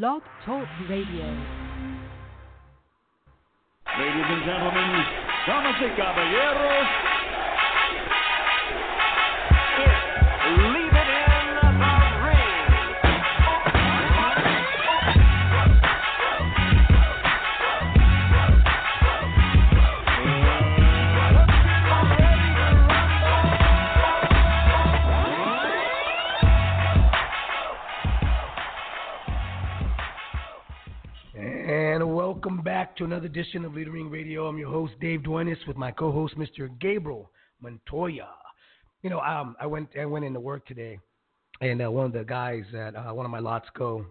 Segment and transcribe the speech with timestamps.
[0.00, 1.28] Blog Talk Radio.
[3.98, 5.04] Ladies and gentlemen,
[5.46, 7.11] damas y caballeros,
[32.96, 34.46] to another edition of Leader Ring Radio.
[34.46, 36.68] I'm your host, Dave Duenez, with my co-host, Mr.
[36.80, 38.28] Gabriel Montoya.
[39.02, 40.98] You know, um, I went I went into work today,
[41.60, 44.04] and uh, one of the guys at uh, one of my lots go,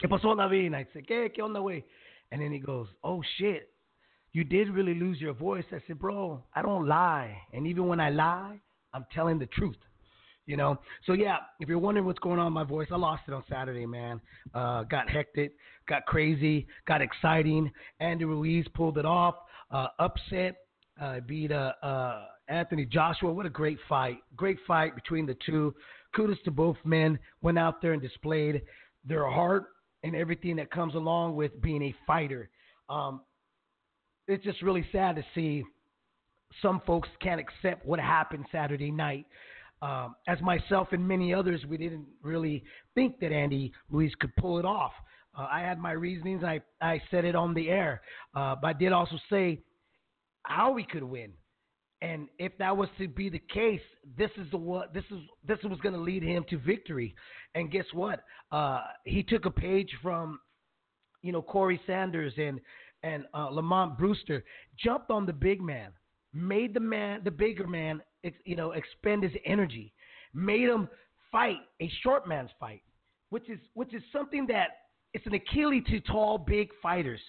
[0.00, 1.34] "¿Qué pasó, David?" And I said, "¿Qué?
[1.34, 1.84] ¿Qué onda, way?"
[2.30, 3.70] And then he goes, "Oh shit,
[4.32, 8.00] you did really lose your voice." I said, "Bro, I don't lie, and even when
[8.00, 8.60] I lie,
[8.94, 9.76] I'm telling the truth."
[10.48, 11.36] You know, so yeah.
[11.60, 14.18] If you're wondering what's going on with my voice, I lost it on Saturday, man.
[14.54, 15.52] Uh, got hectic,
[15.86, 17.70] got crazy, got exciting.
[18.00, 19.34] Andy Ruiz pulled it off.
[19.70, 20.56] Uh, upset,
[20.98, 23.30] uh, beat uh, uh, Anthony Joshua.
[23.30, 24.20] What a great fight!
[24.36, 25.74] Great fight between the two.
[26.16, 27.18] Kudos to both men.
[27.42, 28.62] Went out there and displayed
[29.04, 29.66] their heart
[30.02, 32.48] and everything that comes along with being a fighter.
[32.88, 33.20] Um,
[34.26, 35.62] it's just really sad to see
[36.62, 39.26] some folks can't accept what happened Saturday night.
[39.80, 44.58] Um, as myself and many others, we didn't really think that Andy Ruiz could pull
[44.58, 44.92] it off.
[45.36, 46.42] Uh, I had my reasonings.
[46.42, 48.00] I, I said it on the air,
[48.34, 49.60] uh, but I did also say
[50.42, 51.32] how we could win.
[52.00, 53.80] And if that was to be the case,
[54.16, 57.14] this is the what this is this was going to lead him to victory.
[57.54, 58.22] And guess what?
[58.52, 60.38] Uh, he took a page from,
[61.22, 62.60] you know, Corrie Sanders and
[63.02, 64.44] and uh, Lamon Brewster,
[64.82, 65.90] jumped on the big man,
[66.32, 68.00] made the man the bigger man
[68.44, 69.92] you know, expend his energy,
[70.34, 70.88] made him
[71.30, 72.82] fight a short man's fight,
[73.30, 74.68] which is which is something that
[75.14, 77.20] it's an Achilles to tall, big fighters.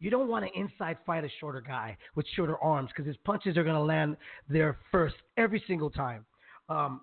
[0.00, 3.56] You don't want to inside fight a shorter guy with shorter arms because his punches
[3.56, 4.16] are going to land
[4.48, 6.24] there first every single time.
[6.68, 7.00] Um,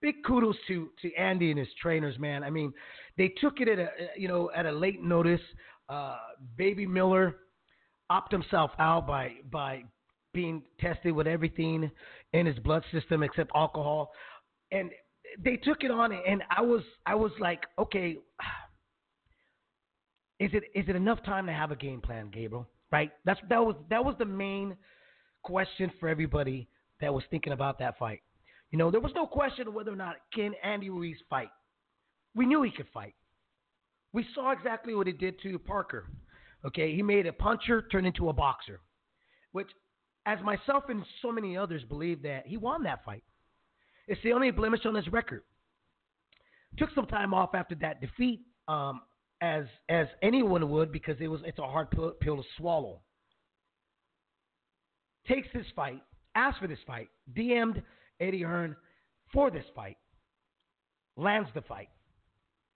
[0.00, 2.42] big kudos to to Andy and his trainers, man.
[2.42, 2.72] I mean,
[3.16, 5.40] they took it at a you know at a late notice.
[5.88, 6.16] Uh,
[6.56, 7.36] Baby Miller
[8.10, 9.84] opted himself out by by
[10.36, 11.90] being tested with everything
[12.34, 14.12] in his blood system except alcohol,
[14.70, 14.90] and
[15.42, 16.12] they took it on.
[16.12, 18.18] And I was I was like, okay,
[20.38, 22.68] is it is it enough time to have a game plan, Gabriel?
[22.92, 23.10] Right?
[23.24, 24.76] That's that was that was the main
[25.42, 26.68] question for everybody
[27.00, 28.20] that was thinking about that fight.
[28.70, 31.48] You know, there was no question whether or not can Andy Ruiz fight.
[32.34, 33.14] We knew he could fight.
[34.12, 36.08] We saw exactly what he did to Parker.
[36.66, 38.80] Okay, he made a puncher turn into a boxer,
[39.52, 39.68] which,
[40.26, 43.22] as myself and so many others believe that he won that fight.
[44.08, 45.42] It's the only blemish on his record.
[46.78, 49.00] Took some time off after that defeat, um,
[49.40, 53.00] as as anyone would, because it was it's a hard pill, pill to swallow.
[55.28, 56.02] Takes this fight,
[56.34, 57.82] asked for this fight, DM'd
[58.20, 58.76] Eddie Hearn
[59.32, 59.96] for this fight,
[61.16, 61.88] lands the fight.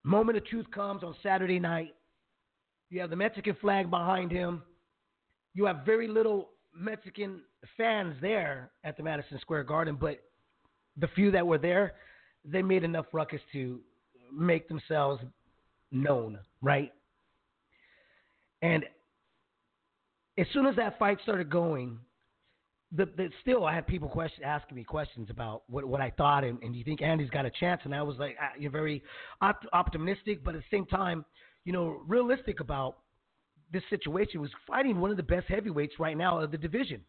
[0.02, 1.94] Moment of truth comes on Saturday night.
[2.88, 4.62] You have the Mexican flag behind him.
[5.54, 7.42] You have very little Mexican
[7.76, 10.20] fans there at the Madison Square Garden, but
[10.96, 11.94] the few that were there,
[12.44, 13.80] they made enough ruckus to
[14.32, 15.22] make themselves
[15.90, 16.92] known, right?
[18.62, 18.84] And
[20.38, 21.98] as soon as that fight started going,
[22.92, 26.44] the, the still I had people question, asking me questions about what, what I thought
[26.44, 27.80] and, and do you think Andy's got a chance?
[27.84, 29.02] And I was like, you're very
[29.40, 31.24] op- optimistic, but at the same time,
[31.64, 32.98] you know, realistic about
[33.72, 34.40] this situation.
[34.40, 37.00] Was fighting one of the best heavyweights right now of the division.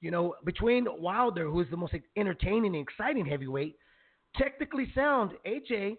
[0.00, 3.76] You know, between Wilder, who is the most entertaining and exciting heavyweight,
[4.36, 5.96] technically sound, AJ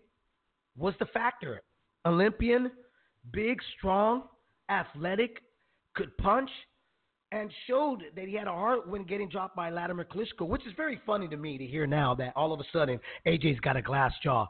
[0.77, 1.61] was the factor.
[2.05, 2.71] Olympian,
[3.31, 4.23] big, strong,
[4.69, 5.41] athletic,
[5.95, 6.49] could punch,
[7.31, 10.73] and showed that he had a heart when getting dropped by Vladimir Klitschko, which is
[10.75, 13.81] very funny to me to hear now that all of a sudden AJ's got a
[13.81, 14.47] glass jaw.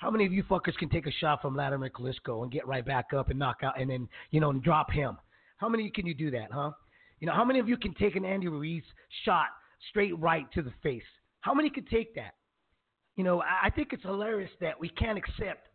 [0.00, 2.84] How many of you fuckers can take a shot from Vladimir Klitschko and get right
[2.84, 5.18] back up and knock out and then, you know, and drop him?
[5.58, 6.70] How many can you do that, huh?
[7.20, 8.82] You know, how many of you can take an Andy Ruiz
[9.26, 9.48] shot
[9.90, 11.02] straight right to the face?
[11.42, 12.34] How many can take that?
[13.16, 15.68] You know, I I think it's hilarious that we can't accept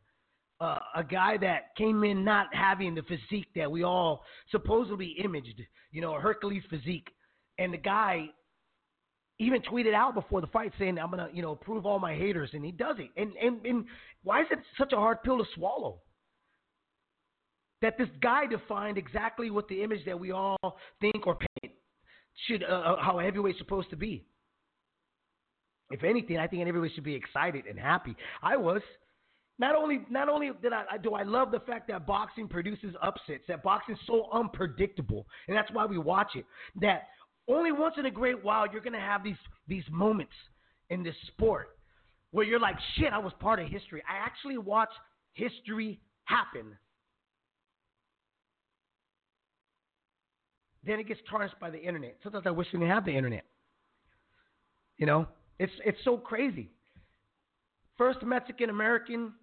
[0.60, 5.62] uh, a guy that came in not having the physique that we all supposedly imaged,
[5.92, 7.10] you know, a Hercules physique,
[7.60, 8.30] and the guy
[9.40, 12.52] even tweeted out before the fight saying, "I'm gonna, you know, prove all my haters,"
[12.54, 13.10] and he does it.
[13.18, 13.86] And and and
[14.24, 16.02] why is it such a hard pill to swallow?
[17.82, 20.58] That this guy defined exactly what the image that we all
[21.02, 21.74] think or paint
[22.48, 24.26] should, uh, uh, how heavyweight's supposed to be.
[25.92, 28.16] If anything, I think heavyweight should be excited and happy.
[28.42, 28.82] I was.
[29.58, 33.44] Not only not only did I do I love the fact that boxing produces upsets,
[33.48, 36.46] that boxing is so unpredictable, and that's why we watch it.
[36.82, 37.04] That
[37.48, 39.38] only once in a great while you're gonna have these
[39.68, 40.34] these moments
[40.90, 41.70] in this sport
[42.32, 44.04] where you're like, shit, I was part of history.
[44.10, 44.94] I actually watched
[45.34, 46.78] history happen.
[50.84, 52.18] Then it gets tarnished by the internet.
[52.22, 53.46] Sometimes I wish we didn't have the internet.
[54.98, 55.28] You know,
[55.60, 56.70] it's it's so crazy.
[57.98, 59.34] First Mexican American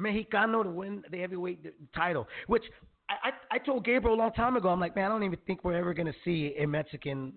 [0.00, 2.64] Mexicano to win the heavyweight title, which
[3.10, 4.68] I, I, told Gabriel a long time ago.
[4.68, 7.32] I'm like, man, I don't even think we're ever going to see a Mexican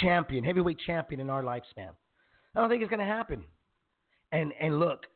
[0.00, 1.90] champion, heavyweight champion in our lifespan.
[2.54, 3.44] I don't think it's going to happen.
[4.32, 5.06] And and look,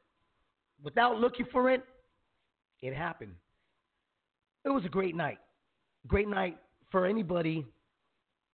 [0.82, 1.82] without looking for it,
[2.80, 3.34] it happened.
[4.64, 5.38] It was a great night.
[6.06, 6.58] Great night
[6.90, 7.66] for anybody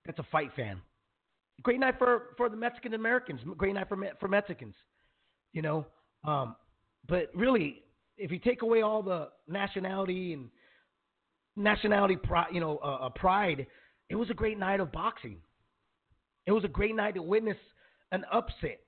[0.04, 0.80] that's a fight fan.
[1.62, 3.40] Great night for, for the Mexican Americans.
[3.56, 4.74] Great night for for Mexicans.
[5.52, 5.86] You know,
[6.24, 6.56] um,
[7.08, 7.82] but really,
[8.18, 10.48] if you take away all the nationality and
[11.56, 13.66] nationality, pride, you know, uh, uh, pride,
[14.08, 15.38] it was a great night of boxing.
[16.46, 17.56] It was a great night to witness
[18.12, 18.80] an upset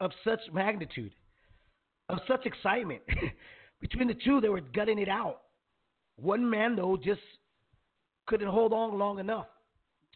[0.00, 1.12] of such magnitude,
[2.08, 3.02] of such excitement.
[3.80, 5.42] Between the two, they were gutting it out.
[6.16, 7.20] One man, though, just
[8.26, 9.46] couldn't hold on long enough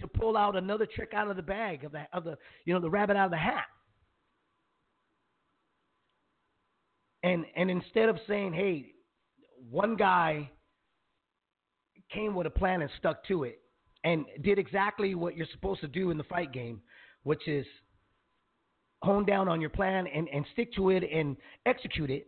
[0.01, 2.81] to pull out another trick out of the bag of the of the you know
[2.81, 3.67] the rabbit out of the hat.
[7.23, 8.93] And and instead of saying, "Hey,
[9.71, 10.51] one guy
[12.15, 13.61] came with a plan and stuck to it
[14.05, 16.81] and did exactly what you're supposed to do in the fight game,
[17.25, 17.67] which is
[19.03, 22.27] hone down on your plan and, and stick to it and execute it.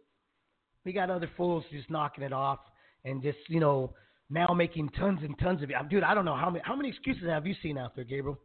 [0.84, 2.58] We got other fools just knocking it off
[3.04, 3.94] and just, you know,
[4.30, 5.76] now making tons and tons of it.
[5.88, 8.38] Dude, I don't know how many how many excuses have you seen out there, Gabriel?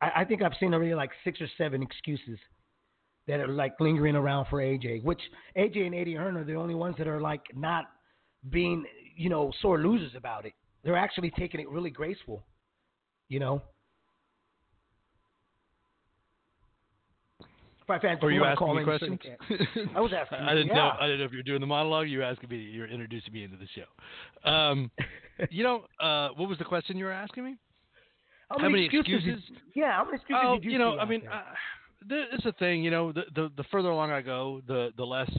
[0.00, 2.38] I, I think I've seen already like six or seven excuses
[3.26, 5.02] that are like lingering around for AJ.
[5.04, 5.20] Which
[5.56, 7.84] AJ and Eddie Hearn are the only ones that are like not
[8.50, 8.84] being
[9.16, 10.52] you know sore losers about it.
[10.84, 12.42] They're actually taking it really graceful.
[13.28, 13.62] You know.
[18.00, 19.18] Fans, Were you asking me questions?
[19.94, 20.38] I was asking.
[20.40, 20.74] I didn't yeah.
[20.74, 20.92] know.
[20.98, 22.08] I didn't know if you were doing the monologue.
[22.08, 22.56] You were asking me.
[22.56, 24.50] You're introducing me into the show.
[24.50, 24.90] Um,
[25.50, 27.56] you know, uh, what was the question you were asking me?
[28.48, 29.14] How How many excuses?
[29.14, 29.44] excuses?
[29.48, 30.70] Did, yeah, how many excuses Oh, did you?
[30.72, 31.42] you know, I mean, uh,
[32.08, 32.82] it's a thing.
[32.82, 35.30] You know, the, the the further along I go, the the less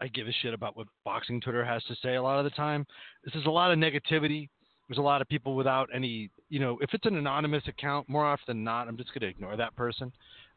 [0.00, 2.14] I give a shit about what boxing Twitter has to say.
[2.14, 2.86] A lot of the time,
[3.24, 4.48] this is a lot of negativity.
[4.88, 8.24] There's a lot of people without any, you know, if it's an anonymous account, more
[8.24, 10.10] often than not, I'm just going to ignore that person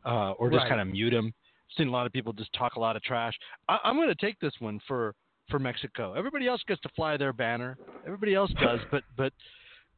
[0.06, 0.69] uh, or just Right.
[0.69, 1.34] kind of mute them.
[1.78, 3.34] Seen a lot of people just talk a lot of trash.
[3.68, 5.13] I, I'm going to take this one for
[5.50, 6.13] for Mexico.
[6.13, 7.78] Everybody else gets to fly their banner.
[8.06, 9.34] Everybody else does, but but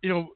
[0.02, 0.30] you know,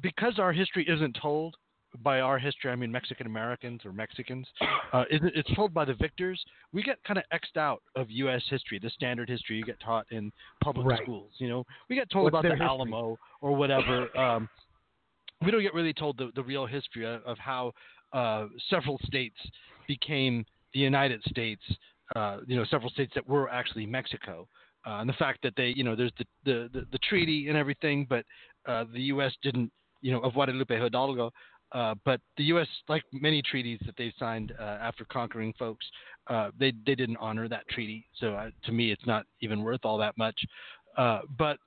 [0.00, 1.56] because our history isn't told
[2.02, 4.46] by our history, I mean Mexican Americans or Mexicans,
[4.92, 6.42] uh, isn't, it's told by the victors.
[6.72, 8.42] We get kind of xed out of U.S.
[8.50, 10.32] history, the standard history you get taught in
[10.62, 11.02] public Right.
[11.02, 11.32] schools.
[11.38, 12.66] You know, we get told What's about the history?
[12.66, 14.16] Alamo or whatever.
[14.16, 14.48] Um,
[15.44, 17.72] we don't get really told the, the real history of, of how
[18.12, 19.36] uh, several states
[19.86, 20.44] became
[20.74, 21.62] the United States.
[22.16, 24.48] Uh, you know, several states that were actually Mexico,
[24.86, 27.56] uh, and the fact that they, you know, there's the the, the, the treaty and
[27.56, 28.24] everything, but
[28.66, 29.32] uh, the U.S.
[29.42, 29.70] didn't,
[30.00, 31.30] you know, of Guadalupe Hidalgo.
[31.72, 35.84] Uh, but the U.S., like many treaties that they signed uh, after conquering folks,
[36.28, 38.06] uh, they they didn't honor that treaty.
[38.18, 40.38] So uh, to me, it's not even worth all that much.
[40.96, 41.58] Uh, but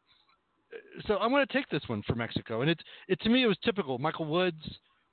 [1.08, 3.48] so I'm going to take this one for Mexico, and it's it to me it
[3.48, 3.98] was typical.
[3.98, 4.63] Michael Woods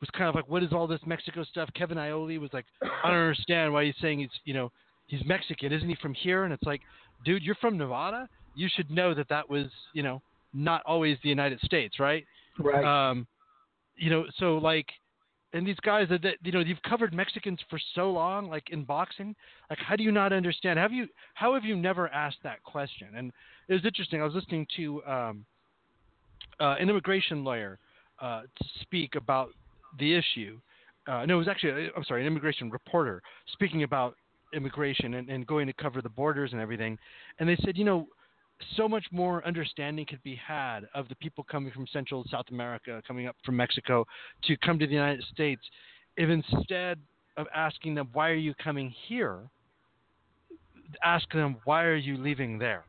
[0.00, 3.11] was kind of like, "What is all this Mexico stuff?" Kevin Iole was like, "I
[3.11, 4.71] don't understand why he's saying he's you know
[5.07, 6.80] he's Mexican, isn't he from here?" And it's like,
[7.25, 8.28] dude, you're from Nevada.
[8.54, 10.23] You should know that that was you know
[10.54, 12.25] not always the United States, right?
[12.59, 13.11] right.
[13.11, 13.26] Um,
[13.99, 14.87] you know, so like,
[15.52, 18.85] and these guys that, that you know you've covered Mexicans for so long, like in
[18.85, 19.35] boxing,
[19.71, 20.78] like how do you not understand?
[20.78, 23.09] Have you how have you never asked that question?
[23.17, 23.33] And
[23.69, 24.21] it was interesting.
[24.21, 25.47] I was listening to um,
[26.61, 27.78] uh, an immigration lawyer
[28.21, 28.43] uh,
[28.83, 29.50] speak about
[29.99, 30.59] the issue.
[31.07, 34.14] Uh, no, it was actually I'm sorry, an immigration reporter speaking about
[34.55, 36.99] immigration and, and going to cover the borders and everything.
[37.38, 38.07] And they said, you know,
[38.77, 42.47] so much more understanding could be had of the people coming from Central and South
[42.50, 44.05] America, coming up from Mexico
[44.45, 45.62] to come to the United States,
[46.17, 46.99] if instead
[47.37, 49.41] of asking them, why are you coming here,
[51.05, 52.85] ask them, why are you leaving there?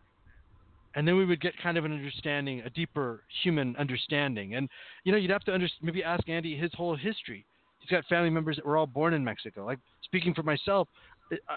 [0.96, 4.56] And then we would get kind of an understanding, a deeper human understanding.
[4.56, 4.68] And,
[5.04, 7.46] you know, you'd have to under- maybe ask Andy his whole history.
[7.80, 9.66] He's got family members that were all born in Mexico.
[9.66, 10.88] Like, speaking for myself,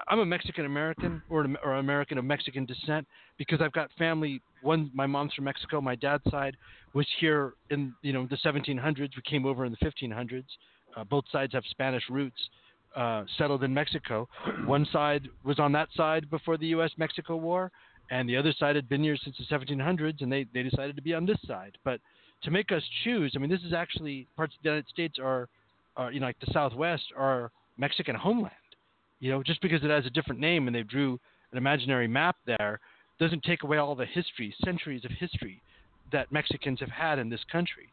[0.08, 3.06] I'm a Mexican American or or American of Mexican descent
[3.38, 4.42] because I've got family.
[4.60, 5.80] One, my mom's from Mexico.
[5.80, 6.56] My dad's side
[6.94, 8.98] was here in you know the 1700s.
[9.16, 10.44] We came over in the 1500s.
[10.96, 12.38] Uh, both sides have Spanish roots.
[12.96, 14.28] uh, settled in Mexico.
[14.66, 17.70] One side was on that side before the U.S.-Mexico War,
[18.10, 21.02] and the other side had been here since the 1700s, and they, they decided to
[21.02, 21.78] be on this side.
[21.84, 22.00] But
[22.42, 25.48] to make us choose, I mean, this is actually parts of the United States are,
[25.96, 28.52] are you know, like the Southwest are Mexican homeland.
[29.22, 31.18] You know, just because it has a different name and they drew
[31.52, 32.80] an imaginary map there
[33.20, 35.62] doesn't take away all the history, centuries of history
[36.10, 37.88] that Mexicans have had in this country.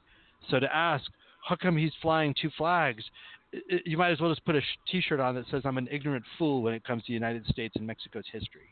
[0.49, 1.05] So to ask,
[1.47, 3.03] how come he's flying two flags?
[3.85, 6.61] you might as well just put a T-shirt on that says "I'm an ignorant fool"
[6.61, 8.69] when it comes to the United States and Mexico's history.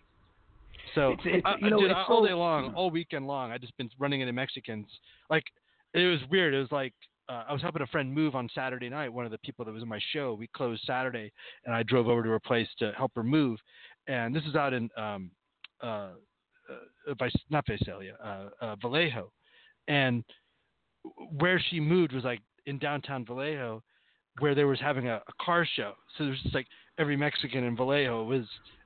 [0.94, 3.58] So It's- it's- I, know, dude, it's all so- day long, all weekend long, I
[3.58, 4.88] just been running into Mexicans.
[5.32, 5.46] Like
[5.94, 6.54] it was weird.
[6.54, 6.94] It was like
[7.30, 9.12] uh, I was helping a friend move on Saturday night.
[9.12, 11.32] One of the people that was in my show, we closed Saturday,
[11.66, 13.60] and I drove over to her place to help her move.
[14.08, 15.32] And this is out in um,
[15.84, 16.10] uh,
[16.70, 19.32] uh, Vice, not Visalia, uh, uh, Vallejo,
[19.88, 20.24] and
[21.38, 23.84] where she moved was like in downtown Vallejo,
[24.40, 25.94] where they was having a, a car show.
[26.18, 26.68] So there's just like
[26.98, 28.46] every Mexican in Vallejo was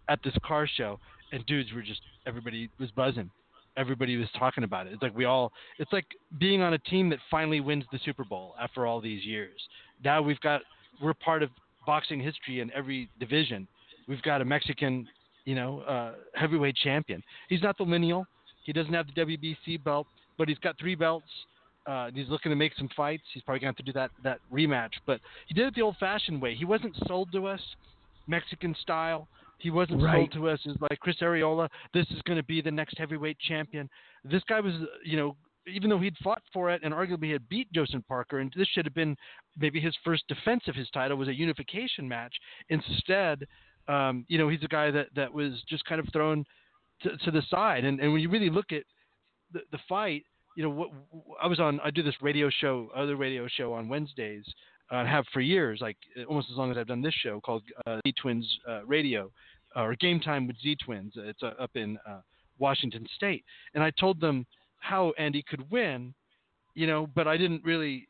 [0.09, 0.99] at this car show,
[1.31, 3.29] and dudes were just everybody was buzzing.
[3.77, 4.93] Everybody was talking about it.
[4.93, 5.51] It's like we all.
[5.79, 6.05] It's like
[6.39, 9.59] being on a team that finally wins the Super Bowl after all these years.
[10.03, 10.61] Now we've got
[11.01, 11.49] we're part of
[11.85, 13.67] boxing history in every division.
[14.07, 15.07] We've got a Mexican,
[15.45, 17.23] you know, uh, heavyweight champion.
[17.49, 18.25] He's not the lineal.
[18.63, 21.25] He doesn't have the WBC belt, but he's got three belts.
[21.87, 23.23] Uh, he's looking to make some fights.
[23.33, 24.91] He's probably going to have to do that that rematch.
[25.07, 26.53] But he did it the old-fashioned way.
[26.55, 27.61] He wasn't sold to us
[28.27, 29.27] Mexican style.
[29.61, 30.15] He wasn't Right.
[30.15, 31.69] sold to us as like Chris Arreola.
[31.93, 33.89] This is going to be the next heavyweight champion.
[34.23, 34.73] This guy was,
[35.05, 35.35] you know,
[35.67, 38.85] even though he'd fought for it and arguably had beat Joseph Parker, and this should
[38.85, 39.15] have been
[39.57, 42.35] maybe his first defense of his title was a unification match.
[42.69, 43.47] Instead,
[43.87, 46.43] um, you know, he's a guy that that was just kind of thrown
[47.03, 47.85] to, to the side.
[47.85, 48.83] And and when you really look at
[49.53, 50.23] the, the fight,
[50.55, 50.89] you know, what
[51.41, 51.79] I was on.
[51.81, 54.45] I do this radio show, other radio show on Wednesdays.
[54.91, 57.63] Uh, I have for years, like almost as long as I've done this show called
[57.85, 59.31] uh, Z Twins uh, Radio
[59.75, 61.13] uh, or Game Time with Z Twins.
[61.15, 62.21] It's uh, up in uh,
[62.59, 63.43] Washington State,
[63.73, 64.45] and I told them
[64.79, 66.13] how Andy could win,
[66.73, 68.07] you know, but I didn't really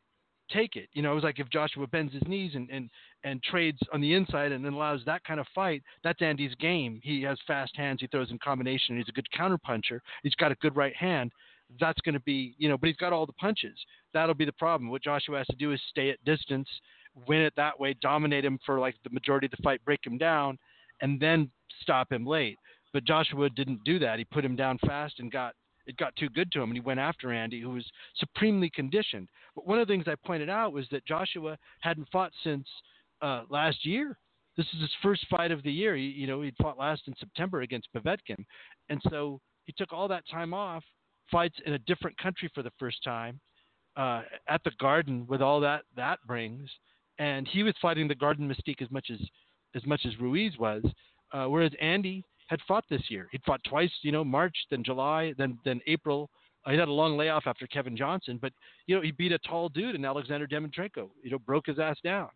[0.50, 0.88] take it.
[0.92, 2.90] You know, it was like if Joshua bends his knees and, and,
[3.24, 7.00] and trades on the inside and then allows that kind of fight, that's Andy's game.
[7.02, 8.00] He has fast hands.
[8.00, 8.96] He throws in combination.
[8.96, 10.02] He's a good counter puncher.
[10.22, 11.32] He's got a good right hand.
[11.80, 13.78] That's going to be, you know, but he's got all the punches.
[14.12, 14.90] That'll be the problem.
[14.90, 16.68] What Joshua has to do is stay at distance,
[17.26, 20.18] win it that way, dominate him for like the majority of the fight, break him
[20.18, 20.58] down,
[21.00, 21.50] and then
[21.80, 22.58] stop him late.
[22.92, 24.18] But Joshua didn't do that.
[24.18, 25.54] He put him down fast and got
[25.86, 27.84] it got too good to him, and he went after Andy, who was
[28.16, 29.28] supremely conditioned.
[29.56, 32.68] But one of the things I pointed out was that Joshua hadn't fought since
[33.20, 34.16] uh, last year.
[34.56, 35.96] This is his first fight of the year.
[35.96, 38.44] He, you know, he'd fought last in September against Povetkin,
[38.90, 40.84] and so he took all that time off,
[41.32, 43.40] fights in a different country for the first time,
[43.96, 46.70] uh, at the Garden with all that that brings,
[47.18, 49.18] and he was fighting the Garden mystique as much as
[49.74, 50.84] as much as Ruiz was,
[51.32, 53.28] uh, whereas Andy had fought this year.
[53.32, 56.30] He'd fought twice, you know, March, then July, then then April.
[56.64, 58.52] Uh, he had a long layoff after Kevin Johnson, but
[58.86, 61.10] you know he beat a tall dude in Alexander Dimitrenko.
[61.22, 62.28] You know, broke his ass down.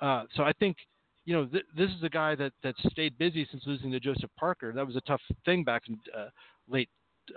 [0.00, 0.76] Uh, so I think,
[1.24, 4.30] you know, th- this is a guy that that stayed busy since losing to Joseph
[4.38, 4.72] Parker.
[4.74, 6.28] That was a tough thing back in uh,
[6.68, 6.88] late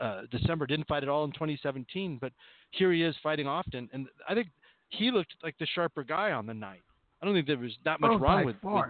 [0.02, 0.66] uh, December.
[0.66, 2.32] Didn't fight at all in 2017, but
[2.72, 4.48] here he is fighting often, and I think
[4.90, 6.82] he looked like the sharper guy on the night.
[7.22, 8.86] I don't think there was that much Oh, wrong with, with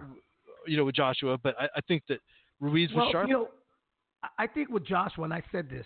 [0.68, 2.20] you know with Joshua, but I, I think that
[2.60, 3.28] Ruiz was well, sharp.
[3.28, 3.50] you know,
[4.24, 5.86] I- I think with Joshua, and I said this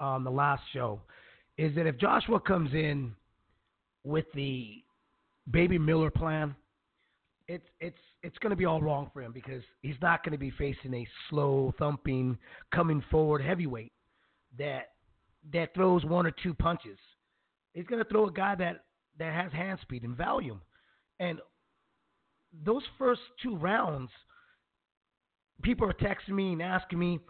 [0.00, 1.00] on the last show,
[1.58, 3.14] is that if Joshua comes in
[4.04, 4.82] with the
[5.50, 6.54] Baby Miller plan,
[7.46, 10.38] it's it's it's going to be all wrong for him because he's not going to
[10.38, 12.38] be facing a slow thumping,
[12.72, 13.92] coming forward heavyweight
[14.58, 14.90] that
[15.52, 16.98] that throws one or two punches.
[17.72, 18.84] He's going to throw a guy that
[19.18, 20.60] that has hand speed and volume,
[21.20, 21.40] and
[22.64, 24.10] those first two rounds
[25.62, 27.20] people are texting me and asking me,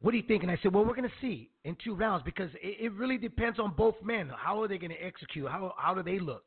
[0.00, 2.22] "What do you think?" And I said, "Well, we're going to see in two rounds
[2.24, 4.30] because it, it really depends on both men.
[4.36, 5.48] How are they going to execute?
[5.48, 6.44] How how do they look?"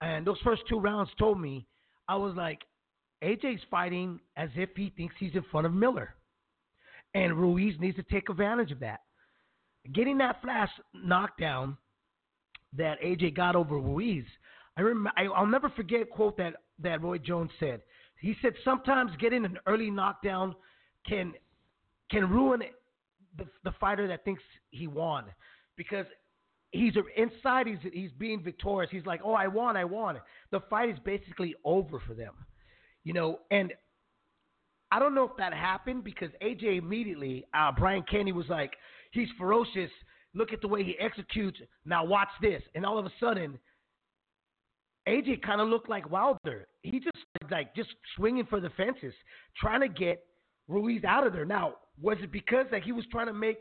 [0.00, 1.64] And those first two rounds told me,
[2.08, 2.58] I was like,
[3.22, 6.16] AJ's fighting as if he thinks he's in front of Miller,
[7.14, 9.00] and Ruiz needs to take advantage of that.
[9.92, 11.76] Getting that flash knockdown
[12.76, 14.24] that AJ got over Ruiz,
[14.76, 15.10] I remember.
[15.16, 17.82] I, I'll never forget a quote that that Roy Jones said.
[18.20, 20.54] He said sometimes getting an early knockdown
[21.06, 21.32] can
[22.10, 22.62] can ruin
[23.36, 25.24] the, the fighter that thinks he won
[25.76, 26.06] because
[26.70, 28.90] he's inside he's he's being victorious.
[28.90, 30.18] He's like, "Oh, I won, I won."
[30.52, 32.34] The fight is basically over for them.
[33.04, 33.72] You know, and
[34.92, 38.72] I don't know if that happened because AJ immediately, uh, Brian Kenny was like,
[39.12, 39.90] "He's ferocious.
[40.34, 41.58] Look at the way he executes.
[41.84, 43.58] Now watch this." And all of a sudden,
[45.08, 46.68] AJ kind of looked like Wilder.
[46.82, 47.16] He just
[47.50, 49.14] like just swinging for the fences,
[49.60, 50.24] trying to get
[50.68, 51.44] Ruiz out of there.
[51.44, 53.58] Now, was it because that he was trying to make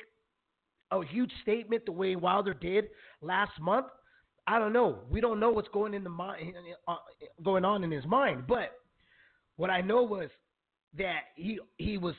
[0.92, 2.86] a huge statement the way Wilder did
[3.22, 3.88] last month?
[4.48, 5.00] I don't know.
[5.10, 6.54] We don't know what's going in the mind,
[6.88, 6.96] uh,
[7.44, 8.46] going on in his mind.
[8.48, 8.72] But
[9.56, 10.30] what I know was
[10.98, 12.16] that he he was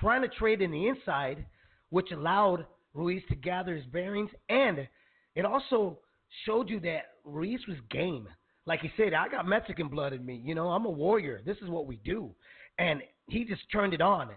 [0.00, 1.46] trying to trade in the inside,
[1.90, 4.88] which allowed Ruiz to gather his bearings, and
[5.34, 5.98] it also
[6.44, 8.26] showed you that Ruiz was game.
[8.64, 10.40] Like he said, I got Mexican blood in me.
[10.44, 11.40] You know, I'm a warrior.
[11.44, 12.30] This is what we do,
[12.78, 14.30] and he just turned it on,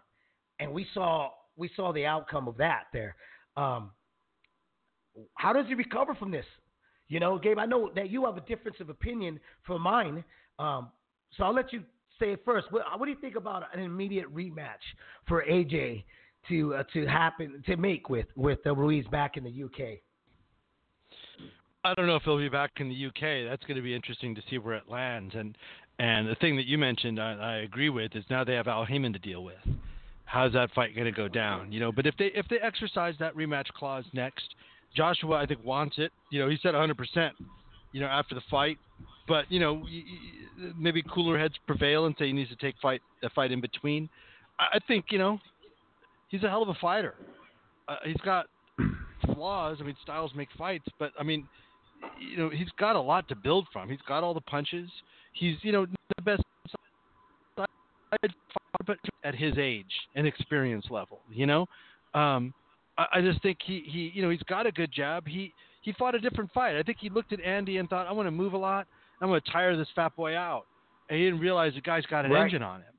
[0.59, 3.15] and we saw we saw the outcome of that there.
[3.57, 3.91] Um,
[5.35, 6.45] how does he recover from this?
[7.07, 10.23] You know, Gabe, I know that you have a difference of opinion from mine,
[10.59, 10.89] um,
[11.35, 11.83] so I'll let you
[12.19, 12.71] say it first.
[12.71, 14.83] What, what, do you think about an immediate rematch
[15.27, 16.03] for AJ
[16.47, 19.99] to uh, to happen to make with with uh, Ruiz back in the UK?
[21.83, 23.49] I don't know if he'll be back in the UK.
[23.49, 25.33] That's going to be interesting to see where it lands.
[25.35, 25.57] And
[25.97, 28.85] and the thing that you mentioned, I, I agree with, is now they have Al
[28.85, 29.57] Haymon to deal with.
[30.25, 31.71] How's that fight going to go down?
[31.71, 34.55] You know, but if they if they exercise that rematch clause next,
[34.95, 36.11] Joshua I think wants it.
[36.31, 36.97] You know, he said 100.
[36.97, 37.33] percent
[37.91, 38.77] You know, after the fight,
[39.27, 39.83] but you know,
[40.77, 44.09] maybe cooler heads prevail and say he needs to take fight a fight in between.
[44.59, 45.39] I think you know,
[46.29, 47.15] he's a hell of a fighter.
[47.87, 48.47] Uh, he's got
[49.33, 49.77] flaws.
[49.79, 51.47] I mean, styles make fights, but I mean,
[52.19, 53.89] you know, he's got a lot to build from.
[53.89, 54.89] He's got all the punches.
[55.33, 55.85] He's, you know,
[56.17, 56.43] the best
[58.85, 61.67] but at his age and experience level, you know,
[62.15, 62.53] um,
[62.97, 65.27] I, I just think he, he, you know, he's got a good jab.
[65.27, 66.75] He, he fought a different fight.
[66.75, 68.87] I think he looked at Andy and thought, I want to move a lot.
[69.21, 70.65] I'm going to tire this fat boy out.
[71.09, 72.43] And he didn't realize the guy's got an right.
[72.43, 72.93] engine on him,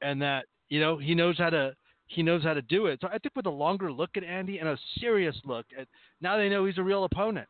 [0.00, 1.74] and that you know he knows how to
[2.08, 2.98] he knows how to do it.
[3.00, 5.86] So I think with a longer look at Andy and a serious look at
[6.20, 7.48] now they know he's a real opponent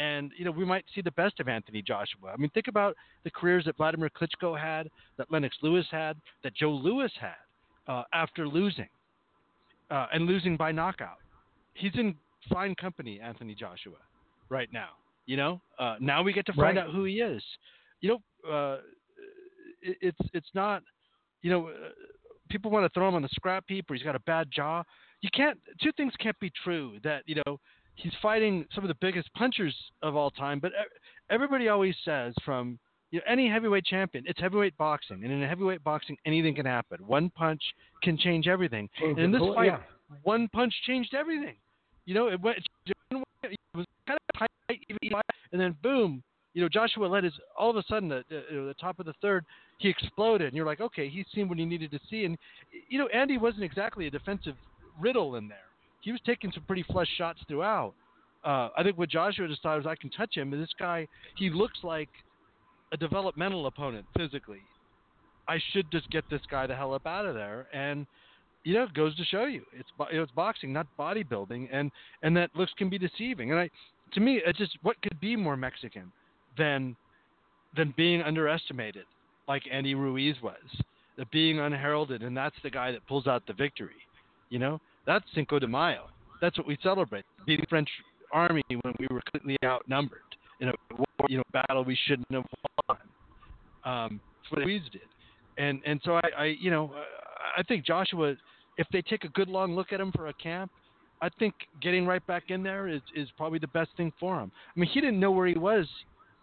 [0.00, 2.32] and you know we might see the best of Anthony Joshua.
[2.32, 6.54] I mean, think about the careers that Vladimir Klitschko had, that Lennox Lewis had, that
[6.54, 7.34] Joe Louis had
[7.86, 8.88] uh, after losing
[9.90, 11.18] uh, and losing by knockout.
[11.74, 12.14] He's in
[12.50, 13.98] fine company, Anthony Joshua,
[14.48, 14.88] right now.
[15.26, 16.86] You know, uh, now we get to find right.
[16.86, 17.42] out who he is.
[18.00, 18.78] You know, uh,
[19.82, 20.82] it, it's it's not.
[21.42, 21.90] You know, uh,
[22.50, 24.82] people want to throw him on the scrap heap or he's got a bad jaw.
[25.20, 25.58] You can't.
[25.82, 26.98] Two things can't be true.
[27.02, 27.58] That you know
[27.94, 30.60] he's fighting some of the biggest punchers of all time.
[30.60, 30.72] But
[31.30, 32.78] everybody always says from
[33.10, 36.98] you know, any heavyweight champion, it's heavyweight boxing, and in heavyweight boxing, anything can happen.
[37.06, 37.62] One punch
[38.02, 38.88] can change everything.
[38.98, 39.78] Change and in this fight, yeah.
[40.22, 41.56] one punch changed everything.
[42.06, 42.96] You know, it went it
[43.74, 44.80] was kind of tight,
[45.52, 46.22] and then boom.
[46.54, 49.14] You know, Joshua let his all of a sudden the, the, the top of the
[49.22, 49.44] third
[49.78, 52.24] he exploded, and you're like, okay, he's seen what he needed to see.
[52.24, 52.36] And
[52.88, 54.56] you know, Andy wasn't exactly a defensive
[55.00, 57.94] riddle in there he was taking some pretty flush shots throughout.
[58.44, 61.50] Uh, I think what Joshua decided was I can touch him, and this guy he
[61.50, 62.08] looks like
[62.92, 64.62] a developmental opponent physically.
[65.46, 68.06] I should just get this guy the hell up out of there, and
[68.64, 71.90] you know it goes to show you it's you know, it's boxing, not bodybuilding, and
[72.22, 73.50] and that looks can be deceiving.
[73.50, 73.70] And I,
[74.14, 76.10] to me, it's just what could be more Mexican
[76.60, 76.94] than
[77.76, 79.04] than being underestimated,
[79.48, 80.54] like Andy Ruiz was,
[81.16, 84.00] the being unheralded, and that's the guy that pulls out the victory.
[84.50, 86.08] You know, that's Cinco de Mayo.
[86.40, 87.24] That's what we celebrate.
[87.46, 87.88] The French
[88.32, 90.20] army when we were completely outnumbered
[90.60, 90.72] in a
[91.28, 92.44] you know battle we shouldn't have
[92.88, 92.98] won.
[93.84, 95.08] Um, that's what Ruiz did,
[95.58, 96.92] and and so I, I you know
[97.56, 98.34] I think Joshua,
[98.76, 100.70] if they take a good long look at him for a camp,
[101.22, 104.50] I think getting right back in there is is probably the best thing for him.
[104.76, 105.86] I mean, he didn't know where he was,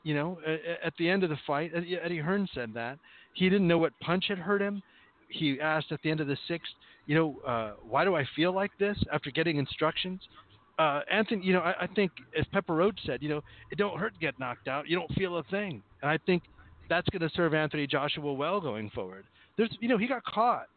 [0.07, 0.39] you know,
[0.85, 1.73] at, the end of the fight.
[1.75, 2.97] Eddie Hearn said that
[3.33, 4.81] he didn't know what punch had hurt him.
[5.27, 6.71] He asked at the end of the sixth,
[7.07, 10.21] you know, uh, why do I feel like this after getting instructions?
[10.79, 13.99] Uh, Anthony, you know, I, I think as Pepper Roach said, you know, it don't
[13.99, 14.87] hurt to get knocked out.
[14.87, 16.43] You don't feel a thing, and I think
[16.89, 19.25] that's going to serve Anthony Joshua well going forward.
[19.57, 20.67] There's, you know, he got caught.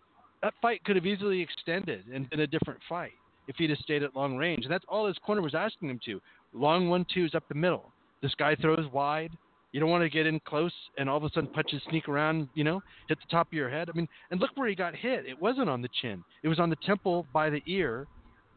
[0.43, 3.13] That fight could have easily extended and been a different fight
[3.47, 4.65] if he'd have stayed at long range.
[4.65, 6.21] And that's all his corner was asking him to.
[6.53, 7.93] Long one twos up the middle.
[8.23, 9.33] This guy throws wide.
[9.73, 12.49] You don't want to get in close and all of a sudden punches sneak around,
[12.55, 13.89] you know, hit the top of your head.
[13.89, 15.27] I mean, and look where he got hit.
[15.27, 16.25] It wasn't on the chin.
[16.43, 18.09] It was on the temple by the ear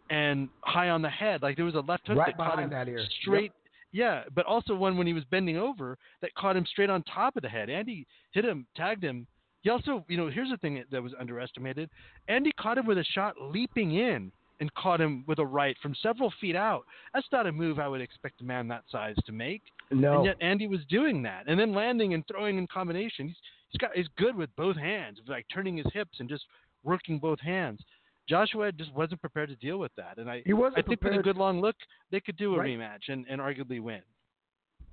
[0.10, 1.44] and high on the head.
[1.44, 3.06] Like there was a left hook right that caught him that ear.
[3.22, 3.44] straight.
[3.44, 3.54] Yep.
[3.96, 7.36] Yeah, but also one when he was bending over that caught him straight on top
[7.36, 7.70] of the head.
[7.70, 9.28] Andy hit him, tagged him.
[9.62, 11.92] He also, you know, here's the thing that was underestimated.
[12.28, 14.32] Andy caught him with a shot leaping in
[14.64, 16.84] and caught him with a right from several feet out.
[17.14, 19.62] That's not a move I would expect a man that size to make.
[19.92, 20.16] No.
[20.16, 23.28] And yet Andy was doing that, and then landing and throwing in combination.
[23.28, 23.36] He's
[23.70, 26.46] he's got he's good with both hands, like turning his hips and just
[26.82, 27.82] working both hands.
[28.30, 31.18] Joshua just wasn't prepared to deal with that, and I he wasn't I think prepared.
[31.18, 31.76] with a good long look,
[32.10, 32.80] they could do a Right.
[32.80, 34.02] rematch and, and arguably win.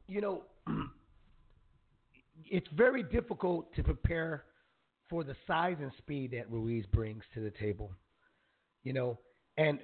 [0.09, 0.43] You know,
[2.51, 4.45] it's very difficult to prepare
[5.09, 7.93] for the size and speed that Ruiz brings to the table.
[8.83, 9.19] You know,
[9.61, 9.79] and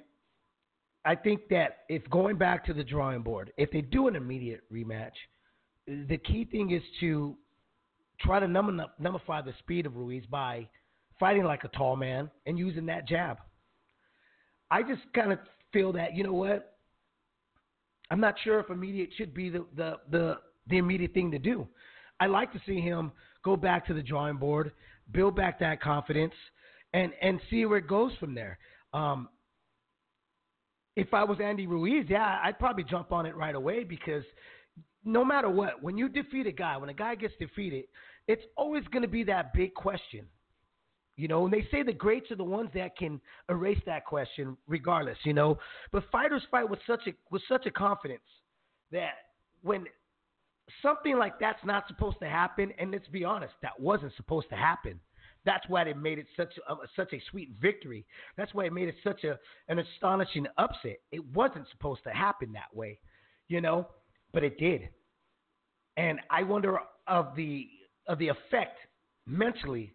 [1.05, 4.61] I think that if going back to the drawing board, if they do an immediate
[4.73, 5.11] rematch,
[5.85, 7.37] the key thing is to
[8.19, 10.67] try to nullify the speed of Ruiz by
[11.19, 13.37] fighting like a tall man and using that jab.
[14.71, 15.37] I just kind of
[15.71, 16.77] feel that you know what,
[18.09, 20.37] I'm not sure if immediate should be the the the,
[20.67, 21.67] the immediate thing to do.
[22.19, 23.11] I like to see him
[23.45, 24.71] go back to the drawing board,
[25.11, 26.33] build back that confidence,
[26.93, 28.57] and and see where it goes from there.
[28.93, 29.29] Um,
[30.97, 34.23] if I was Andy Ruiz, yeah, I'd probably jump on it right away because
[35.05, 37.85] no matter what, when you defeat a guy, when a guy gets defeated,
[38.27, 40.25] it's always going to be that big question.
[41.15, 44.57] You know, and they say the greats are the ones that can erase that question
[44.67, 45.59] regardless, you know.
[45.91, 48.21] But fighters fight with such a with such a confidence
[48.91, 49.13] that
[49.61, 49.85] when
[50.81, 54.55] something like that's not supposed to happen, and let's be honest, that wasn't supposed to
[54.55, 54.99] happen.
[55.47, 58.05] That's why it made it such a, such a sweet victory.
[58.35, 60.97] That's why it made it such a an astonishing upset.
[61.13, 62.99] It wasn't supposed to happen that way,
[63.47, 63.87] you know,
[64.33, 64.89] but it did.
[65.95, 67.65] And I wonder of the
[68.09, 68.77] of the effect
[69.25, 69.93] mentally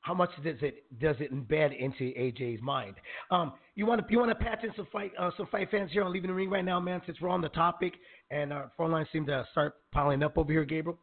[0.00, 2.94] how much does it does it embed into AJ's mind?
[3.30, 5.90] Um, you want to you want to patch in some fight uh, some fight fans
[5.92, 7.02] here on leaving the ring right now, man.
[7.04, 7.92] Since we're on the topic
[8.30, 10.98] and our phone lines seem to start piling up over here, Gabriel.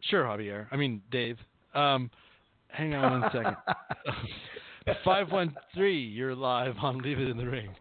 [0.00, 0.66] Sure, Javier.
[0.70, 1.38] I mean Dave.
[1.74, 2.10] Um,
[2.68, 3.56] hang on one second.
[5.04, 6.00] Five one three.
[6.00, 7.74] You're live on Leave It in the Ring.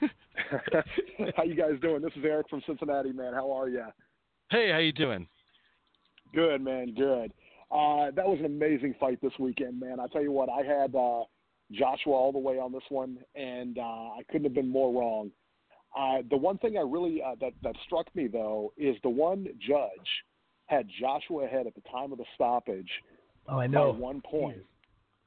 [1.36, 2.02] how you guys doing?
[2.02, 3.34] This is Eric from Cincinnati, man.
[3.34, 3.84] How are you?
[4.50, 5.26] Hey, how you doing?
[6.34, 6.94] Good, man.
[6.94, 7.32] Good.
[7.70, 9.98] Uh, that was an amazing fight this weekend, man.
[9.98, 11.22] I tell you what, I had uh,
[11.72, 15.30] Joshua all the way on this one, and uh, I couldn't have been more wrong.
[15.98, 19.46] Uh, the one thing I really uh, that that struck me though is the one
[19.58, 19.90] judge
[20.72, 22.90] had Joshua ahead at the time of the stoppage.
[23.48, 23.92] Oh, I know.
[23.92, 24.58] By one point.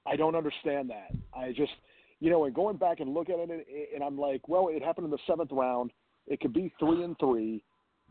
[0.05, 1.12] I don't understand that.
[1.36, 1.71] I just,
[2.19, 5.05] you know, and going back and look at it, and I'm like, well, it happened
[5.05, 5.91] in the seventh round.
[6.27, 7.63] It could be three and three,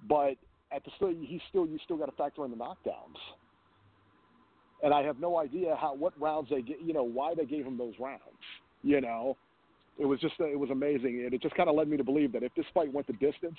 [0.09, 0.37] but
[0.73, 3.18] at the still, he still you still got to factor in the knockdowns
[4.85, 6.77] and I have no idea how what rounds they get.
[6.85, 8.20] You know why they gave him those rounds.
[8.83, 9.37] You know,
[9.99, 12.33] it was just it was amazing, and it just kind of led me to believe
[12.33, 13.57] that if this fight went the distance,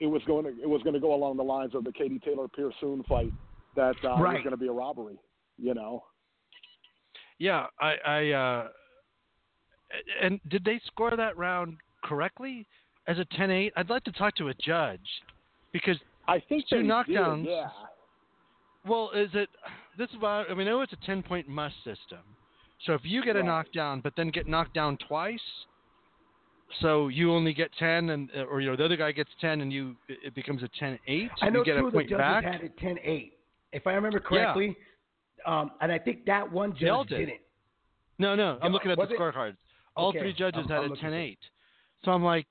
[0.00, 2.18] it was going to it was going to go along the lines of the Katie
[2.18, 3.32] Taylor Persoon fight
[3.76, 4.34] that uh, right.
[4.34, 5.18] was going to be a robbery.
[5.58, 6.04] You know.
[7.38, 8.68] Yeah, I, I uh,
[10.22, 12.66] and did they score that round correctly
[13.08, 13.72] as a 10-8?
[13.76, 15.06] I'd like to talk to a judge
[15.72, 17.44] because I think two knockdowns.
[17.44, 17.68] Did, yeah.
[18.86, 19.48] Well, is it?
[19.98, 22.20] This is why I mean, I know it's a ten point must system.
[22.84, 23.44] So if you get right.
[23.44, 25.40] a knockdown, but then get knocked down twice,
[26.80, 29.60] so you only get ten, and uh, or you know the other guy gets ten,
[29.60, 31.28] and you it becomes a 10-8.
[31.40, 32.44] I know you get two a of the point judges back.
[32.44, 33.32] had it 10-8,
[33.72, 34.76] if I remember correctly.
[35.46, 35.60] Yeah.
[35.60, 37.18] Um, and I think that one judge did.
[37.18, 37.40] didn't.
[38.18, 39.56] No, no, I'm looking at Was the scorecards.
[39.94, 41.36] All Okay, three judges I'm- had I'm a looking 10-8.
[42.04, 42.46] So I'm like,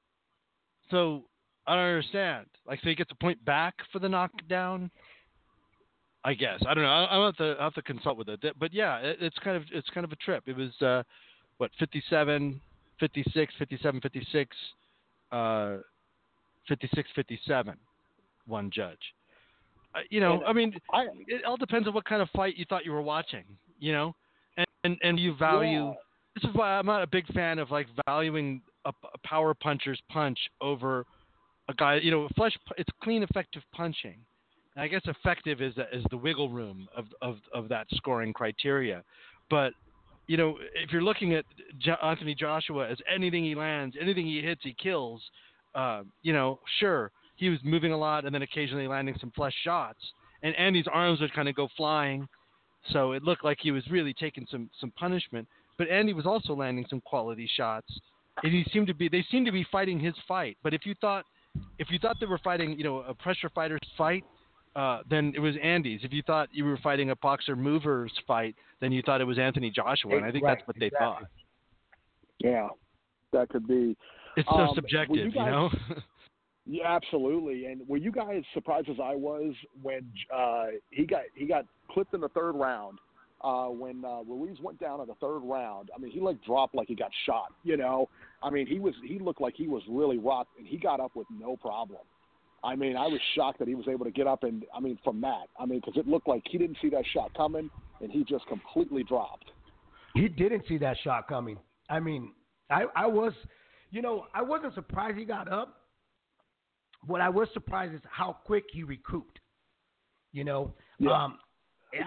[0.92, 1.26] so
[1.68, 2.46] I don't understand.
[2.68, 4.90] Like, so he gets a point back for the knockdown.
[6.24, 6.90] I guess I don't know.
[6.90, 8.44] I, I'll have to I'll have to consult with it.
[8.60, 10.44] But yeah, it, it's kind of it's kind of a trip.
[10.48, 11.04] It was uh,
[11.58, 12.60] what 57,
[13.00, 14.56] 56, 57, 56,
[15.32, 15.78] uh,
[16.68, 17.76] 56, 57.
[18.48, 18.98] One judge.
[19.96, 22.58] Uh, you know, And I mean, I it all depends on what kind of fight
[22.58, 23.44] you thought you were watching.
[23.80, 24.16] You know,
[24.58, 25.86] and and, and you value.
[25.86, 25.94] Yeah.
[26.36, 30.00] This is why I'm not a big fan of like valuing a, a power puncher's
[30.12, 31.06] punch over
[31.70, 31.96] a guy.
[31.96, 32.56] You know, flesh.
[32.78, 34.18] It's clean, effective punching.
[34.76, 39.04] And I guess effective is is the wiggle room of, of, of that scoring criteria.
[39.50, 39.74] But
[40.28, 41.46] you know, if you're looking at
[41.80, 45.22] jo- Anthony Joshua as anything he lands, anything he hits, he kills.
[45.74, 49.54] Uh, you know, sure, he was moving a lot and then occasionally landing some flush
[49.64, 50.00] shots.
[50.42, 52.28] And Andy's arms would kind of go flying,
[52.92, 55.48] so it looked like he was really taking some some punishment.
[55.78, 57.88] But Andy was also landing some quality shots.
[58.44, 60.58] And he seemed to be they seemed to be fighting his fight.
[60.64, 61.26] But if you thought
[61.80, 64.24] if you thought they were fighting, you know, a pressure fighter's fight,
[64.76, 66.02] uh, then it was Andy's.
[66.04, 69.40] If you thought you were fighting a boxer mover's fight, then you thought it was
[69.40, 71.08] Anthony Joshua, and I think Right, that's what they exactly.
[71.08, 71.30] thought.
[72.40, 72.68] yeah,
[73.32, 73.96] that could be.
[74.36, 75.70] It's so Um, subjective, you you, know.
[76.68, 77.68] Yeah, absolutely.
[77.68, 82.14] And were you guys surprised as I was when uh, he got he got clipped
[82.14, 82.98] in the third round?
[83.42, 86.74] Uh, when uh, Ruiz went down in the third round, I mean, he like dropped
[86.74, 87.54] like he got shot.
[87.64, 88.10] You know,
[88.42, 91.16] I mean, he was he looked like he was really rocked, and he got up
[91.16, 92.00] with no problem.
[92.66, 94.98] I mean, I was shocked that he was able to get up, and I mean,
[95.04, 97.70] from that, I mean, because it looked like he didn't see that shot coming,
[98.02, 99.46] and he just completely dropped.
[100.16, 101.58] He didn't see that shot coming.
[101.90, 102.32] I mean,
[102.70, 103.34] I, I was,
[103.92, 105.82] you know, I wasn't surprised he got up.
[107.06, 109.40] What I was surprised is how quick he recouped.
[110.32, 111.12] You know, Yeah.
[111.12, 111.40] um,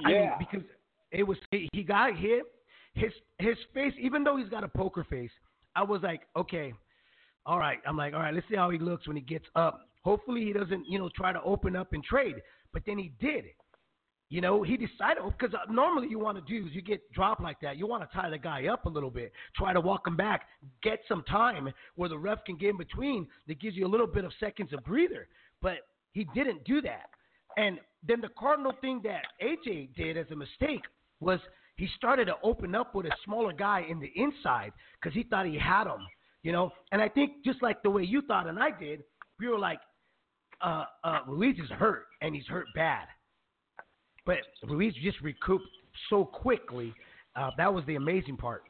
[0.05, 0.67] I mean, because
[1.13, 2.43] it was he, he got hit.
[2.95, 5.31] His his face, even though he's got a poker face,
[5.77, 6.75] I was like, okay,
[7.47, 7.79] all right.
[7.87, 9.88] I'm like, all right, let's see how he looks when he gets up.
[10.05, 12.37] Hopefully, he doesn't, you know, try to open up and trade.
[12.73, 13.45] But then he did.
[14.31, 17.01] You know, he decided oh, because uh, normally you want to do is you get
[17.13, 17.79] dropped like that.
[17.79, 20.43] You want to tie the guy up a little bit, try to walk him back,
[20.83, 23.27] get some time where the ref can get in between.
[23.47, 25.29] That gives you a little bit of seconds of breather.
[25.63, 25.79] But
[26.13, 27.09] he didn't do that.
[27.57, 30.83] And then the cardinal thing that AJ did as a mistake
[31.21, 31.41] was
[31.77, 35.47] he started to open up with a smaller guy in the inside because he thought
[35.47, 36.07] he had him.
[36.43, 39.03] You know, and I think just like the way you thought and I did,
[39.41, 39.81] we were like,
[40.61, 43.07] uh, uh, Ruiz is hurt and he's hurt bad.
[44.27, 45.69] But Ruiz just recouped
[46.11, 46.93] so quickly.
[47.37, 48.63] Uh, that was the amazing part.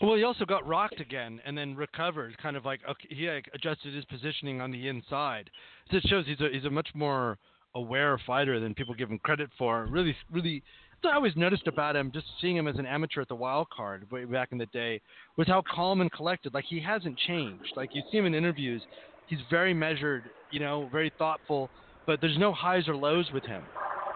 [0.00, 2.36] Well, he also got rocked again and then recovered.
[2.38, 5.50] Kind of like okay, he like, adjusted his positioning on the inside.
[5.90, 7.38] So it shows he's a he's a much more
[7.74, 9.86] aware fighter than people give him credit for.
[9.86, 10.62] Really, really.
[11.04, 14.10] I always noticed about him, just seeing him as an amateur at the wild card
[14.10, 15.00] way back in the day,
[15.36, 16.54] was how calm and collected.
[16.54, 17.72] Like he hasn't changed.
[17.76, 18.82] Like you see him in interviews,
[19.26, 21.70] he's very measured, you know, very thoughtful.
[22.06, 23.62] But there's no highs or lows with him.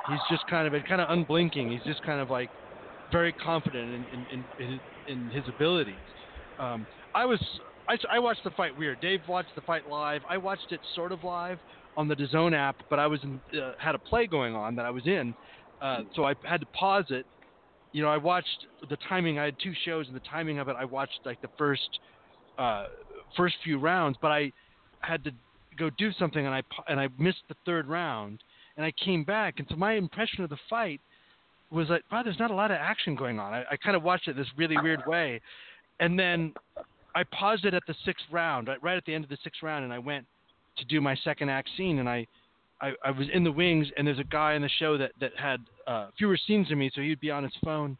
[0.08, 1.70] He's just kind of kind of unblinking.
[1.70, 2.50] He's just kind of like
[3.12, 5.94] very confident in in, in, his, in his abilities.
[6.58, 7.40] Um, I was
[7.88, 9.00] I, I watched the fight weird.
[9.00, 10.22] Dave watched the fight live.
[10.28, 11.58] I watched it sort of live
[11.96, 14.86] on the DAZN app, but I was in, uh, had a play going on that
[14.86, 15.34] I was in,
[15.82, 17.26] uh, so I had to pause it.
[17.92, 19.40] You know, I watched the timing.
[19.40, 21.98] I had two shows, and the timing of it, I watched like the first
[22.58, 22.86] uh,
[23.36, 24.52] first few rounds, but I
[25.00, 25.32] had to
[25.78, 28.42] go do something, and I and I missed the third round,
[28.76, 31.00] and I came back, and so my impression of the fight
[31.70, 33.54] was like, wow, there's not a lot of action going on.
[33.54, 35.40] I, I kind of watched it this really weird way,
[36.00, 36.52] and then
[37.14, 39.62] I paused it at the sixth round, right, right at the end of the sixth
[39.62, 40.26] round, and I went
[40.78, 42.26] to do my second act scene, and I,
[42.80, 45.32] I, I was in the wings, and there's a guy in the show that that
[45.36, 47.96] had uh, fewer scenes than me, so he'd be on his phone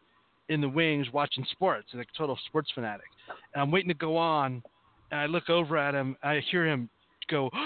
[0.48, 3.06] in the wings watching sports, like a total sports fanatic.
[3.54, 4.62] And I'm waiting to go on,
[5.10, 6.88] and I look over at him, I hear him
[7.30, 7.50] go.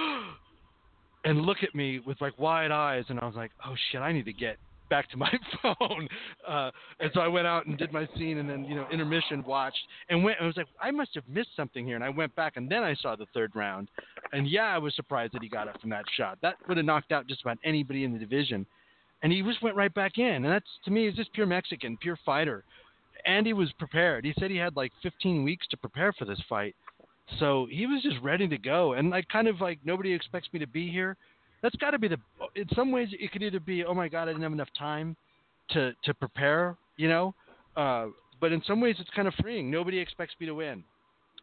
[1.27, 4.03] And look at me with like wide eyes, and I was like, "Oh shit!
[4.03, 4.59] I need to get
[4.91, 6.09] back to my phone.
[6.47, 9.43] Uh, and so I went out and did my scene, and then you know intermission
[9.45, 9.79] watched
[10.09, 10.39] and went.
[10.39, 12.71] And I was like, I must have missed something here, and I went back, and
[12.71, 13.89] then I saw the third round,
[14.33, 16.39] and yeah, I was surprised that he got up from that shot.
[16.43, 18.67] That would have knocked out just about anybody in the division,
[19.23, 20.45] and he just went right back in.
[20.45, 22.65] And that's to me is just pure Mexican, pure fighter.
[23.27, 24.25] Andy was prepared.
[24.25, 26.77] He said he had like 15 weeks to prepare for this fight.
[27.39, 30.59] So he was just ready to go, and like kind of like nobody expects me
[30.61, 31.17] to be here
[31.65, 32.19] that's got to be the.
[32.57, 35.17] In some ways, it could either be, oh my god, I didn't have enough time
[35.71, 37.35] to to prepare, you know.
[37.75, 38.09] Uh,
[38.39, 39.71] but in some ways, it's kind of freeing.
[39.71, 40.85] Nobody expects me to win.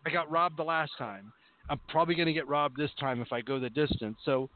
[0.06, 1.34] I got robbed the last time.
[1.72, 4.18] I'm probably going to get robbed this time if I go the distance.
[4.24, 4.48] So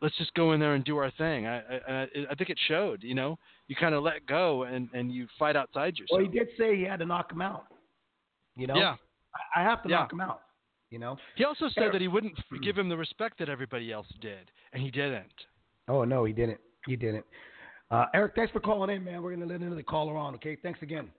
[0.00, 1.46] let's just go in there and do our thing.
[1.46, 3.02] I I, I think it showed.
[3.02, 6.18] You know, you kind of let go and and you fight outside yourself.
[6.18, 7.66] Well, he did say he had to knock him out.
[8.56, 8.76] You know.
[8.76, 8.94] Yeah.
[9.54, 9.96] I, have to Yeah.
[9.96, 10.40] knock him out.
[10.94, 11.16] You know.
[11.34, 14.80] He also said that he wouldn't give him the respect that everybody else did, and
[14.80, 15.26] he didn't.
[15.88, 16.60] Oh no, he didn't.
[16.86, 17.24] He didn't.
[17.90, 19.20] Uh, Eric, thanks for calling in, man.
[19.20, 20.36] We're gonna let another caller on.
[20.36, 21.10] Okay, thanks again.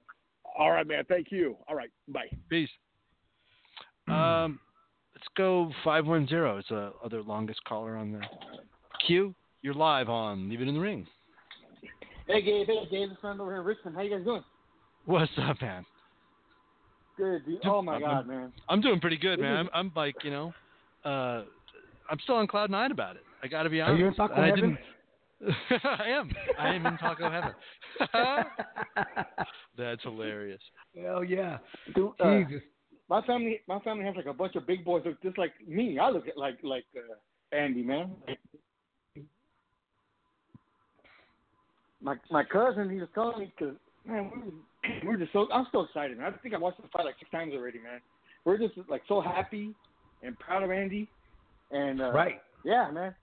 [0.57, 1.03] All right, man.
[1.09, 1.57] Thank you.
[1.67, 1.89] All right.
[2.07, 2.29] Bye.
[2.49, 2.69] Peace.
[4.07, 4.59] Um,
[5.15, 6.59] let's go five one zero.
[6.59, 8.21] It's the other longest caller on the
[9.07, 9.33] queue.
[9.63, 11.07] You're live on Leave It in the Ring.
[12.27, 12.67] Hey, Gabe.
[12.67, 13.09] Hey, Dave.
[13.09, 13.95] This friend over here in Richmond.
[13.95, 14.43] How you guys doing?
[15.05, 15.87] What's up, man?
[17.17, 17.61] Good, dude.
[17.61, 18.53] Dude, Oh, my I'm- God, man.
[18.69, 19.57] I'm doing pretty good, man.
[19.57, 20.53] I'm, I'm like, you know,
[21.03, 21.43] uh,
[22.09, 23.23] I'm still on cloud nine about it.
[23.41, 24.01] I got to be honest.
[24.01, 24.17] Are honest.
[24.17, 24.61] you in Taco I Heaven?
[24.61, 24.79] didn't-
[25.83, 26.31] I am.
[26.57, 27.53] I am in taco heaven.
[29.77, 30.61] That's hilarious.
[30.99, 31.57] Hell yeah.
[31.93, 32.61] Dude, uh, Jesus.
[33.09, 35.99] my family, my family has like a bunch of big boys look just like me.
[35.99, 38.11] I look at like like uh, Andy, man.
[42.01, 43.75] My my cousin, he was telling me because
[44.07, 45.47] man, we're, we were just so.
[45.51, 46.33] I'm so excited, man.
[46.33, 47.99] I think I watched the fight like six times already, man.
[48.43, 49.73] We're just like so happy
[50.23, 51.07] and proud of Andy,
[51.71, 52.41] and uh, Right.
[52.63, 53.15] Yeah, man.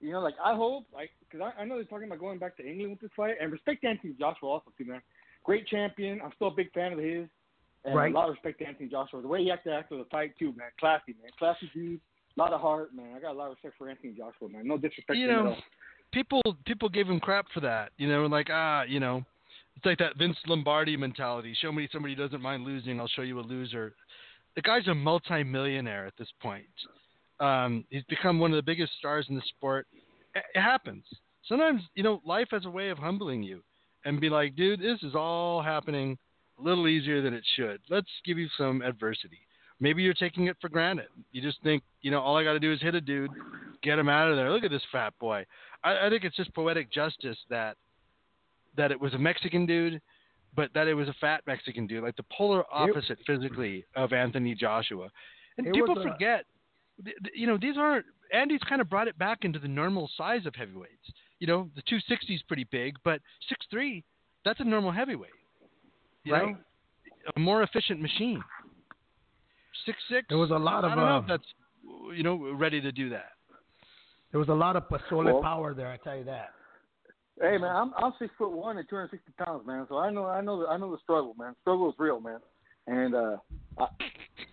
[0.00, 2.56] You know, like I hope, like, because I, I know they're talking about going back
[2.58, 5.00] to England with this fight, and respect to Anthony Joshua also too, man.
[5.44, 6.20] Great champion.
[6.22, 7.26] I'm still a big fan of his,
[7.84, 8.12] and Right.
[8.12, 9.22] a lot of respect to Anthony Joshua.
[9.22, 10.68] The way he acted after the fight too, man.
[10.78, 11.30] Classy, man.
[11.38, 12.00] Classy dude.
[12.36, 13.14] A lot of heart, man.
[13.16, 14.66] I got a lot of respect for Anthony Joshua, man.
[14.66, 15.62] No disrespect You to him know, at all.
[16.12, 17.92] people people gave him crap for that.
[17.96, 19.24] You know, like ah, you know,
[19.76, 21.54] it's like that Vince Lombardi mentality.
[21.60, 23.94] Show me somebody who doesn't mind losing, I'll show you a loser.
[24.54, 26.64] The guy's a multi-millionaire at this point.
[27.40, 29.86] Um, he's become one of the biggest stars in the sport.
[30.34, 31.04] It, happens.
[31.46, 33.62] Sometimes, you know, life has a way of humbling you
[34.06, 36.16] and be like, dude, this is all happening
[36.58, 37.80] a little easier than it should.
[37.90, 39.40] Let's give you some adversity.
[39.78, 41.08] Maybe you're taking it for granted.
[41.32, 43.30] You just think, you know, all I got to do is hit a dude,
[43.82, 44.50] get him out of there.
[44.50, 45.44] Look at this fat boy.
[45.84, 47.76] I, I think it's just poetic justice that
[48.76, 50.00] that it was a Mexican dude,
[50.54, 54.54] but that it was a fat Mexican dude, like the polar opposite physically of Anthony
[54.54, 55.08] Joshua.
[55.58, 56.44] And people was a- forget,
[57.04, 58.06] th- th- you know, these aren't.
[58.32, 61.12] Andy's kind of brought it back into the normal size of heavyweights.
[61.38, 63.20] You know, the 260 is pretty big, but
[63.72, 64.02] 6'3",
[64.44, 65.30] that's a normal heavyweight.
[66.24, 66.46] You Right.
[66.48, 66.56] know?
[67.36, 68.42] A more efficient machine.
[69.84, 70.26] Six six.
[70.28, 71.54] There was a lot of, I don't know uh, if that's
[72.16, 73.32] you know ready to do that.
[74.32, 75.88] There was a lot of pozole Well- power there.
[75.90, 76.50] I tell you that.
[77.40, 79.86] Hey man, I'm I'm six foot one and two hundred sixty pounds, man.
[79.88, 81.54] So I know I know the, I know the struggle, man.
[81.62, 82.38] Struggle is real, man.
[82.86, 83.36] And uh,
[83.78, 83.86] I,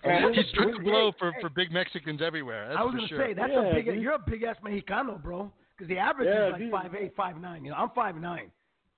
[0.06, 2.68] man, He we- struck a blow hey, for, hey, for big Mexicans everywhere.
[2.70, 3.26] That's I was gonna sure.
[3.26, 3.86] say that's Yeah, a big.
[3.86, 4.02] dude.
[4.02, 5.52] You're a big ass Mexicano, bro.
[5.78, 6.72] Because the average Yeah, is like dude.
[6.72, 7.64] five eight, five nine.
[7.64, 8.52] You know, I'm five nine.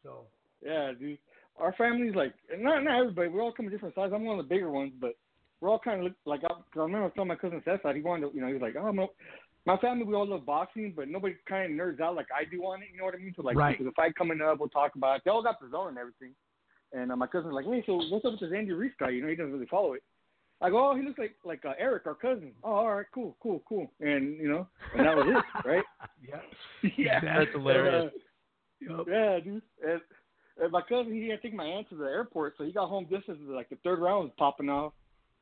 [0.03, 0.25] So
[0.65, 1.19] Yeah, dude.
[1.59, 3.27] Our family's like not not everybody.
[3.29, 4.13] We're all come in different sizes.
[4.15, 5.15] I'm one of the bigger ones, but
[5.61, 6.43] we're all kind of like.
[6.43, 8.41] I, cause I remember I was telling my cousin Seth that He wanted, to, you
[8.41, 9.07] know, he was like, oh no.
[9.65, 12.61] My family, we all love boxing, but nobody kind of nerds out like I do
[12.65, 12.89] on it.
[12.91, 13.33] You know what I mean?
[13.35, 13.75] So like, Right.
[13.79, 15.21] there's a fight coming up, we'll talk about it.
[15.25, 16.33] They all got the zone and everything.
[16.93, 19.09] And uh, my cousin's like, hey, so what's up with this Andy Ruiz guy?
[19.09, 20.03] You know, he doesn't really follow it.
[20.61, 22.51] I go, oh, he looks like like uh, Eric, our cousin.
[22.63, 23.91] Oh, all right, cool, cool, cool.
[23.99, 25.83] And you know, and that was it, right?
[26.25, 26.89] yeah.
[26.97, 28.11] yeah, That's hilarious.
[28.81, 29.07] And, uh, Yup.
[29.09, 29.61] yeah, dude.
[29.85, 30.01] And,
[30.61, 32.87] and my cousin, he had to take my aunt to the airport, so he got
[32.87, 34.93] home just as like the third round was popping off.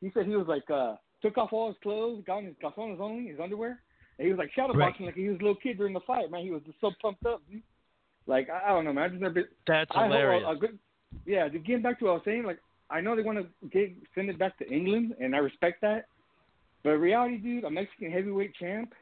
[0.01, 2.99] He said he was like, uh, took off all his clothes, got on his calzones
[2.99, 3.79] only, his underwear,
[4.19, 5.01] and he was like shadowboxing Right.
[5.01, 6.29] like he was a little kid during the fight.
[6.31, 7.61] Man, he was just so pumped up, dude.
[8.27, 9.03] Like I, I don't know, man.
[9.05, 9.45] I just never been.
[9.67, 10.43] That's I hope a- hilarious.
[10.47, 10.79] A, good,
[11.25, 13.67] yeah, to getting back to what I was saying, like I know they want to
[13.69, 16.05] get send it back to England, and I respect that.
[16.83, 18.93] But reality, dude, a Mexican heavyweight champ,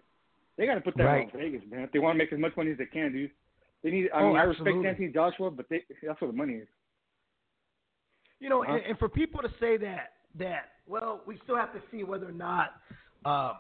[0.58, 1.30] they got to put that Right.
[1.34, 1.82] on Vegas, man.
[1.82, 3.32] If they want to make as much money as they can, dude.
[3.84, 4.10] They need.
[4.13, 4.89] I Oh, mean, I respect absolutely.
[4.89, 6.67] Anthony Joshua, but they, that's where the money is.
[8.39, 8.74] You know, Huh?
[8.76, 12.28] and, and for people to say that that well, we still have to see whether
[12.28, 12.74] or not
[13.26, 13.54] uh,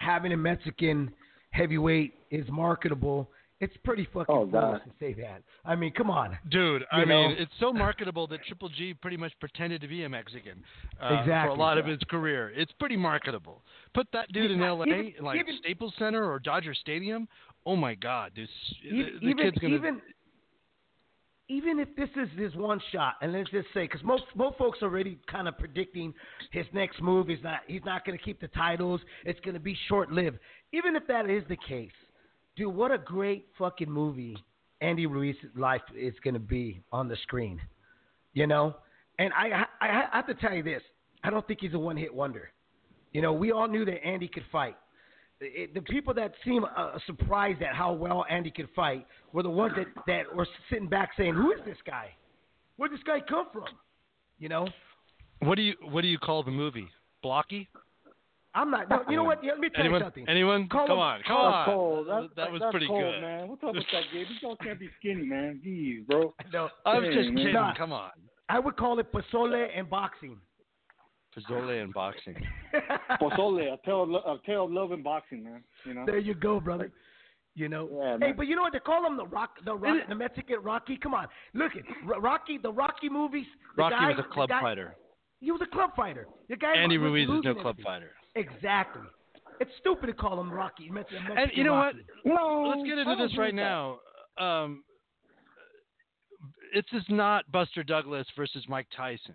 [0.00, 1.12] having a Mexican
[1.50, 3.30] heavyweight is marketable.
[3.60, 4.80] It's pretty fucking Oh, foolish God.
[4.86, 5.42] to say that.
[5.66, 6.38] I mean, come on.
[6.50, 7.36] Dude, I You mean, know?
[7.38, 10.64] it's so marketable that Triple G pretty much pretended to be a Mexican
[10.98, 11.58] uh, for a Exactly.
[11.58, 12.50] lot of his career.
[12.56, 13.62] It's pretty marketable.
[13.92, 14.86] Put that dude in L.A.
[14.86, 17.28] even- in like even- Staples Center or Dodger Stadium.
[17.66, 18.48] Oh my God, dude!
[18.48, 19.74] s- E- the, the even kid's gonna.
[19.74, 20.00] even
[21.50, 24.78] even if this is his one shot, and let's just say, because most most folks
[24.82, 26.14] are already kind of predicting
[26.52, 29.00] his next move is not he's not going to keep the titles.
[29.24, 30.38] It's going to be short lived.
[30.72, 31.90] Even if that is the case,
[32.56, 34.36] dude, what a great fucking movie
[34.80, 37.60] Andy Ruiz's life is going to be on the screen.
[38.32, 38.76] You know,
[39.18, 40.82] and I, I I have to tell you this:
[41.24, 42.52] I don't think he's a one hit wonder.
[43.12, 44.76] You know, we all knew that Andy could fight.
[45.40, 49.48] It, the people that seem uh, surprised at how well Andy could fight were the
[49.50, 52.10] ones that, that were sitting back saying, "Who is this guy?
[52.76, 53.64] Where'd this guy come from?"
[54.38, 54.68] You know,
[55.40, 56.88] what do you What do you call the movie?
[57.22, 57.68] Blocky?
[58.52, 58.90] I'm not.
[58.90, 59.42] No, you know what?
[59.44, 60.00] Yeah, let me tell Anyone?
[60.00, 60.28] you something.
[60.28, 60.68] Anyone?
[60.68, 61.64] Call come him- on, come on.
[61.66, 62.06] cold.
[62.08, 63.20] That's, that was pretty cold, good.
[63.20, 63.48] man.
[63.48, 64.26] What's up with that, Gabe?
[64.28, 65.60] These guys can't be skinny, man.
[65.64, 66.34] Jeez, bro.
[66.52, 67.52] No, I was Hey, just kidding.
[67.52, 67.74] Nah.
[67.76, 68.10] Come on.
[68.48, 70.36] I would call it pozole and boxing.
[71.36, 72.34] Fazole and boxing.
[73.20, 75.62] Pozole, a tale, of, lo- a tale of love and boxing, man.
[75.84, 76.04] You know.
[76.06, 76.90] there you go, brother.
[77.54, 78.34] You know, Yeah, hey, man.
[78.36, 78.72] but you know what?
[78.72, 80.96] They call him the rock, the rock, the Mexican Rocky.
[80.96, 81.82] Come on, look at
[82.22, 83.46] Rocky, the Rocky movies.
[83.76, 84.96] The Rocky guy, was a club guy- fighter.
[85.40, 86.26] He was a club fighter.
[86.48, 87.84] The guy Andy was Ruiz is no club everything.
[87.84, 88.10] fighter.
[88.36, 89.02] Exactly.
[89.58, 90.88] It's stupid to call him Rocky.
[90.90, 91.94] Mexican And you know what?
[92.24, 93.56] No, Let's get into this right that.
[93.56, 93.98] now.
[94.38, 94.84] Um,
[96.72, 99.34] it's just not Buster Douglas versus Mike Tyson.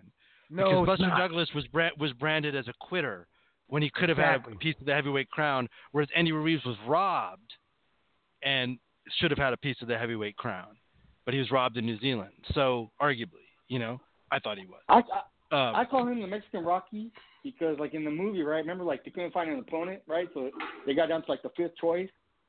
[0.50, 1.18] No, because Buster not.
[1.18, 3.26] Douglas was brand, was branded as a quitter
[3.68, 6.76] when he could have had a piece of the heavyweight crown, whereas Andy Ruiz was
[6.86, 7.52] robbed
[8.42, 8.78] and
[9.18, 10.76] should have had a piece of the heavyweight crown,
[11.24, 12.32] but he was robbed in New Zealand.
[12.54, 14.80] So arguably, you know, I thought he was.
[14.88, 17.12] I, I Um, I call him the Mexican Rocky
[17.44, 18.58] because, like in the movie, right?
[18.58, 20.28] Remember, like they couldn't find an opponent, right?
[20.34, 20.50] So
[20.84, 22.08] they got down to like the fifth choice,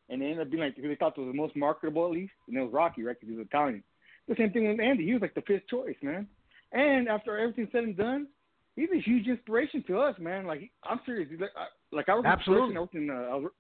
[0.10, 2.12] and they ended up being like because they thought it was the most marketable at
[2.12, 3.15] least, and it was Rocky, right?
[3.19, 3.83] Because he was Italian.
[4.27, 5.05] The same thing with Andy.
[5.05, 6.27] He was like the fifth choice, man.
[6.71, 8.27] And after everything's said and done,
[8.75, 10.45] he's a huge inspiration to us, man.
[10.45, 11.30] Like I'm serious.
[11.39, 12.71] Like I, like I worked Absolutely.
[12.71, 13.51] In, I worked in uh, I, was,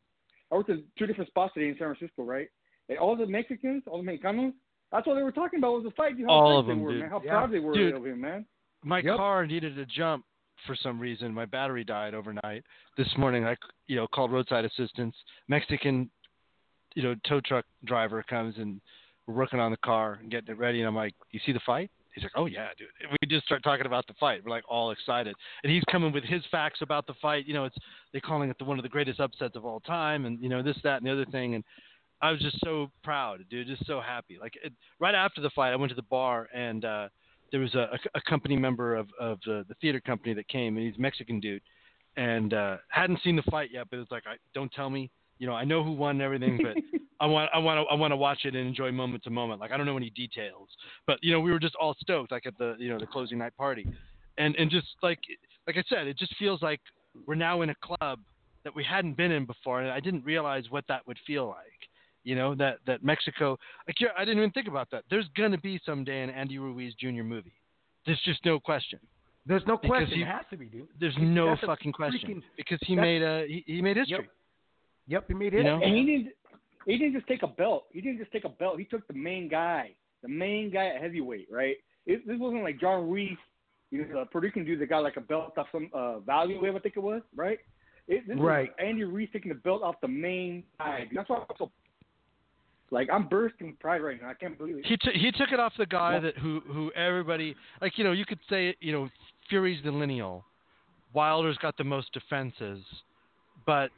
[0.51, 2.47] I worked in two different spots today in San Francisco, right?
[2.89, 4.53] And all the Mexicans, all the Mexicanos,
[4.91, 6.13] that's what they were talking about was the fight.
[6.19, 7.01] How All hyped of they them, were, dude.
[7.01, 7.09] man.
[7.09, 7.31] How Yeah.
[7.31, 7.95] proud they were Dude.
[7.95, 8.45] of him, man.
[8.83, 9.17] my Yep.
[9.17, 10.23] car needed to jump
[10.65, 11.33] for some reason.
[11.33, 12.63] My battery died overnight.
[12.97, 13.55] This morning, I
[13.87, 15.15] you know called roadside assistance.
[15.47, 16.09] Mexican,
[16.95, 18.79] you know, tow truck driver comes and
[19.25, 20.79] we're working on the car and getting it ready.
[20.79, 23.45] And I'm like, "You see the fight?" He's like, "Oh yeah, dude." And we just
[23.45, 24.41] start talking about the fight.
[24.43, 27.45] We're like all excited, and he's coming with his facts about the fight.
[27.45, 27.77] You know, it's
[28.11, 30.63] they're calling it the, one of the greatest upsets of all time, and you know
[30.63, 31.53] this, that, and the other thing.
[31.53, 31.63] And
[32.21, 34.39] I was just so proud, dude, just so happy.
[34.41, 36.83] Like it, right after the fight, I went to the bar and.
[36.83, 37.09] uh
[37.51, 40.85] there was a, a, company member of, of the, the theater company that came, and
[40.85, 41.61] he's a Mexican dude,
[42.17, 45.09] and uh, hadn't seen the fight yet, but it was like, I, don't tell me.
[45.39, 46.75] You know, I know who won and everything, but
[47.19, 49.59] I want, I want to, I want to watch it and enjoy moment to moment.
[49.59, 50.69] Like I don't know any details,
[51.05, 53.37] but you know, we were just all stoked, like at the, you know, the closing
[53.37, 53.87] night party,
[54.37, 55.19] and and just like,
[55.67, 56.79] like I said, it just feels like
[57.25, 58.19] we're now in a club
[58.63, 61.57] that we hadn't been in before, and I didn't realize what that would feel like.
[62.23, 63.57] You know, that that Mexico,
[63.87, 65.03] like I didn't even think about that.
[65.09, 67.23] There's gonna be someday an Andy Ruiz Jr.
[67.23, 67.53] movie.
[68.05, 68.99] There's just no question.
[69.45, 70.17] There's no Because question.
[70.17, 70.87] he- it has to be, dude.
[70.99, 74.17] There's no That's fucking question freaking- because he made a he, he made history.
[74.17, 74.31] Yep.
[75.07, 75.63] Yep, he made You it.
[75.63, 75.81] know?
[75.81, 76.33] And he didn't.
[76.85, 77.85] He didn't just take a belt.
[77.91, 78.79] He didn't just take a belt.
[78.79, 79.91] He took the main guy,
[80.21, 81.75] the main guy at heavyweight, right?
[82.05, 83.37] It, this wasn't like John Ruiz,
[83.91, 86.75] you know, the Puerto Rican dude that got like a belt off some uh, Valuev,
[86.75, 87.59] I think it was, right?
[88.07, 88.69] It, this was Right.
[88.79, 91.09] Andy Ruiz taking the belt off the main guy.
[91.13, 91.71] That's why I'm so.
[92.89, 94.29] Like I'm bursting with pride right now.
[94.29, 94.85] I can't believe it.
[94.85, 96.19] He took he took it off the guy Yeah.
[96.21, 99.09] that who who everybody like you know you could say you know
[99.49, 100.45] Fury's the lineal,
[101.13, 102.79] Wilder's got the most defenses,
[103.65, 103.91] but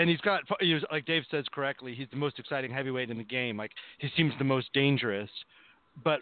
[0.00, 3.18] and he's got he was, like Dave says correctly he's the most exciting heavyweight in
[3.18, 5.30] the game like he seems the most dangerous,
[6.04, 6.20] but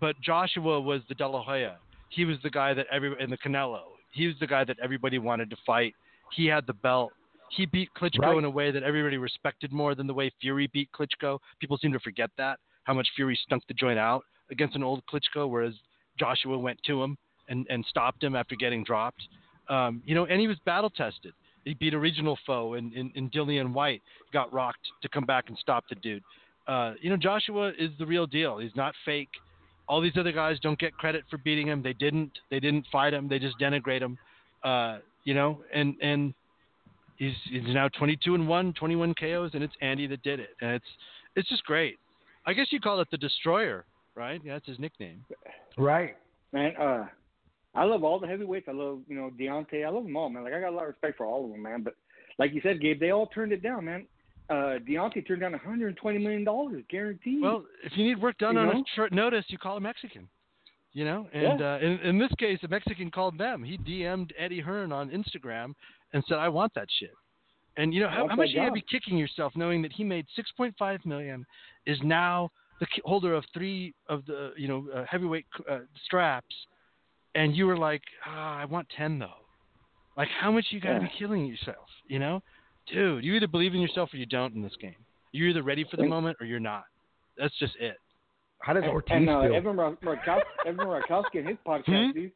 [0.00, 1.76] but Joshua was the De La Hoya
[2.08, 5.18] he was the guy that every in the Canelo he was the guy that everybody
[5.18, 5.94] wanted to fight
[6.32, 7.12] he had the belt
[7.50, 8.38] he beat Klitschko Right.
[8.38, 11.38] in a way that everybody respected more than the way Fury beat Klitschko.
[11.60, 15.02] People seem to forget that how much Fury stunk the joint out against an old
[15.06, 15.74] Klitschko, whereas
[16.18, 17.16] Joshua went to him
[17.48, 19.22] and, and stopped him after getting dropped.
[19.68, 21.32] Um, you know, and he was battle tested.
[21.66, 24.00] He beat a regional foe in, in, in Dillian Whyte,
[24.32, 26.22] got rocked to come back and stop the dude.
[26.68, 28.58] Uh, you know, Joshua is the real deal.
[28.58, 29.28] He's not fake.
[29.88, 31.82] All these other guys don't get credit for beating him.
[31.82, 32.30] They didn't.
[32.50, 33.28] They didn't fight him.
[33.28, 34.16] They just denigrate him.
[34.62, 36.34] Uh, you know, and and
[37.16, 40.70] he's he's now 22 and 1, 21 KOs, and it's Andy that did it, and
[40.72, 40.86] it's
[41.34, 41.98] it's just great.
[42.46, 44.40] I guess you call it the Destroyer, right?
[44.44, 45.24] Yeah, that's his nickname.
[45.76, 46.16] Right.
[46.52, 47.06] Man, uh,
[47.76, 48.66] I love all the heavyweights.
[48.68, 49.84] I love, you know, Deontay.
[49.84, 50.44] I love them all, man.
[50.44, 51.82] Like I got a lot of respect for all of them, man.
[51.82, 51.94] But
[52.38, 54.06] like you said, Gabe, they all turned it down, man.
[54.48, 57.42] Uh, Deontay turned down 120 million dollars guaranteed.
[57.42, 58.72] Well, if you need work done You on know?
[58.80, 60.28] a short notice, you call a Mexican.
[60.92, 63.62] You know, and uh, in, in this case, a Mexican called them.
[63.62, 65.74] He DM'd Eddie Hearn on Instagram
[66.14, 67.10] and said, "I want that shit."
[67.76, 70.24] And you know how, how much you gotta be kicking yourself knowing that he made
[70.58, 71.44] 6.5 million,
[71.84, 72.50] is now
[72.80, 76.54] the holder of three of the you know uh, heavyweight uh, straps,
[77.36, 79.30] and you were like, ah, "I want 10 though."
[80.16, 81.00] Like, how much you gotta Yeah.
[81.08, 81.88] be killing yourself?
[82.08, 82.42] You know,
[82.86, 84.96] dude, you either believe in yourself or you don't in this game.
[85.32, 86.84] You're either ready for the moment or you're not.
[87.36, 87.98] That's just it.
[88.60, 89.54] How does and, Ortiz and uh, feel?
[89.54, 92.12] Evan Ra- Rakowski, Evan Rakowski in his podcast, Hmm?
[92.12, 92.32] dude.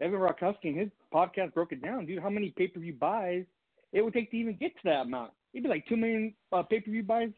[0.00, 2.20] Evan Rakowski in his podcast broke it down, dude.
[2.20, 3.44] How many pay per view buys
[3.92, 5.30] it would take to even get to that amount?
[5.54, 7.30] It'd be like two million uh, pay per view buys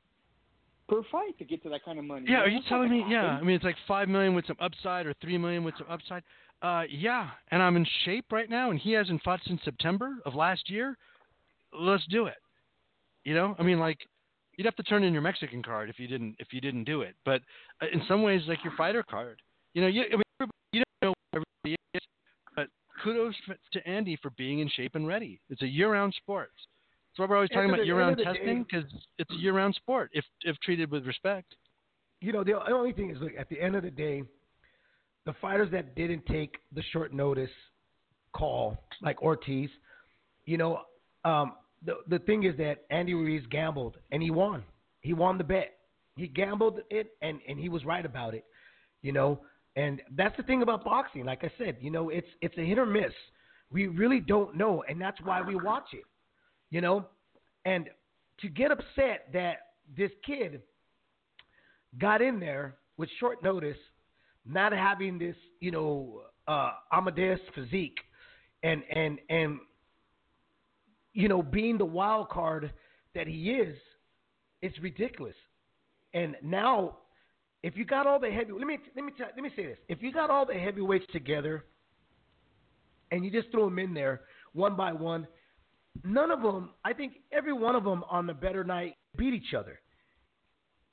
[0.89, 2.25] per fight to get to that kind of money.
[2.29, 2.43] Yeah, man.
[2.45, 3.01] are you That's telling me?
[3.01, 3.27] gonna Yeah.
[3.27, 6.23] I mean it's like five million with some upside, or three million with some upside.
[6.65, 10.35] Uh, yeah, and I'm in shape right now, and he hasn't fought since September of
[10.35, 10.97] last year.
[11.79, 12.39] Let's do it.
[13.25, 13.99] You know, I mean, like
[14.57, 17.03] you'd have to turn in your Mexican card if you didn't if you didn't do
[17.03, 17.17] it.
[17.27, 17.43] But
[17.83, 19.43] uh, in some ways, like your fighter card.
[19.75, 22.03] You know, you I mean, you don't know where everybody is,
[22.57, 22.69] but
[23.03, 23.35] kudos
[23.73, 25.43] to Andy for being in shape and ready.
[25.51, 26.51] It's a year-round sport.
[27.11, 29.75] That's why we're always talking about year-round end of the testing because it's a year-round
[29.75, 31.57] sport if if treated with respect.
[32.23, 34.23] you know, the only thing is, look, at the end of the day,
[35.27, 37.51] the fighters that didn't take the short notice
[38.35, 39.71] call, like Ortiz,
[40.45, 40.81] you know,
[41.25, 41.55] um,
[41.85, 44.63] the the thing is that Andy Ruiz gambled and he won.
[45.01, 45.75] He won the bet.
[46.17, 48.45] He gambled it and and he was right about it.
[49.03, 49.41] You know,
[49.77, 51.25] and that's the thing about boxing.
[51.25, 53.13] Like I said, you know, it's it's a hit or miss.
[53.71, 56.05] We really don't know, and that's why we watch it.
[56.71, 57.07] You know,
[57.65, 57.89] and
[58.41, 59.57] to get upset that
[59.97, 60.63] this kid
[61.99, 63.77] got in there with short notice,
[64.47, 67.99] not having this, you know, uh, Amadeus physique,
[68.63, 69.59] and and and
[71.13, 72.73] you know, being the wild card
[73.15, 73.77] that he is,
[74.61, 75.37] it's ridiculous.
[76.13, 76.99] And now,
[77.63, 79.79] if you got all the heavy, let me let me tell, let me say this:
[79.89, 81.65] if you got all the heavyweights together,
[83.11, 84.23] and you just throw them in there
[84.53, 85.27] one by one,
[86.05, 89.55] none of them, I think every one of them on the better night beat each
[89.57, 89.81] other.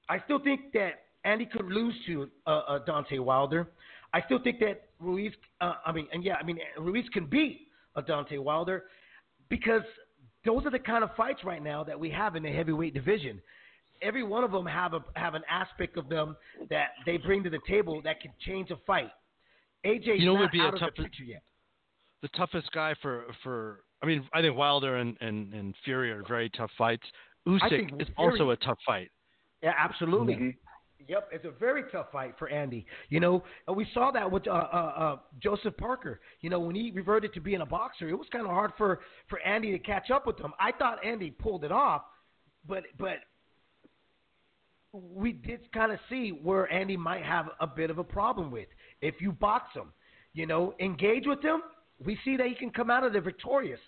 [0.09, 0.93] I still think that
[1.23, 3.67] Andy could lose to uh, uh, Deontay Wilder.
[4.13, 7.67] I still think that Ruiz, uh, I mean, and yeah, I mean, Ruiz can beat
[7.95, 8.85] a Deontay Wilder
[9.49, 9.83] because
[10.45, 13.39] those are the kind of fights right now that we have in the heavyweight division.
[14.01, 16.35] Every one of them have a have an aspect of them
[16.71, 19.11] that they bring to the table that can change a fight.
[19.85, 21.43] AJ, You know what not would be a out of tough- the picture yet.
[22.23, 26.23] the toughest guy for for I mean I think Wilder and and, and Fury are
[26.27, 27.03] very tough fights.
[27.47, 29.11] Usyk is Fury- also a tough fight.
[29.61, 30.33] Yeah, absolutely.
[30.35, 30.55] Mhm.
[31.07, 32.85] Yep, it's a very tough fight for Andy.
[33.09, 36.19] You know, and we saw that with uh, uh, uh, Joseph Parker.
[36.41, 38.99] You know, when he reverted to being a boxer, it was kind of hard for
[39.29, 40.53] for Andy to catch up with him.
[40.59, 42.03] I thought Andy pulled it off,
[42.67, 43.17] but but
[44.93, 48.67] we did kind of see where Andy might have a bit of a problem with
[49.01, 49.93] if you box him.
[50.33, 51.61] You know, engage with him.
[52.03, 53.79] We see that he can come out of there victorious.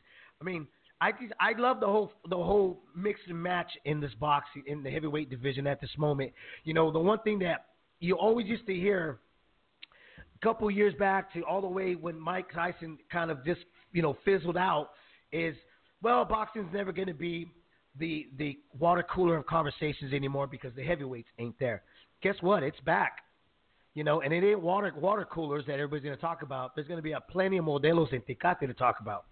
[0.41, 0.67] I mean,
[1.03, 4.83] I just, I love the whole the whole mix and match in this boxing in
[4.83, 6.31] the heavyweight division at this moment.
[6.63, 7.65] You know, the one thing that
[7.99, 9.19] you always used to hear
[10.17, 13.59] a couple years back to all the way when Mike Tyson kind of just
[13.91, 14.91] you know fizzled out
[15.33, 15.55] is
[16.01, 17.51] well, boxing's never going to be
[17.99, 21.83] the the water cooler of conversations anymore because the heavyweights ain't there.
[22.21, 22.63] Guess what?
[22.63, 23.17] It's back.
[23.93, 26.75] You know, and it ain't water water coolers that everybody's going to talk about.
[26.75, 29.25] There's going to be a plenty of modelos and Tecate to talk about.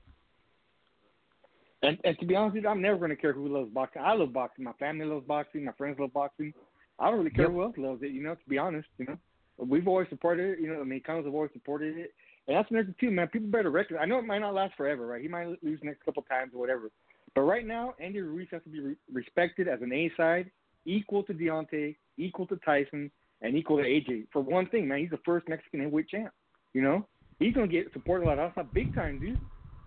[1.84, 4.02] And and to be honest with you, I'm never gonna care who loves boxing.
[4.02, 4.66] I love boxing.
[4.66, 5.66] My family loves boxing.
[5.66, 6.54] My friends love boxing.
[7.00, 7.52] I don't really care Yep.
[7.54, 8.12] who else loves it.
[8.12, 9.18] You know, to be honest, you know,
[9.58, 10.60] we've always supported it.
[10.60, 12.14] You know, the Mexicanos have always supported it.
[12.48, 13.28] And that's another thing too, man.
[13.28, 14.04] People better recognize.
[14.04, 15.22] I know it might not last forever, right?
[15.22, 16.92] He might lose next couple times or whatever.
[17.34, 20.52] But right now, Andy Ruiz has to be re- respected as an A side,
[20.86, 23.10] equal to Deontay, equal to Tyson,
[23.42, 24.28] and equal to AJ.
[24.32, 26.34] For one thing, man, he's the first Mexican heavyweight champ.
[26.74, 27.08] You know,
[27.40, 29.40] he's gonna get supported like that's not big time, dude.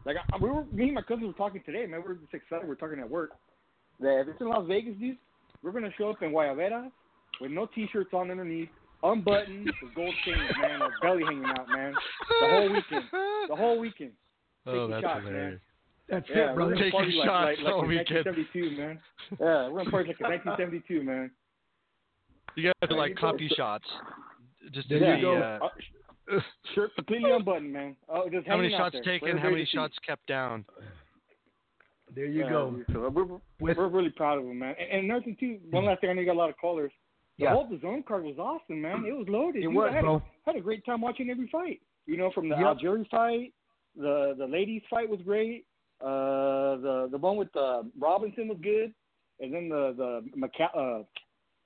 [0.04, 2.02] Like I, we were, me and my cousin were talking today, man.
[2.02, 2.66] We were just excited.
[2.66, 3.30] We are talking at work
[4.00, 5.16] that if it's in Las Vegas, dude,
[5.62, 6.90] we're gonna show up in Guayabera
[7.40, 8.68] with no t-shirts on underneath,
[9.02, 11.94] unbuttoned, with gold chains, man, our belly hanging out, man.
[12.40, 13.04] The whole weekend,
[13.48, 14.12] the whole weekend.
[14.66, 15.50] Oh, Taking that's shots, hilarious.
[15.50, 15.60] man.
[16.10, 16.70] That's Yeah, it, brother.
[16.72, 18.26] we're Taking party like, shots like, like all in weekend.
[18.26, 19.00] 1972, man.
[19.40, 21.30] Yeah, we're gonna party like in 1972, man.
[22.56, 23.20] You guys are like you go.
[23.32, 23.84] copy shots.
[24.72, 25.36] Just to There see you go.
[25.38, 25.68] uh, Uh,
[26.74, 27.96] shirt completely unbuttoned, man.
[28.08, 29.76] Oh, just how many shots there taken, how many to see.
[29.76, 30.64] shots kept down.
[32.14, 32.82] There you Yeah, go.
[32.92, 33.24] so we're,
[33.60, 34.74] With- we're really proud of him, man.
[34.78, 36.56] And, and another thing too, one last thing, I know you got a lot of
[36.56, 36.92] callers.
[37.38, 37.54] The Yeah.
[37.54, 39.04] whole the zone card was awesome, man.
[39.06, 39.58] It was loaded.
[39.64, 39.74] It dude.
[39.74, 40.22] was, had, bro.
[40.46, 41.80] had a great time watching every fight.
[42.06, 42.76] You know, from the Yep.
[42.78, 43.52] Algieri fight,
[43.96, 45.66] the the ladies fight was great.
[46.00, 48.92] Uh, the the one with uh, Robinson was good,
[49.40, 51.02] and then the the Maca- uh,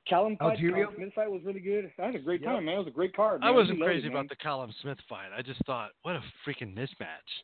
[0.08, 0.84] Callum fight, Algeria?
[0.84, 1.90] Callum Smith fight was really good.
[1.98, 2.50] I had a great Yep.
[2.50, 2.74] time, man.
[2.76, 3.42] It was a great card.
[3.42, 4.12] I wasn't crazy loaded, man.
[4.24, 5.30] about the Callum Smith fight.
[5.36, 7.42] I just thought, what a freaking mismatch.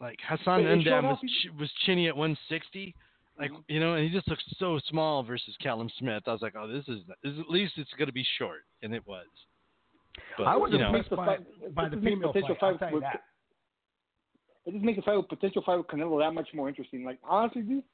[0.00, 2.94] Like Hassan But it was ch- was chinny at 160,
[3.38, 3.64] like Mhm.
[3.68, 6.26] you know, and he just looks so small versus Callum Smith.
[6.26, 8.64] I was like, oh, this is, this is at least it's going to be short,
[8.82, 9.26] and it was.
[10.36, 11.38] But, I was you know, impressed the by,
[11.74, 12.72] by the female potential fight.
[12.72, 13.24] I'll fight tell you with- that.
[14.66, 17.04] it just makes a fight with potential fight with Canelo that much more interesting.
[17.04, 17.84] Like honestly, dude,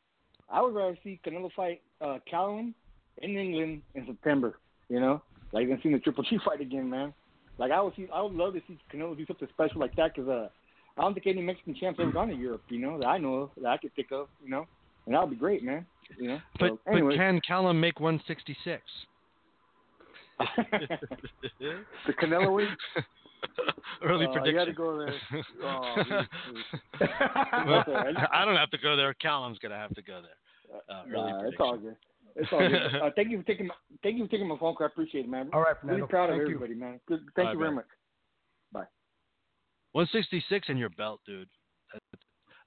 [0.48, 2.74] I would rather see Canelo fight uh, Callum
[3.22, 4.58] in England in September.
[4.88, 7.12] You know, like than seeing the Triple G fight again, man.
[7.58, 10.14] Like I would see, I would love to see Canelo do something special like that
[10.14, 10.48] because uh,
[10.98, 12.62] I don't think any Mexican champs ever gone to Europe.
[12.68, 14.28] You know, that I know of, that I could think of.
[14.44, 14.66] You know,
[15.06, 15.86] and that would be great, man.
[16.18, 18.82] You know, but so, but can Callum make 166?
[22.06, 22.68] the Canelo win.
[24.02, 24.52] Early Uh, prediction.
[24.54, 25.14] You had to go there.
[25.62, 25.94] Oh,
[27.66, 27.84] Well.
[28.32, 29.14] I don't have to go there.
[29.14, 30.80] Callum's gonna have to go there.
[30.90, 31.66] Uh, early Nah, it's prediction.
[31.66, 31.96] all good.
[32.36, 32.72] It's all good.
[33.02, 34.86] Uh, thank you for taking my, thank you for taking my phone call.
[34.86, 35.50] I appreciate it, man.
[35.52, 36.06] All right, Really Fernando.
[36.06, 36.54] proud of Thank you.
[36.56, 37.00] everybody, man.
[37.08, 37.20] Good.
[37.34, 37.76] Thank All you right, very man.
[37.76, 37.86] much.
[39.96, 41.48] 166 in your belt, dude.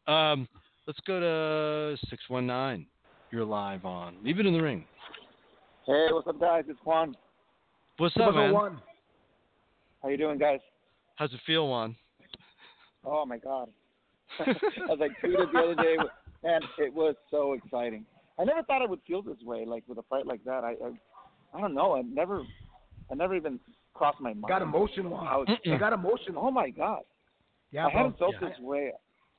[0.08, 0.48] Um,
[0.88, 2.88] let's go to 619.
[3.32, 4.16] You're live on.
[4.24, 4.84] Leave it in the ring.
[5.86, 6.64] Hey, what's up, guys?
[6.68, 7.16] It's Juan.
[7.98, 8.52] What's up, man?
[8.52, 8.82] one.
[10.02, 10.60] How you doing, guys?
[11.18, 11.96] How's it feel, Juan?
[13.06, 13.70] Oh my God.
[14.40, 14.52] I
[14.88, 15.98] was like tweeted the other day,
[16.44, 18.06] and it was so exciting.
[18.40, 20.64] I never thought I would feel this way, like with a fight like that.
[20.64, 21.96] I, I, I don't know.
[21.96, 22.44] I never,
[23.12, 23.60] I never even
[23.94, 24.46] crossed my mind.
[24.48, 25.18] Got emotional.
[25.18, 26.44] How You it's- got emotional.
[26.46, 27.02] Oh my God.
[27.72, 27.98] Yeah, I bro.
[28.04, 28.50] haven't felt Yeah.
[28.50, 28.92] this way.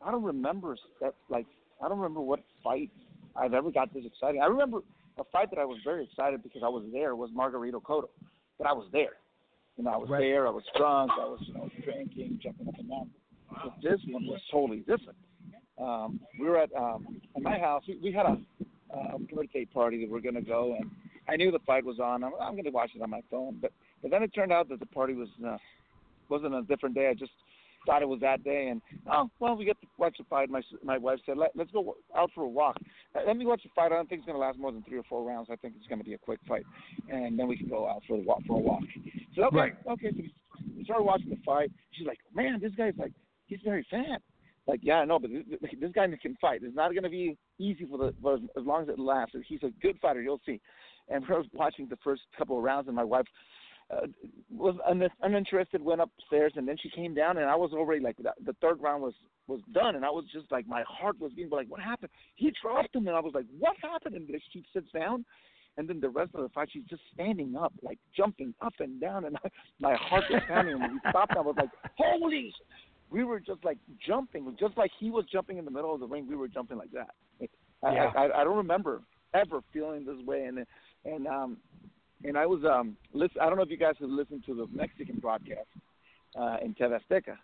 [0.05, 1.14] I don't remember that.
[1.28, 1.46] Like,
[1.82, 2.90] I don't remember what fight
[3.36, 4.40] I've ever got this exciting.
[4.42, 4.80] I remember
[5.18, 8.09] a fight that I was very excited because I was there was Margarito Cotto,
[8.59, 9.16] but I was there.
[9.76, 10.20] You know, I was Right.
[10.20, 10.46] there.
[10.46, 11.11] I was drunk.
[11.18, 13.11] I was, you know, drinking, jumping up and down.
[13.51, 15.16] But this one was totally different.
[15.78, 17.82] Um, we were at um, at my house.
[17.88, 18.36] We, we had a
[18.95, 20.91] um, birthday party that we are going to go, and
[21.28, 22.24] I knew the fight was on.
[22.24, 23.72] I'm, I'm going to watch it on my phone, but
[24.03, 25.57] but then it turned out that the party was uh,
[26.28, 27.09] wasn't a different day.
[27.09, 27.32] I just
[27.86, 28.80] thought it was that day, and
[29.11, 30.51] oh well, we get to watch the fight.
[30.51, 32.76] My my wife said, Let, "Let's go out for a walk.
[33.14, 33.86] Uh, Let me watch the fight.
[33.86, 35.49] I don't think it's going to last more than three or four rounds.
[35.51, 36.66] I think it's going to be a quick fight,
[37.11, 38.82] and then we can go out for the walk for a walk."
[39.36, 39.72] So okay, Right.
[39.88, 40.11] okay.
[40.11, 40.32] So we-
[40.76, 41.70] we started watching the fight.
[41.93, 43.12] She's like, "Man, this guy's like,
[43.47, 44.20] he's very fat."
[44.66, 46.61] Like, yeah, I know, but this, this guy can fight.
[46.62, 49.34] It's not going to be easy for the for as, as long as it lasts.
[49.46, 50.22] He's a good fighter.
[50.22, 50.61] You'll see.
[51.08, 53.26] And we're watching the first couple of rounds, and my wife
[53.90, 54.06] uh,
[54.50, 58.16] was un- uninterested, went upstairs, and then she came down, and I was already like
[58.18, 59.14] the, the third round was
[59.48, 62.11] was done, and I was just like my heart was beating, like what happened?
[62.36, 64.14] He dropped him, and I was like, what happened?
[64.14, 65.24] And she sits down,
[65.76, 69.00] and then the rest of the fight, she's just standing up, like jumping up and
[69.00, 69.48] down, and I,
[69.80, 70.80] my heart was pounding.
[70.80, 72.52] And we stopped, I was like, "Holy!"
[73.11, 76.06] We were just like jumping, just like he was jumping in the middle of the
[76.06, 76.26] ring.
[76.28, 77.11] We were jumping like that.
[77.82, 78.12] I, Yeah.
[78.16, 79.00] I, I, don't remember
[79.34, 80.64] ever feeling this way, and
[81.04, 81.56] and um,
[82.24, 83.38] and I was um, listen.
[83.40, 85.68] I don't know if you guys have listened to the Mexican broadcast
[86.38, 87.36] uh, in TV Azteca,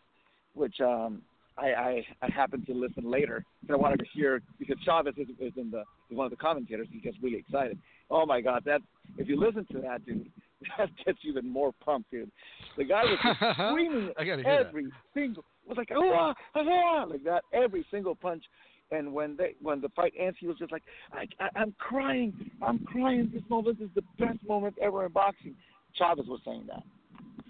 [0.54, 1.22] which um,
[1.58, 5.28] I, I I happened to listen later because I wanted to hear because Chavez is,
[5.40, 6.88] is in the is one of the commentators.
[6.90, 7.78] He gets really excited.
[8.10, 8.82] Oh my God, that
[9.16, 10.30] if you listen to that dude,
[10.78, 12.30] that gets you even more pumped, dude.
[12.76, 13.18] The guy was
[13.70, 14.12] screaming
[14.44, 14.66] hear that.
[14.68, 18.44] every single was like ah, ah, like that every single punch.
[18.92, 22.32] And when they when the fight ends, he was just like, I, I, I'm crying,
[22.62, 23.30] I'm crying.
[23.34, 25.56] This moment is the best moment ever in boxing.
[25.94, 26.82] Chavez was saying that.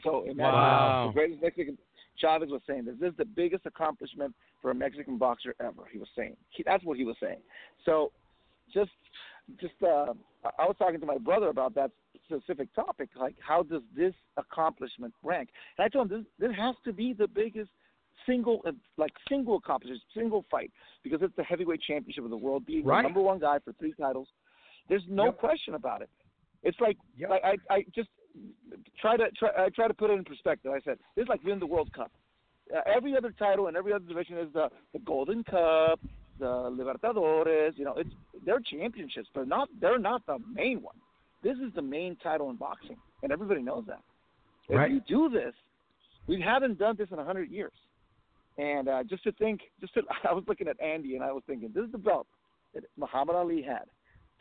[0.02, 1.06] So imagine Wow.
[1.08, 1.76] the greatest Mexican.
[2.18, 2.94] Chavez was saying this.
[2.98, 5.82] This is the biggest accomplishment for a Mexican boxer ever.
[5.92, 6.36] He was saying.
[6.50, 7.40] He, that's what he was saying.
[7.84, 8.12] So,
[8.72, 8.90] just,
[9.60, 9.74] just.
[9.82, 11.90] Uh, I I was talking to my brother about that
[12.24, 13.10] specific topic.
[13.18, 15.50] Like, how does this accomplishment rank?
[15.76, 16.48] And I told him this.
[16.48, 17.68] This has to be the biggest
[18.26, 20.70] single, uh, like single accomplishment, single fight,
[21.02, 22.98] because it's the heavyweight championship of the world, being Right.
[22.98, 24.28] the number one guy for three titles.
[24.88, 25.38] There's no Yep.
[25.38, 26.10] question about it.
[26.62, 27.30] It's like, Yep.
[27.30, 28.08] like I, I just
[28.98, 30.72] try to try, I try to put it in perspective.
[30.72, 32.10] I said this is like winning the World Cup.
[32.74, 36.00] Uh, every other title and every other division is the the Golden Cup,
[36.38, 37.76] the Libertadores.
[37.78, 38.10] You know, it's
[38.44, 40.96] they're championships, but not they're not the main one.
[41.42, 44.02] This is the main title in boxing, and everybody knows that.
[44.68, 44.90] If Right.
[44.90, 45.54] you do this,
[46.26, 47.72] we haven't done this in a hundred years.
[48.58, 51.42] And uh, just to think, just to, I was looking at Andy and I was
[51.46, 52.26] thinking, this is the belt
[52.74, 53.84] that Muhammad Ali had,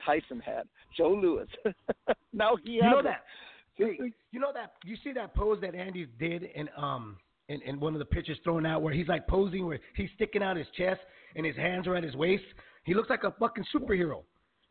[0.06, 0.64] Tyson had,
[0.96, 1.48] Joe Louis.
[2.34, 3.04] now he You has know it.
[3.04, 3.24] that.
[3.78, 3.98] Hey,
[4.32, 7.18] you know that you see that pose that Andy did in um
[7.50, 10.42] in, in one of the pictures thrown out where he's like posing where he's sticking
[10.42, 11.02] out his chest
[11.36, 12.46] and his hands are at his waist.
[12.86, 14.24] He looks like a fucking superhero,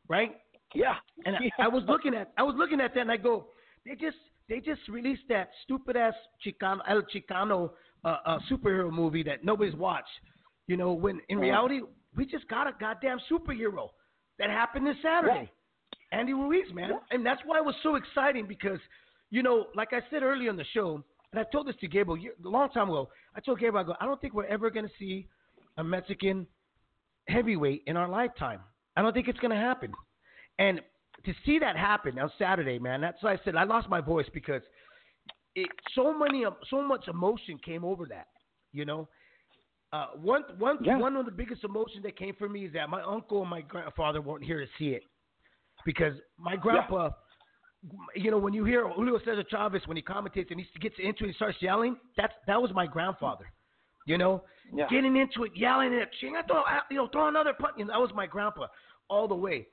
[0.08, 0.32] right?
[0.74, 0.94] Yeah.
[1.26, 1.50] And yeah.
[1.58, 3.48] I, I was looking at I was looking at that and I go,
[3.84, 4.16] they just
[4.48, 7.72] they just released that stupid ass Chicano El Chicano
[8.08, 10.08] uh, superhero movie that nobody's watched.
[10.66, 11.80] You know, when in reality
[12.16, 13.88] we just got a goddamn superhero
[14.38, 15.50] that happened this Saturday.
[16.12, 16.90] Andy Ruiz, man.
[16.90, 16.98] Yeah.
[17.10, 18.78] And that's why it was so exciting because,
[19.30, 21.02] you know, like I said earlier in the show,
[21.32, 23.08] and I told this to Gabriel a long time ago.
[23.34, 25.26] I told Gabriel, I go, I don't think we're ever going to see
[25.76, 26.46] a Mexican
[27.28, 28.60] heavyweight in our lifetime.
[28.96, 29.92] I don't think it's going to happen.
[30.60, 30.80] And
[31.24, 34.26] to see that happen on Saturday, man, that's why I said I lost my voice
[34.32, 34.62] because
[35.54, 38.28] it so many so much emotion came over that.
[38.72, 39.08] You know,
[39.92, 40.98] uh, one one Yeah.
[40.98, 43.60] one of the biggest emotions that came for me is that my uncle and my
[43.60, 45.04] grandfather weren't here to see it
[45.84, 47.10] because my grandpa.
[48.14, 51.24] You know, when you hear Julio Cesar Chavez when he commentates and he gets into
[51.24, 51.98] it, he starts yelling.
[52.16, 53.52] That's that was my grandfather.
[54.06, 54.42] You know,
[54.72, 54.86] Yeah.
[54.88, 57.74] getting into it, yelling at ching, I throw, you know, throw another punch.
[57.76, 58.68] You know, that was my grandpa
[59.08, 59.68] all the way.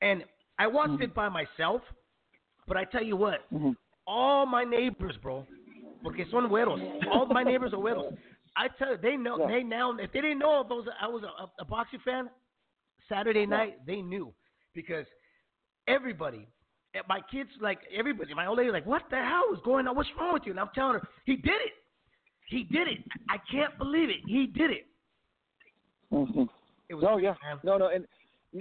[0.00, 0.24] And
[0.60, 1.82] I watched it by myself,
[2.68, 3.76] but I tell you what, Mhm.
[4.06, 5.46] All my neighbors, bro,
[6.02, 6.80] porque son güeros.
[7.12, 8.16] All my neighbors are güeros.
[8.56, 9.38] I tell you, they know.
[9.38, 9.48] Yeah.
[9.48, 12.30] They now, if they didn't know if I was, I was a, a boxing fan,
[13.08, 14.32] Saturday night they knew
[14.74, 15.06] because
[15.86, 16.48] everybody,
[16.94, 19.94] eh, my kids, like everybody, my old lady, like, what the hell is going on?
[19.94, 20.52] What's wrong with you?
[20.52, 21.72] And I'm telling her, he did it.
[22.48, 22.98] He did it.
[23.28, 24.20] I can't believe it.
[24.26, 24.86] He did it.
[26.12, 26.48] Mhm.
[26.88, 27.58] It was oh yeah, man.
[27.64, 28.06] no, no, and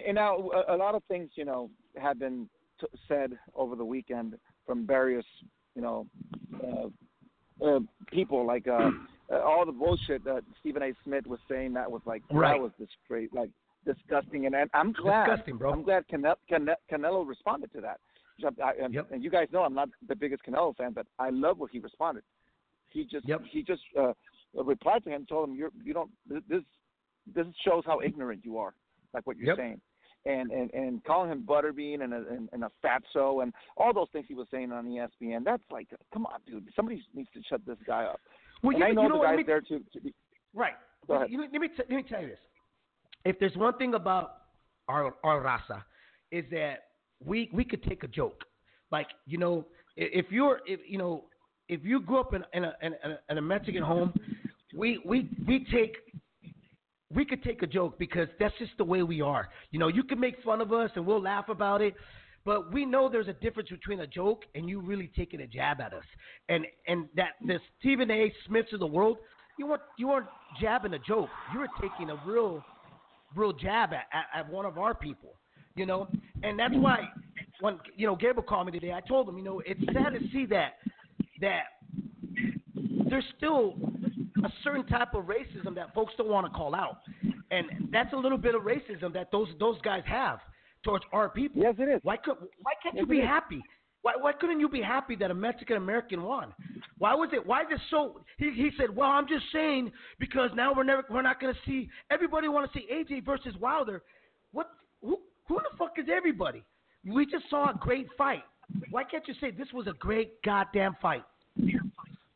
[0.06, 2.50] and now a, a lot of things, you know, have been
[2.82, 4.36] t- said over the weekend
[4.66, 5.26] from various,
[5.76, 6.08] you know,
[6.64, 7.80] uh, uh,
[8.12, 8.90] people like uh,
[9.32, 10.94] uh, all the bullshit that Stephen A.
[11.04, 12.54] Smith was saying that was like Right.
[12.58, 13.50] that was this great, like
[13.86, 15.72] disgusting, and, and I'm glad, Disgusting, bro.
[15.72, 18.00] I'm glad Cane- Cane- Canelo responded to that.
[18.62, 19.12] I, Yep.
[19.12, 21.80] and you guys know I'm not the biggest Canelo fan, but I love what he
[21.80, 22.24] responded.
[22.90, 23.44] He just Yep.
[23.50, 24.14] he just uh,
[24.54, 26.64] replied to him, and told him you're you don't this
[27.34, 28.74] this shows how ignorant you are,
[29.14, 29.58] like what you're Yep.
[29.58, 29.82] saying,
[30.26, 34.08] and and and calling him butterbean and a and, and a fatso and all those
[34.12, 35.44] things he was saying on ESPN.
[35.44, 38.20] That's like, come on, dude, somebody needs to shut this guy up.
[38.64, 40.14] Well, and you, I know you know the guy's me, there to, to be.
[40.54, 40.74] right.
[41.08, 41.28] Go ahead.
[41.30, 42.40] You let me t- let me tell you this.
[43.26, 44.38] If there's one thing about
[44.88, 45.84] our our raza,
[46.32, 46.86] is that
[47.24, 48.44] we we could take a joke.
[48.92, 49.66] Like you know,
[49.96, 51.26] if you're if you know
[51.70, 54.14] if you grew up in in a in a, in a Mexican home,
[54.76, 55.98] we we we take
[57.16, 59.50] we could take a joke because that's just the way we are.
[59.72, 61.96] You know, you can make fun of us and we'll laugh about it,
[62.44, 65.82] but we know there's a difference between a joke and you really taking a jab
[65.82, 66.04] at us.
[66.50, 68.32] And and that the Stephen A.
[68.48, 69.18] Smiths of the world,
[69.58, 70.28] you weren't you weren't
[70.62, 71.30] jabbing a joke.
[71.54, 72.64] You were taking a real
[73.36, 75.34] real jab at, at, at one of our people.
[75.76, 76.08] You know,
[76.44, 77.00] and that's why
[77.62, 80.20] when you know Gabriel called me today, I told him, you know, it's sad to
[80.32, 80.74] see that
[81.42, 81.64] that
[83.10, 83.76] there's still
[84.44, 86.98] a certain type of racism that folks don't want to call out,
[87.52, 90.40] and that's a little bit of racism that those those guys have.
[90.84, 91.62] towards our people.
[91.62, 92.00] Yes, it is.
[92.04, 93.62] Why could why can't Yes, you be happy?
[94.04, 96.54] Why why couldn't you be happy that a Mexican American won?
[97.00, 100.52] Why was it why is it so he he said, Well I'm just saying because
[100.54, 104.04] now we're never we're not gonna see everybody wanna see AJ versus Wilder.
[104.52, 104.70] What
[105.02, 106.64] who who the fuck is everybody?
[107.04, 108.44] We just saw a great fight.
[108.92, 111.24] Why can't you say this was a great goddamn fight?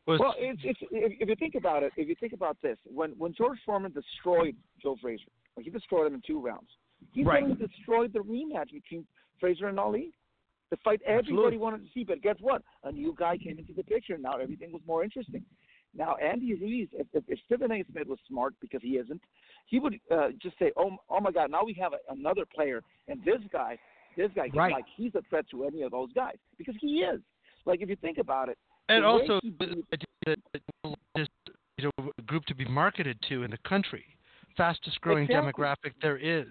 [0.06, 2.78] Was, Well, it's, it's if, if you think about it, if you think about this,
[2.84, 6.68] when when George Foreman destroyed Joe Frazier, like he destroyed him in two rounds,
[7.12, 7.44] he Right.
[7.58, 9.06] destroyed the rematch between
[9.38, 10.12] Frazier and Ali.
[10.70, 11.58] The fight everybody Absolutely.
[11.58, 12.62] wanted to see, but guess what?
[12.84, 14.14] A new guy came into the picture.
[14.14, 15.44] And now everything was more interesting.
[15.94, 17.84] Now Andy Ruiz, if, if, if Stephen A.
[17.90, 19.20] Smith was smart because he isn't,
[19.66, 21.50] he would uh, just say, "Oh, oh my God!
[21.50, 23.76] Now we have a, another player, and this guy,
[24.16, 24.72] this guy, Right.
[24.72, 27.20] like he's a threat to any of those guys because he is.
[27.66, 28.56] Like if you think about it,
[28.90, 29.84] and also he the beat-
[30.26, 31.28] idea that this
[31.78, 34.04] you know group to be marketed to in the country,
[34.56, 35.52] fastest growing Exactly.
[35.64, 36.46] demographic there is.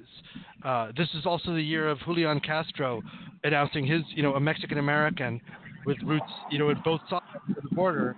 [0.64, 3.02] Uh, this is also the year of Julian Castro
[3.44, 5.40] announcing his you know a Mexican American
[5.86, 7.22] with roots you know at both sides
[7.58, 8.16] of the border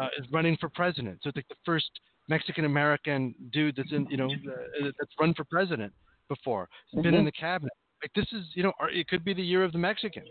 [0.00, 1.18] uh, is running for president.
[1.22, 1.90] So it's like the first
[2.28, 5.92] Mexican American dude that's in you know uh, that's run for president
[6.28, 6.68] before.
[6.90, 7.26] He's been in Mhm.
[7.26, 7.72] the cabinet.
[8.02, 10.24] Like this is you know it could be the year of the Mexican.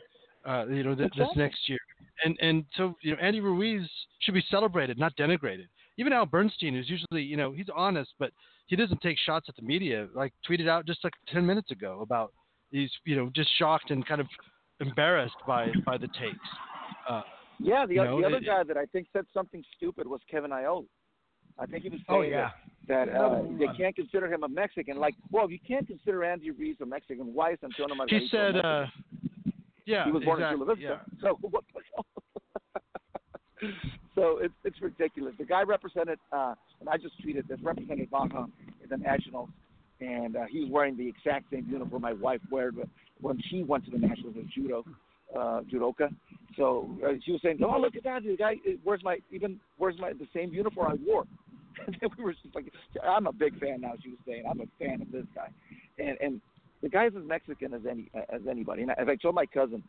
[0.45, 1.77] Uh, you know th- this next year
[2.25, 3.87] and and so you know Andy Ruiz
[4.21, 5.67] should be celebrated, not denigrated.
[5.97, 8.31] Even Al Bernstein, who's usually you know he's honest, but
[8.67, 10.07] he doesn't take shots at the media.
[10.15, 12.33] Like tweeted out just like ten minutes ago about
[12.71, 14.27] he's you know just shocked and kind of
[14.79, 16.47] embarrassed by by the takes.
[17.07, 17.21] Uh,
[17.59, 20.21] Yeah, the, You know, the other it- guy that I think said something stupid was
[20.29, 20.85] Kevin Iole.
[21.59, 22.49] I think he was Oh, saying yeah.
[22.87, 24.97] that, that uh, they can't consider him a Mexican.
[24.97, 28.27] Like, well, if you can't consider Andy Ruiz a Mexican, why is Antonio Margarito he
[28.29, 28.85] said, uh,
[29.91, 31.21] yeah, he was born exactly, in Chula yeah.
[31.21, 31.63] So what?
[34.15, 35.33] so it's it's ridiculous.
[35.37, 38.45] The guy represented, uh, and I just tweeted this, represented Baja
[38.83, 39.49] in the Nationals,
[39.99, 42.71] and uh, he was wearing the exact same uniform my wife wore
[43.19, 44.83] when she went to the Nationals as judo,
[45.37, 46.09] uh, judoka.
[46.57, 48.23] So uh, she was saying, "Oh, look at that!
[48.23, 51.25] The guy wears my even wears my the same uniform I wore."
[51.87, 52.65] And then we were just like,
[53.01, 55.47] "I'm a big fan now." She was saying, "I'm a fan of this guy,"
[55.97, 56.41] and and
[56.82, 58.82] the guy's as Mexican as any as anybody.
[58.84, 59.84] And as I told my cousin,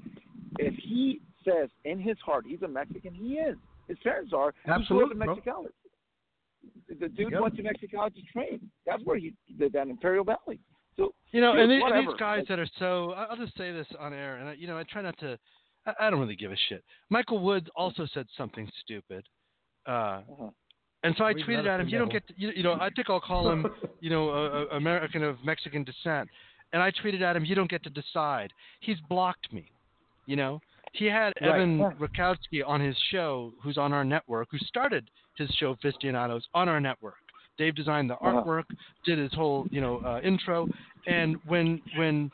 [0.58, 3.56] if he says in his heart he's a Mexican, he is.
[3.88, 4.54] His parents are.
[4.66, 5.34] Absolutely, He bro.
[5.34, 6.98] grew up in Mexicali.
[7.00, 7.40] The dude Yep.
[7.40, 8.70] went to Mexicali to train.
[8.86, 10.60] That's where he did that in Imperial Valley.
[10.96, 13.36] So You know, Dude, and, the- and these guys Like- that are so, I- I'll
[13.36, 15.38] just say this on air, and I, you know, I try not to,
[15.86, 16.84] I, I don't really give a shit.
[17.10, 19.26] Michael Woods also said something stupid.
[19.86, 20.50] Uh, uh-huh.
[21.02, 22.90] and so I He's tweeted at him, you don't get, to, you, you know, I
[22.90, 23.66] think I'll call him,
[24.00, 26.28] you know, a, a American of Mexican descent.
[26.72, 28.52] And I tweeted at him, you don't get to decide.
[28.80, 29.70] He's blocked me,
[30.26, 30.60] you know.
[30.92, 31.50] He had Right.
[31.54, 31.90] Evan Yeah.
[31.98, 36.80] Rakowski on his show, who's on our network, who started his show Fistianados on our
[36.80, 37.16] network.
[37.58, 38.42] Dave designed the Uh-huh.
[38.42, 38.64] artwork,
[39.04, 40.68] did his whole, you know, uh, intro,
[41.06, 42.30] and when when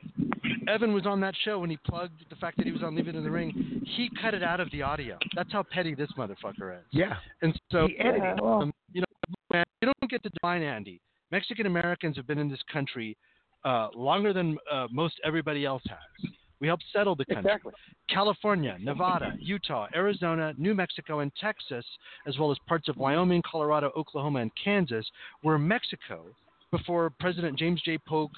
[0.68, 3.08] Evan was on that show, when he plugged the fact that he was on Leave
[3.08, 3.50] It in the Ring,
[3.84, 5.18] he cut it out of the audio.
[5.34, 6.84] That's how petty this motherfucker is.
[6.90, 7.16] Yeah.
[7.42, 8.22] And so, He edited.
[8.22, 9.06] Yeah, well, um, you know,
[9.50, 11.00] man, you don't get to define Andy.
[11.30, 13.16] Mexican Americans have been in this country
[13.64, 16.32] uh, longer than uh, most everybody else has.
[16.60, 17.44] We helped settle the country.
[17.52, 17.72] exactly.
[18.10, 21.84] California, Nevada, Utah, Arizona, New Mexico, and Texas,
[22.26, 25.06] as well as parts of Wyoming, Colorado, Oklahoma, and Kansas,
[25.42, 26.24] were Mexico
[26.70, 27.98] before President James J.
[27.98, 28.30] Polk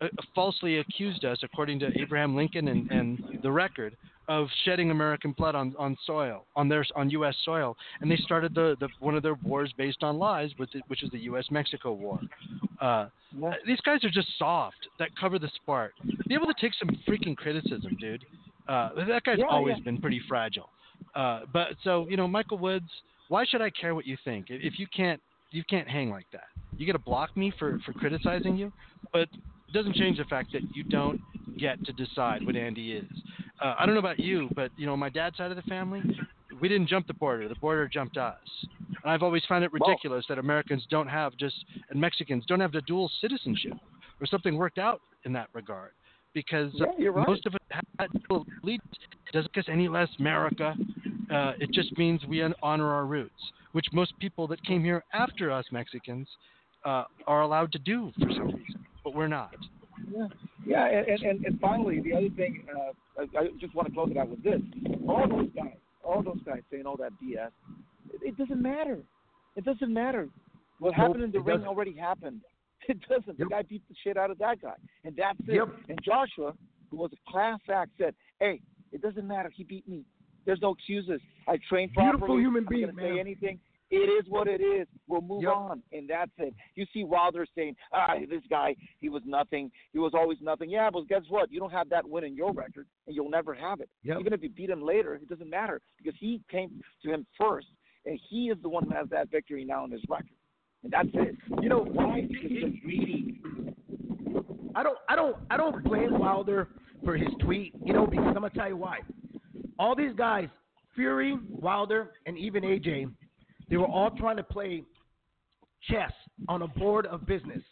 [0.00, 3.96] uh, falsely accused us, according to Abraham Lincoln and, and the record,
[4.28, 7.34] of shedding American blood on, on soil, on their on U.S.
[7.46, 10.82] soil, and they started the, the one of their wars based on lies, which, is-
[10.88, 12.20] which is the U.S.-Mexico War.
[12.80, 13.06] Uh,
[13.38, 13.54] Yeah.
[13.66, 15.94] these guys are just soft that cover the sport.
[16.28, 18.24] Be able to take some freaking criticism, dude.
[18.68, 19.84] Uh, that guy's Yeah, always yeah.
[19.84, 20.68] been pretty fragile.
[21.14, 22.90] Uh, but so you know, Michael Woods.
[23.28, 25.20] Why should I care what you think if you can't
[25.50, 26.48] you can't hang like that?
[26.76, 28.72] You got to block me for for criticizing you,
[29.12, 31.20] but it doesn't change the fact that you don't
[31.58, 33.10] get to decide what Andy is.
[33.60, 36.02] Uh, I don't know about you, but you know, my dad's side of the family,
[36.60, 37.48] we didn't jump the border.
[37.48, 38.36] The border jumped us.
[39.02, 42.60] And I've always found it Well- ridiculous that Americans don't have just and Mexicans don't
[42.60, 43.74] have the dual citizenship
[44.20, 45.92] or something worked out in that regard.
[46.34, 47.26] Because Yeah, right.
[47.28, 47.62] most of it
[47.98, 48.86] had dual allegiance.
[49.26, 50.74] It doesn't make us any less America.
[51.30, 55.50] Uh, it just means we honor our roots, which most people that came here after
[55.50, 56.28] us Mexicans
[56.84, 59.54] uh, are allowed to do for some reason, but we're not.
[60.10, 60.28] Yeah,
[60.66, 62.92] yeah, and, and- and, finally, the other thing, uh,
[63.36, 64.60] I, I just want to close it out with this:
[65.06, 67.50] all those guys, all those guys saying all that BS,
[68.14, 68.98] it, it doesn't matter.
[69.56, 70.28] It doesn't matter.
[70.78, 71.68] What happened in the ring doesn't.
[71.68, 72.40] already happened.
[72.92, 73.38] It doesn't.
[73.38, 74.74] The guy beat the shit out of that guy,
[75.04, 75.54] and that's it.
[75.56, 75.68] Yep.
[75.90, 76.54] And Joshua,
[76.90, 78.60] who was a class act, said, "Hey,
[78.92, 79.50] it doesn't matter.
[79.54, 80.04] He beat me.
[80.46, 81.20] There's no excuses.
[81.46, 82.40] I trained Beautiful properly.
[82.42, 83.60] human I'm being, gonna say anything."
[83.90, 84.86] It is what it is.
[85.06, 85.52] We'll move Yep.
[85.54, 86.54] on, and that's it.
[86.74, 89.70] You see Wilder saying, "Ah, this guy, he was nothing.
[89.92, 91.50] He was always nothing." Yeah, but guess what?
[91.50, 93.88] You don't have that win in your record, and you'll never have it.
[94.04, 94.20] Yep.
[94.20, 97.68] Even if you beat him later, it doesn't matter because he came to him first,
[98.04, 100.36] and he is the one who has that victory now in his record,
[100.84, 101.36] that's it.
[101.60, 102.26] You know, Why?
[102.28, 103.40] He's greedy.
[104.74, 106.68] I don't, I don't, I don't blame Wilder
[107.04, 107.74] for his tweet.
[107.84, 108.98] You know, because I'm gonna tell you why.
[109.78, 110.48] All these guys,
[110.94, 113.10] Fury, Wilder, and even AJ,
[113.70, 114.82] they were all trying to play
[115.82, 116.12] chess
[116.48, 117.62] on a board of business.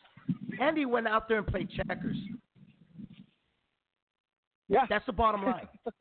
[0.61, 2.17] Andy went out there and played checkers.
[4.69, 5.69] Yeah, That's the bottom line.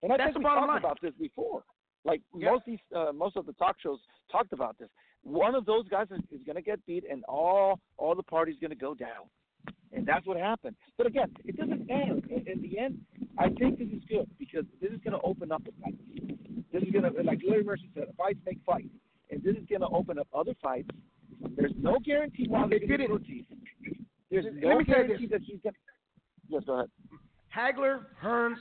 [0.00, 0.78] And I That's think the we bottom talked line.
[0.92, 1.64] about this before.
[2.04, 2.52] Like Yeah.
[2.52, 3.98] most these, uh, most of the talk shows
[4.30, 4.88] talked about this.
[5.22, 8.56] One of those guys is, is going to get beat, and all all the party's
[8.60, 9.26] going to go down,
[9.92, 10.76] and that's what happened.
[10.96, 12.14] But again, it doesn't matter.
[12.46, 13.00] In, the end,
[13.38, 15.94] I think this is good because this is going to open up the fight.
[16.72, 18.88] This is going to, like Larry Merchant said, fights make fights,
[19.30, 20.88] and this is going to open up other fights.
[21.56, 23.44] There's no guarantee while They didn't- Ortiz.
[24.30, 25.74] There's Let no me tell you guarantee that he's going.
[25.74, 25.80] to
[26.48, 26.90] Yes, go ahead.
[27.54, 28.56] Hagler, Hearns,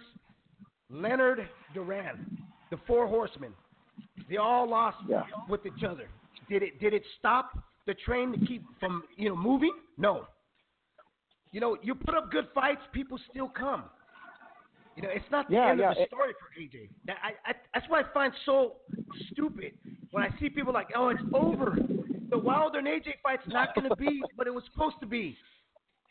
[0.89, 2.38] Leonard, Duran,
[2.72, 3.53] the four horsemen.
[4.30, 5.24] They all lost Yeah.
[5.49, 6.08] with each other.
[6.50, 7.52] Did it did it stop
[7.86, 9.74] the train to keep from you know moving?
[9.98, 10.28] No.
[11.52, 13.84] You know, you put up good fights, people still come.
[14.95, 16.89] You know, it's not the Yeah, end yeah, of the it- story for AJ.
[17.06, 18.74] That, I, I, that's what I find so
[19.32, 19.74] stupid
[20.12, 21.78] when I see people like, oh, it's over.
[22.30, 25.38] The Wilder and AJ fight's not going to be what it was supposed to be.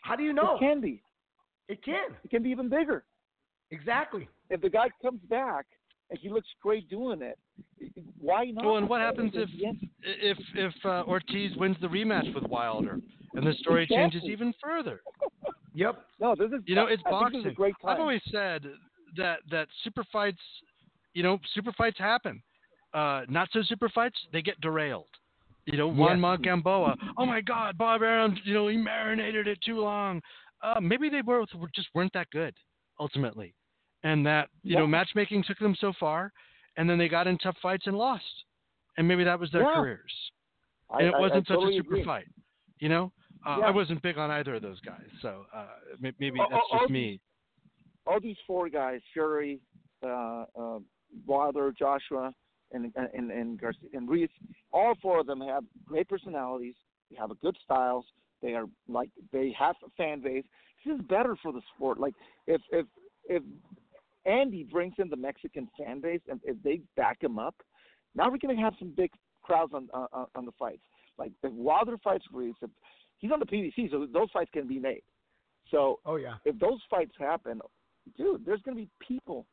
[0.02, 0.54] How do you know?
[0.56, 1.02] It can be.
[1.68, 2.16] It can.
[2.24, 3.04] It can be even bigger.
[3.70, 4.28] Exactly.
[4.50, 5.66] if the guy comes back
[6.10, 7.38] and he looks great doing it,
[8.20, 8.64] why not?
[8.64, 12.44] Well, and what happens if the end- if if uh, Ortiz wins the rematch with
[12.44, 13.00] Wilder
[13.34, 13.96] and the story Exactly.
[14.20, 15.00] changes even further?
[15.74, 16.06] Yep.
[16.20, 17.40] No, this is You know, it's I boxing.
[17.42, 17.90] This is a great time.
[17.90, 18.62] I've always said
[19.18, 20.40] that that super fights,
[21.12, 22.42] you know, super fights happen.
[22.94, 25.04] Uh, not so super fights, they get derailed.
[25.66, 26.40] You know, Juan Yes.
[26.42, 26.96] Gamboa.
[27.18, 28.38] Oh my God, Bob Arum.
[28.44, 30.22] You know, he marinated it too long.
[30.62, 32.54] Uh, maybe they were were- just weren't that good
[32.98, 33.52] ultimately,
[34.06, 36.32] and that you know matchmaking took them so far,
[36.76, 38.24] and then they got in tough fights and lost,
[38.96, 39.74] and maybe that was their Yeah.
[39.74, 40.14] careers.
[40.90, 42.04] I, And it I- I wasn't such totally a super agree.
[42.04, 42.28] fight.
[42.78, 43.12] You know,
[43.44, 43.66] uh, Yeah.
[43.66, 45.66] I wasn't big on either of those guys, so uh,
[45.98, 47.20] maybe that's oh, just oh, me.
[48.06, 49.60] All these four guys, Fury,
[50.02, 50.78] uh, uh,
[51.26, 52.32] Wilder, Joshua,
[52.72, 54.30] and and and Garcia and Ruiz,
[54.72, 56.76] all four of them have great personalities.
[57.10, 58.06] They have a good styles.
[58.42, 60.44] They are like they have a fan base.
[60.84, 61.98] This is better for the sport.
[61.98, 62.14] Like
[62.46, 62.86] if if
[63.28, 63.42] if
[64.26, 67.54] Andy brings in the Mexican fan base and if they back him up,
[68.14, 69.10] now we're gonna have some big
[69.42, 70.82] crowds on on, on the fights.
[71.18, 72.70] Like if Wilder fights Ruiz, if,
[73.18, 75.02] he's on the PBC, so those fights can be made.
[75.70, 76.34] So Oh yeah.
[76.44, 77.60] if those fights happen,
[78.16, 79.46] dude, there's going to be people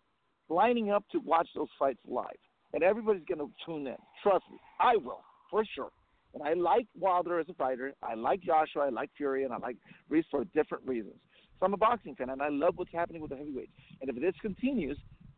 [0.49, 2.25] lining up to watch those fights live,
[2.73, 3.95] and everybody's going to tune in.
[4.21, 5.91] Trust me, I will for sure.
[6.33, 7.93] And I like Wilder as a fighter.
[8.01, 8.87] I like Joshua.
[8.87, 9.77] I like Fury, and I like
[10.09, 11.15] Ruiz for different reasons.
[11.59, 13.71] So I'm a boxing fan, and I love what's happening with the heavyweights.
[14.01, 14.97] And if this continues,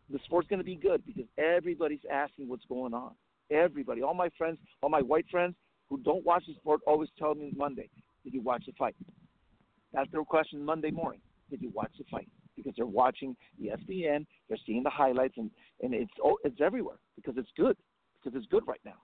[0.09, 3.11] the sport's going to be good because everybody's asking what's going on.
[3.51, 5.55] Everybody, all my friends, all my white friends
[5.89, 7.89] who don't watch the sport, always tell me Monday,
[8.23, 8.95] "Did you watch the fight?"
[9.93, 11.21] That's their question Monday morning.
[11.49, 12.27] Did you watch the fight?
[12.55, 15.51] Because they're watching ESPN, they're seeing the highlights, and
[15.83, 17.77] and it's oh, it's everywhere because it's good
[18.23, 18.97] because it's good right now.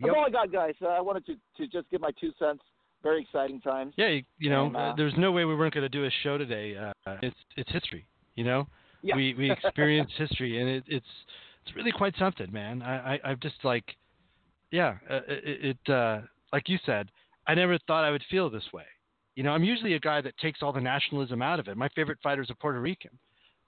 [0.00, 0.16] That's Yep.
[0.16, 0.74] all I got, guys.
[0.80, 2.62] Uh, I wanted to to just give my two cents.
[3.02, 3.94] Very exciting times.
[3.96, 6.04] Yeah, you, you know, And, uh, uh, there's no way we weren't going to do
[6.04, 6.76] a show today.
[6.76, 8.66] Uh, it's it's history, you know.
[9.02, 9.14] Yeah.
[9.16, 11.06] We we experience history, and it, it's
[11.64, 12.82] it's really quite something, man.
[12.82, 13.84] I, I I've just like,
[14.72, 16.22] yeah, uh, it, it uh,
[16.52, 17.08] like you said,
[17.46, 18.84] I never thought I would feel this way.
[19.36, 21.76] You know, I'm usually a guy that takes all the nationalism out of it.
[21.76, 23.12] My favorite fighter's a Puerto Rican.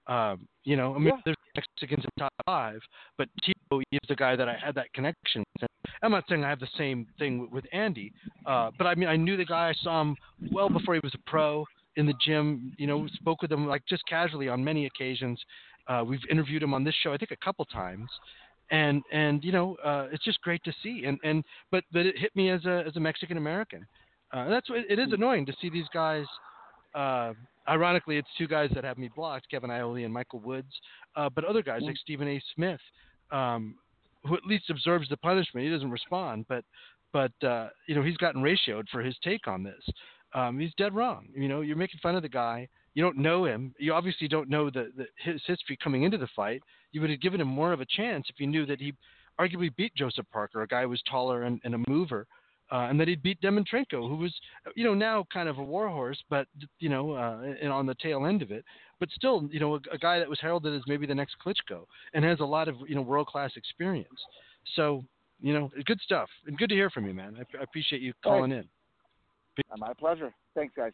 [0.09, 1.21] Um, you know, I mean, Yeah.
[1.25, 2.81] there's Mexicans in top five,
[3.17, 5.45] but Tito is the guy that I had that connection.
[5.61, 5.71] with.
[6.03, 8.13] I'm not saying I have the same thing with, Andy,
[8.47, 9.69] uh, but I mean, I knew the guy.
[9.69, 10.17] I saw him
[10.51, 12.73] well before he was a pro in the gym.
[12.79, 15.39] You know, spoke with him like just casually on many occasions.
[15.89, 18.09] Uh, we've interviewed him on this show, I think, a couple times,
[18.71, 21.05] and and you know, uh, it's just great to see.
[21.07, 23.87] And and but but it hit me as a as a Mexican American.
[24.33, 26.25] Uh, that's what it is annoying to see these guys.
[26.95, 27.33] Uh,
[27.69, 30.73] ironically, it's two guys that have me blocked: Kevin Iole and Michael Woods.
[31.17, 32.41] Uh, but other guys like Stephen A.
[32.55, 32.81] Smith,
[33.33, 33.75] um,
[34.27, 35.67] who at least observes the punishment.
[35.67, 36.65] He doesn't respond, but
[37.13, 39.83] but uh, you know he's gotten ratioed for his take on this.
[40.35, 41.27] Um, he's dead wrong.
[41.35, 42.69] You know, you're making fun of the guy.
[42.95, 43.75] You don't know him.
[43.79, 46.63] You obviously don't know the, the his history coming into the fight.
[46.93, 48.95] You would have given him more of a chance if you knew that he
[49.41, 52.27] arguably beat Joseph Parker, a guy who was taller and, and a mover,
[52.73, 54.33] uh, and that he'd beat Dimitrenko, who was,
[54.77, 56.47] you know, now kind of a warhorse, but
[56.79, 58.65] you know, uh, and on the tail end of it,
[58.99, 61.85] but still, you know, a, a guy that was heralded as maybe the next Klitschko
[62.15, 64.09] and has a lot of you know world class experience.
[64.77, 65.05] So
[65.41, 67.37] you know, good stuff and good to hear from you, man.
[67.39, 68.65] I, I appreciate you calling in.
[69.79, 70.33] My pleasure.
[70.55, 70.93] Thanks, guys.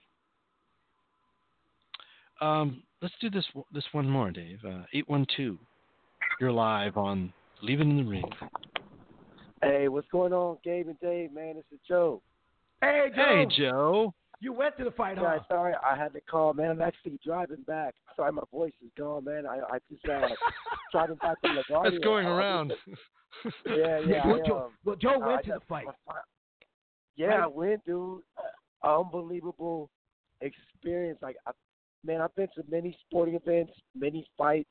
[2.40, 4.58] Um, let's do this this one more, Dave.
[4.66, 5.58] Uh, eight one two.
[6.40, 8.24] You're live on Leaving in the Ring.
[9.66, 11.32] Hey, what's going on, Gabe and Dave?
[11.32, 12.22] Man, this is Joe.
[12.80, 13.24] Hey, Joe.
[13.26, 14.14] Hey, Joe.
[14.38, 15.54] You went to the fight, Guys, huh?
[15.54, 16.70] sorry I had to call, man.
[16.70, 17.94] I'm actually driving back.
[18.14, 19.44] Sorry, my voice is gone, man.
[19.46, 20.28] I I just uh,
[20.92, 21.90] driving back from LaGuardia.
[21.90, 22.72] That's going I- I around.
[23.66, 24.26] yeah, yeah.
[24.26, 25.86] well, I, Joe, um, well, Joe I went to the fight.
[27.16, 28.20] Yeah, I went, dude.
[28.84, 29.90] Unbelievable
[30.42, 31.18] experience.
[31.22, 31.52] Like, I,
[32.04, 34.70] man, I've been to many sporting events, many fights,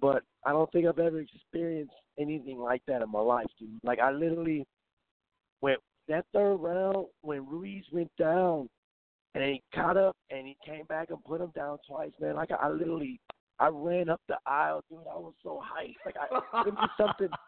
[0.00, 3.70] but I don't think I've ever experienced anything like that in my life, dude.
[3.82, 4.66] Like, I literally
[5.60, 8.68] went that third round when Ruiz went down,
[9.34, 12.36] and he caught up and he came back and put him down twice, man.
[12.36, 13.20] Like, I literally,
[13.58, 15.00] I ran up the aisle, dude.
[15.00, 15.94] I was so hyped.
[16.06, 17.28] Like, I, it was something.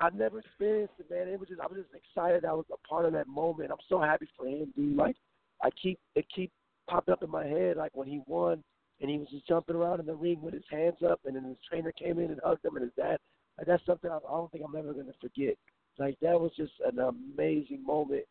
[0.00, 1.28] I've never experienced it, man.
[1.28, 3.70] It was just I was just excited I was a part of that moment.
[3.70, 4.96] I'm so happy for him, dude.
[4.96, 5.16] Like
[5.62, 6.50] I keep it keep
[6.88, 8.62] popping up in my head like when he won
[9.00, 11.44] and he was just jumping around in the ring with his hands up and then
[11.44, 13.18] his trainer came in and hugged him and his dad.
[13.58, 15.56] Like that's something I, I don't think I'm ever gonna forget.
[15.98, 18.24] Like that was just an amazing moment.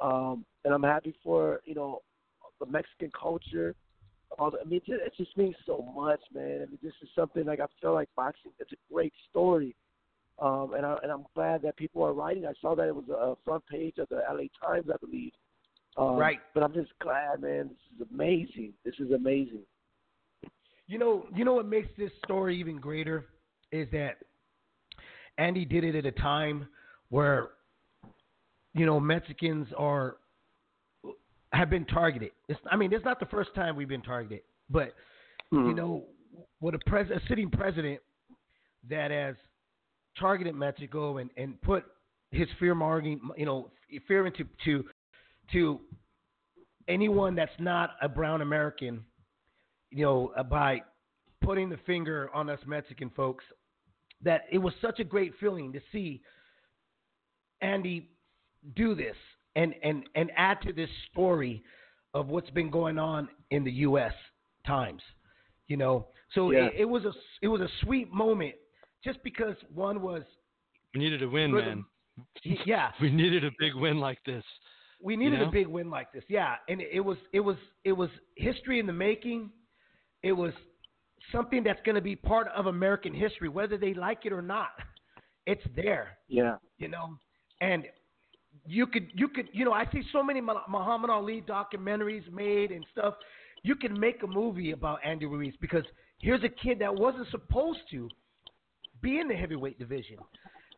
[0.00, 2.00] Um and I'm happy for, you know,
[2.58, 3.74] the Mexican culture.
[4.38, 6.62] All the, I mean, it just, it just means so much, man.
[6.62, 8.52] I mean, this is something like I feel like boxing.
[8.60, 9.74] It's a great story
[10.40, 12.46] um, and I and I'm glad that people are writing.
[12.46, 15.32] I saw that it was a front page of the LA Times, I believe.
[15.96, 16.38] Um, Right.
[16.54, 17.68] But I'm just glad, man.
[17.68, 18.72] This is amazing.
[18.84, 19.62] This is amazing.
[20.86, 23.26] You know, you know what makes this story even greater
[23.70, 24.16] is that
[25.38, 26.68] Andy did it at a time
[27.08, 27.50] where,
[28.74, 30.16] you know, Mexicans are
[31.52, 32.30] have been targeted.
[32.48, 34.94] It's, I mean, it's not the first time we've been targeted, but
[35.50, 35.76] you mm-hmm.
[35.76, 36.04] know,
[36.60, 37.98] with a, pres- a sitting president
[38.88, 39.34] that has
[40.18, 41.84] targeted Mexico and, and put
[42.30, 43.70] his fear mongering, you know,
[44.06, 44.84] fear into to
[45.52, 45.80] to
[46.88, 49.04] anyone that's not a brown American,
[49.90, 50.80] you know, by
[51.42, 53.44] putting the finger on us Mexican folks,
[54.22, 56.20] that it was such a great feeling to see
[57.62, 58.10] Andy
[58.76, 59.16] do this
[59.56, 61.62] and and and add to this story
[62.14, 64.12] of what's been going on in the U.S.
[64.66, 65.02] times,
[65.68, 66.08] you know.
[66.34, 66.66] So Yeah.
[66.66, 67.12] it, it was a
[67.42, 68.54] it was a sweet moment,
[69.04, 70.22] just because one was
[70.94, 71.86] We needed a win, Rhythm.
[72.44, 72.58] man.
[72.66, 74.44] yeah We needed a big win like this.
[75.02, 75.48] we needed know?
[75.48, 76.56] a big win like this, yeah.
[76.68, 79.50] And it was it was it was history in the making.
[80.22, 80.52] It was
[81.32, 84.70] something that's going to be part of American history, whether they like it or not.
[85.46, 86.56] It's there, Yeah.
[86.78, 87.16] you know.
[87.60, 87.84] And
[88.66, 92.84] you could you could you know I see so many Muhammad Ali documentaries made and
[92.92, 93.14] stuff.
[93.62, 95.84] You can make a movie about Andy Ruiz because
[96.18, 98.08] here's a kid that wasn't supposed to
[99.02, 100.16] be in the heavyweight division.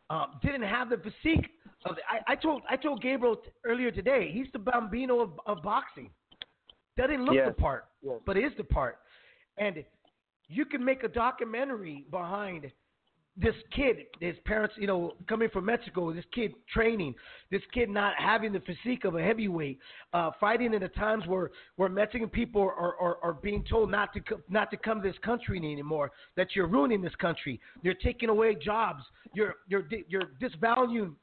[0.09, 1.49] Um, didn't have the physique
[1.85, 1.95] of.
[1.95, 4.29] The, I, I told I told Gabriel t- earlier today.
[4.33, 6.09] He's the Bambino of, of boxing.
[6.97, 7.47] Doesn't look Yes.
[7.47, 8.15] the part, Yes.
[8.25, 8.99] but is the part.
[9.57, 9.83] And
[10.47, 12.71] you can make a documentary behind
[13.35, 17.15] this kid, his parents, you know, coming from Mexico, this kid training,
[17.49, 19.79] this kid not having the physique of a heavyweight,
[20.13, 24.13] uh, fighting in the times where, where Mexican people are, are, are being told not
[24.13, 27.95] to co- not to come to this country anymore, that you're ruining this country, you're
[27.95, 31.13] taking away jobs, you're you're you're disvaluing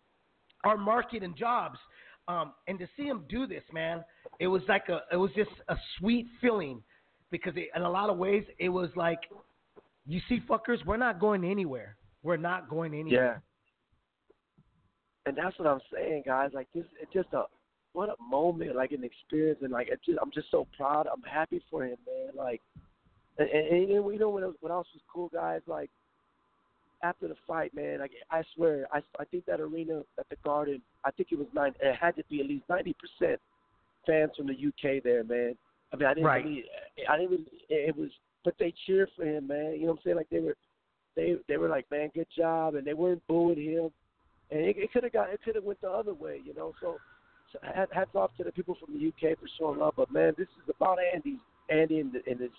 [0.64, 1.78] our market and jobs.
[2.26, 4.04] Um, and to see him do this, man,
[4.40, 6.82] it was like a it was just a sweet feeling
[7.30, 9.20] because it, in a lot of ways it was like
[10.06, 11.96] you see fuckers, we're not going anywhere.
[12.22, 13.42] We're not going anywhere.
[13.42, 15.26] Yeah.
[15.26, 16.50] And that's what I'm saying, guys.
[16.52, 17.44] Like this, it's just a
[17.92, 21.06] what a moment, like an experience, and like just, I'm just so proud.
[21.12, 22.34] I'm happy for him, man.
[22.36, 22.60] Like,
[23.38, 25.60] and, and, and you know what else, what else was cool, guys?
[25.66, 25.90] Like
[27.02, 28.00] after the fight, man.
[28.00, 31.48] Like I swear, I I think that arena at the Garden, I think it was
[31.54, 31.74] nine.
[31.80, 33.40] It had to be at least ninety percent
[34.06, 35.56] fans from the UK there, man.
[35.92, 36.42] I mean, I didn't Right.
[36.44, 36.64] believe.
[37.08, 37.30] I didn't.
[37.30, 38.10] Really, it was,
[38.44, 39.72] but they cheered for him, man.
[39.74, 40.16] You know what I'm saying?
[40.16, 40.56] Like they were,
[41.16, 43.90] they they were like, man, good job, and they weren't booing him
[44.52, 46.72] and it, it could have got it could have went the other way, you know.
[46.80, 46.96] So,
[47.52, 49.94] so hats off to the people from the UK for showing up.
[49.96, 51.38] But man, this is about Andy,
[51.68, 52.54] Andy, and, and it's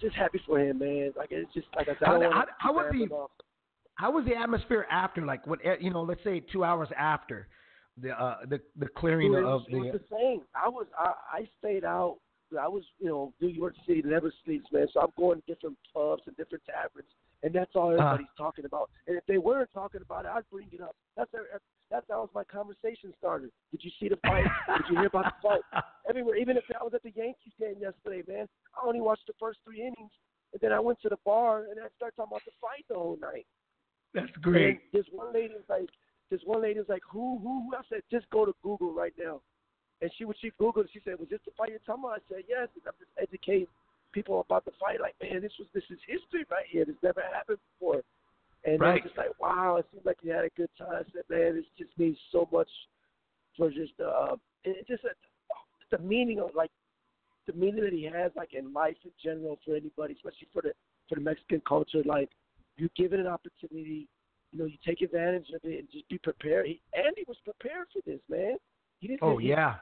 [0.00, 1.12] just happy for him, man.
[1.16, 3.30] Like it's just like I said, I How- don't how- how was the- off.
[3.96, 5.24] How was the atmosphere after?
[5.26, 7.48] Like what you know, let's say two hours after
[8.00, 9.98] the uh, the the clearing Dude, it of was, it was the.
[9.98, 10.40] the same.
[10.54, 12.18] I was I, I stayed out.
[12.58, 14.86] I was you know New York City never sleeps, man.
[14.92, 17.08] So I'm going to different pubs and different taverns,
[17.42, 18.02] and that's all Uh-huh.
[18.04, 18.90] everybody's talking about.
[19.06, 20.94] And if they weren't talking about it, I'd bring it up.
[21.16, 21.30] That's
[21.90, 23.50] that's how my conversation started.
[23.70, 24.44] Did you see the fight?
[24.78, 25.60] Did you hear about the fight?
[26.08, 29.34] Everywhere, even if I was at the Yankees game yesterday, man, I only watched the
[29.38, 30.10] first three innings,
[30.52, 32.94] and then I went to the bar and I started talking about the fight the
[32.94, 33.46] whole night.
[34.14, 34.92] That's And great.
[34.92, 35.88] this one lady was like,
[36.30, 37.76] this one lady was like, who, who, who?
[37.76, 39.40] I said, just go to Google right now.
[40.02, 42.18] And she, when she Googled, she said, was this the fight you're talking about?
[42.18, 42.68] I said, yes.
[42.74, 43.68] And I'm just educating
[44.12, 45.00] people about the fight.
[45.00, 46.84] Like, man, this was, this is history right here.
[46.84, 48.02] This never happened before.
[48.64, 49.02] And I Right.
[49.02, 50.92] was just like, wow, it seemed like you had a good time.
[50.92, 52.68] I said, man, this just means so much
[53.56, 55.14] for just, uh, it just, uh,
[55.90, 56.70] the meaning of like,
[57.46, 60.72] the meaning that he has like in life in general for anybody, especially for the
[61.08, 62.02] for the Mexican culture.
[62.04, 62.30] Like
[62.76, 64.06] you give it an opportunity,
[64.52, 66.66] you know, you take advantage of it and just be prepared.
[66.66, 68.58] He, Andy was prepared for this, man.
[69.00, 69.24] He didn't.
[69.24, 69.74] Oh he- yeah.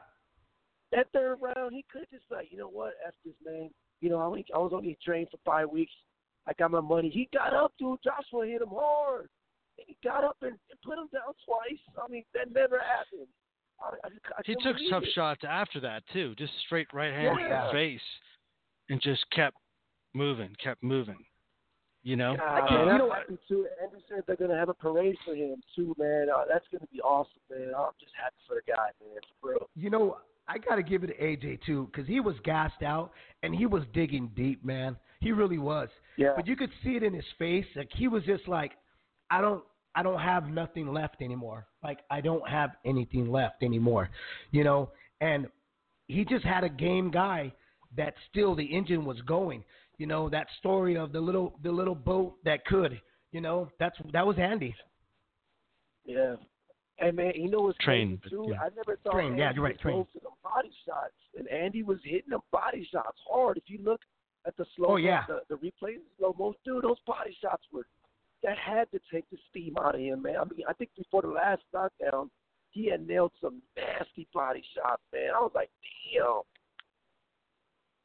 [0.93, 3.71] That third round, he could just like, you know what, f this man.
[4.01, 5.93] You know, I only I was only trained for five weeks.
[6.47, 7.11] I got my money.
[7.11, 7.99] He got up, dude.
[8.03, 9.29] Joshua hit him hard.
[9.79, 11.79] And he got up and, and put him down twice.
[12.03, 13.29] I mean, that never happened.
[13.81, 15.11] I, I, I He took tough it.
[15.15, 17.67] shots after that too, just straight right hand to Yeah.
[17.67, 18.01] the face,
[18.89, 19.57] and just kept
[20.15, 21.19] moving, kept moving.
[22.03, 23.19] You know, God, I man, you know what?
[23.19, 23.67] happy too.
[23.83, 26.29] Andrew said they're gonna have a parade for him too, man.
[26.35, 27.73] Uh, that's gonna be awesome, man.
[27.77, 29.21] I'm just happy for the guy, man.
[29.41, 29.69] For real.
[29.77, 30.17] You know,
[30.53, 33.67] I got to give it to AJ too because he was gassed out and he
[33.67, 34.97] was digging deep, man.
[35.21, 35.89] He really was.
[36.17, 36.33] Yeah.
[36.35, 37.67] But you could see it in his face.
[37.77, 38.73] Like he was just like,
[39.31, 39.63] I don't,
[39.95, 41.67] I don't have nothing left anymore.
[41.85, 44.09] Like I don't have anything left anymore,
[44.51, 44.91] you know.
[45.21, 45.47] And
[46.09, 47.53] he just had a game guy
[47.97, 49.63] that still the engine was going.
[49.99, 53.01] You know that story of the little, the little boat that could.
[53.33, 54.75] You know that's that was Andy.
[56.05, 56.37] Yeah.
[56.99, 58.47] And man, you know what's Train, crazy too?
[58.51, 58.61] yeah.
[58.61, 59.97] I never thought Train, Andy yeah, you're right, would train.
[59.99, 63.57] go for them body shots, and Andy was hitting them body shots hard.
[63.57, 64.01] If you look
[64.47, 65.25] at the slow, Oh, yeah.
[65.29, 67.87] the, the replays, slow mo, dude, those body shots were
[68.43, 70.37] that had to take the steam out of him, man.
[70.41, 72.31] I mean, I think before the last knockdown,
[72.71, 75.31] he had nailed some nasty body shots, man.
[75.37, 75.69] I was like,
[76.15, 76.41] damn.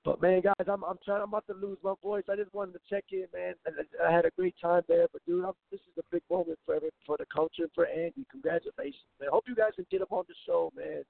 [0.04, 1.24] But man, guys, I'm I'm trying.
[1.24, 2.26] I'm about to lose my voice.
[2.30, 3.56] I just wanted to check in, man.
[3.66, 5.08] And I I had a great time there.
[5.12, 6.78] But dude, I'm, this is a big moment for
[7.08, 8.24] for the culture and for Andy.
[8.30, 9.30] Congratulations, man.
[9.32, 11.02] Hope you guys can get him on the show, man.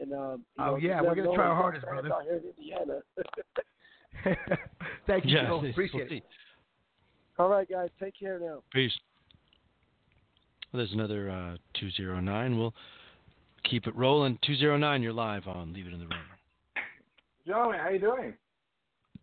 [0.00, 2.12] And um, Oh, know, yeah, we're gonna try our hardest, brother.
[2.12, 3.00] Out here in Indiana.
[5.06, 5.64] Thank you, yeah, Joe.
[5.64, 6.16] Appreciate see.
[6.16, 6.24] it.
[7.38, 8.62] All right, guys, take care now.
[8.72, 8.92] Peace.
[10.72, 12.58] Well, there's another uh, 209.
[12.58, 12.74] We'll
[13.64, 14.38] keep it rolling.
[14.44, 16.18] 209, you're live on Leave It in the Ring.
[17.46, 18.34] Gentlemen, how you doing?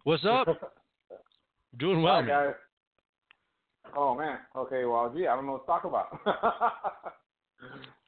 [0.04, 0.48] What's up?
[1.78, 2.16] Doing well.
[2.16, 2.30] Hi, man.
[2.30, 2.54] guys.
[3.98, 4.38] Oh man.
[4.56, 4.86] Okay.
[4.86, 6.20] Well, gee, I don't know what to talk about.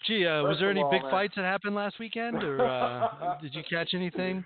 [0.08, 3.38] Gee, uh, was there any all, big man- fights that happened last weekend, or uh,
[3.41, 4.43] did you catch anything?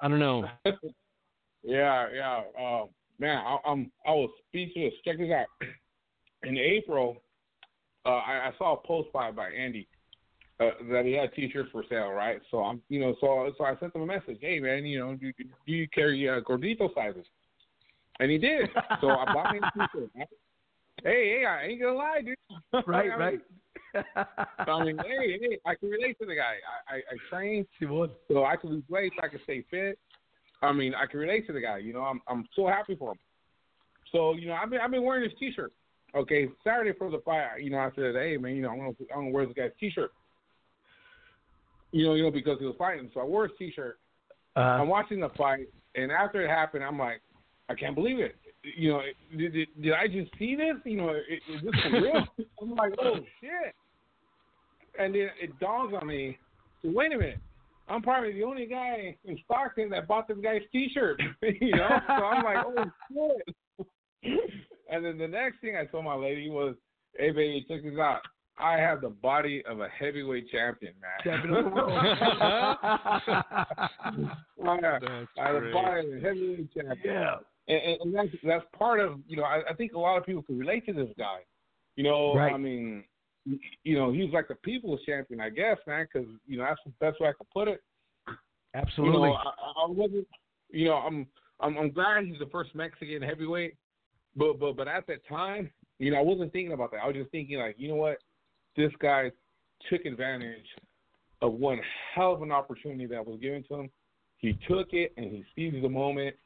[0.00, 0.48] I don't know.
[1.64, 2.42] yeah, yeah.
[2.58, 2.86] Uh,
[3.18, 4.92] man, I, I'm I was speechless.
[5.04, 5.46] Check this out.
[6.44, 7.16] In April,
[8.06, 9.88] uh, I, I saw a post by by Andy
[10.60, 12.40] uh, that he had T-shirts for sale, right?
[12.50, 14.38] So I'm, you know, so so I sent him a message.
[14.40, 17.26] Hey, man, you know, do, do you carry uh, gordito sizes?
[18.20, 18.68] And he did.
[19.00, 20.10] So I bought me a T-shirt.
[20.16, 20.28] right?
[21.02, 22.86] Hey, hey, I ain't gonna lie, dude.
[22.86, 23.38] Right, I
[24.16, 26.56] I mean, hey, hey, I can relate to the guy.
[26.88, 28.10] I, I, I train, Simon.
[28.28, 29.98] so I can lose weight, so I can stay fit.
[30.62, 31.78] I mean, I can relate to the guy.
[31.78, 33.18] You know, I'm I'm so happy for him.
[34.12, 35.72] So you know, I've been I've been wearing this T-shirt.
[36.14, 38.90] Okay, Saturday for the fight, you know, I said, hey man, you know, I'm gonna
[39.14, 40.10] I'm gonna wear this guy's T-shirt.
[41.92, 43.10] You know, you know, because he was fighting.
[43.14, 43.98] So I wore his T-shirt.
[44.56, 47.20] Uh, I'm watching the fight, and after it happened, I'm like,
[47.68, 48.36] I can't believe it.
[48.62, 49.02] You know,
[49.36, 50.76] did, did, did I just see this?
[50.84, 52.26] You know, is, is this for real?
[52.62, 53.74] I'm like, oh shit.
[54.98, 56.36] And then it dawns on me,
[56.82, 57.38] so wait a minute.
[57.88, 61.20] I'm probably the only guy in Stockton that bought this guy's T-shirt.
[61.42, 62.84] you know, so I'm like, oh
[64.22, 64.40] shit.
[64.90, 66.76] and then the next thing I told my lady was,
[67.16, 68.20] hey baby, check this out.
[68.58, 71.10] I have the body of a heavyweight champion, man.
[71.24, 71.92] Champion of the world.
[71.92, 72.80] I
[74.82, 75.02] have,
[75.38, 76.98] I have the body of a heavyweight champion.
[77.04, 77.36] yeah.
[77.68, 80.42] And, and, that's that's part of you know I, I think a lot of people
[80.42, 81.40] can relate to this guy.
[81.96, 82.52] You know, Right.
[82.52, 83.04] I mean,
[83.84, 86.92] you know, he's like the people's champion, I guess, man, because you know that's the
[87.00, 87.80] best way I could put it.
[88.74, 89.28] Absolutely.
[89.28, 90.26] You know, I, I wasn't.
[90.70, 91.26] You know, I'm
[91.60, 93.76] I'm I'm glad he's the first Mexican heavyweight,
[94.36, 96.98] but but but at that time, you know, I wasn't thinking about that.
[97.02, 98.18] I was just thinking like, you know what,
[98.76, 99.30] this guy
[99.88, 100.66] took advantage
[101.42, 101.80] of one
[102.14, 103.90] hell of an opportunity that was given to him.
[104.38, 106.36] He took it and he seized the moment.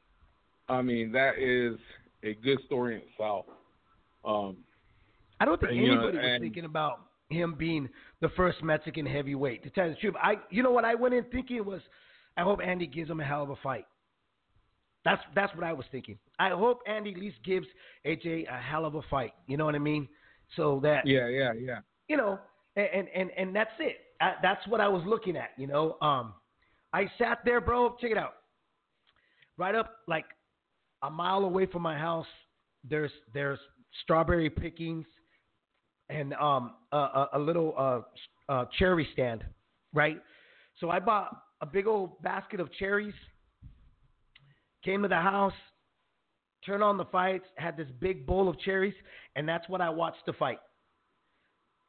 [0.67, 1.77] I mean, that is
[2.23, 3.45] a good story in itself.
[4.23, 4.57] Um,
[5.39, 7.89] I don't think And, you know, anybody was and- thinking about him being
[8.21, 9.63] the first Mexican heavyweight.
[9.63, 11.81] To tell you the truth, I you know what I went in thinking was,
[12.37, 13.85] I hope Andy gives him a hell of a fight.
[15.03, 16.17] That's that's what I was thinking.
[16.39, 17.67] I hope Andy at least gives
[18.05, 19.33] AJ a hell of a fight.
[19.47, 20.07] You know what I mean?
[20.55, 21.79] So that yeah, yeah, yeah.
[22.07, 22.39] you know,
[22.75, 23.97] and and and that's it.
[24.21, 25.49] I, that's what I was looking at.
[25.57, 26.33] You know, um,
[26.93, 27.95] I sat there, bro.
[28.01, 28.35] Check it out.
[29.57, 30.25] Right up like
[31.07, 32.27] a mile away from my house,
[32.87, 33.59] there's there's
[34.03, 35.05] strawberry pickings,
[36.09, 38.01] and um a, a, a little uh,
[38.51, 39.43] uh cherry stand,
[39.93, 40.21] right?
[40.79, 43.13] So I bought a big old basket of cherries.
[44.83, 45.53] Came to the house,
[46.65, 48.93] turned on the fights, had this big bowl of cherries,
[49.35, 50.59] and that's what I watched the fight.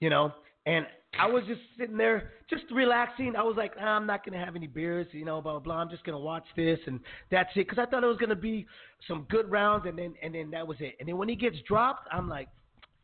[0.01, 0.32] You know,
[0.66, 0.86] and
[1.18, 3.34] I was just sitting there, just relaxing.
[3.36, 5.60] I was like, ah, I'm not gonna have any beers, you know, blah blah.
[5.60, 5.76] blah.
[5.76, 7.68] I'm just gonna watch this, and that's it.
[7.68, 8.66] Because I thought it was gonna be
[9.09, 10.97] some good rounds, and then and then that was it.
[11.01, 12.48] And then when he gets dropped, I'm like,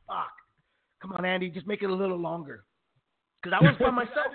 [0.07, 0.33] fuck,
[1.01, 2.65] come on, Andy, just make it a little longer.
[3.43, 4.27] Because I was by myself.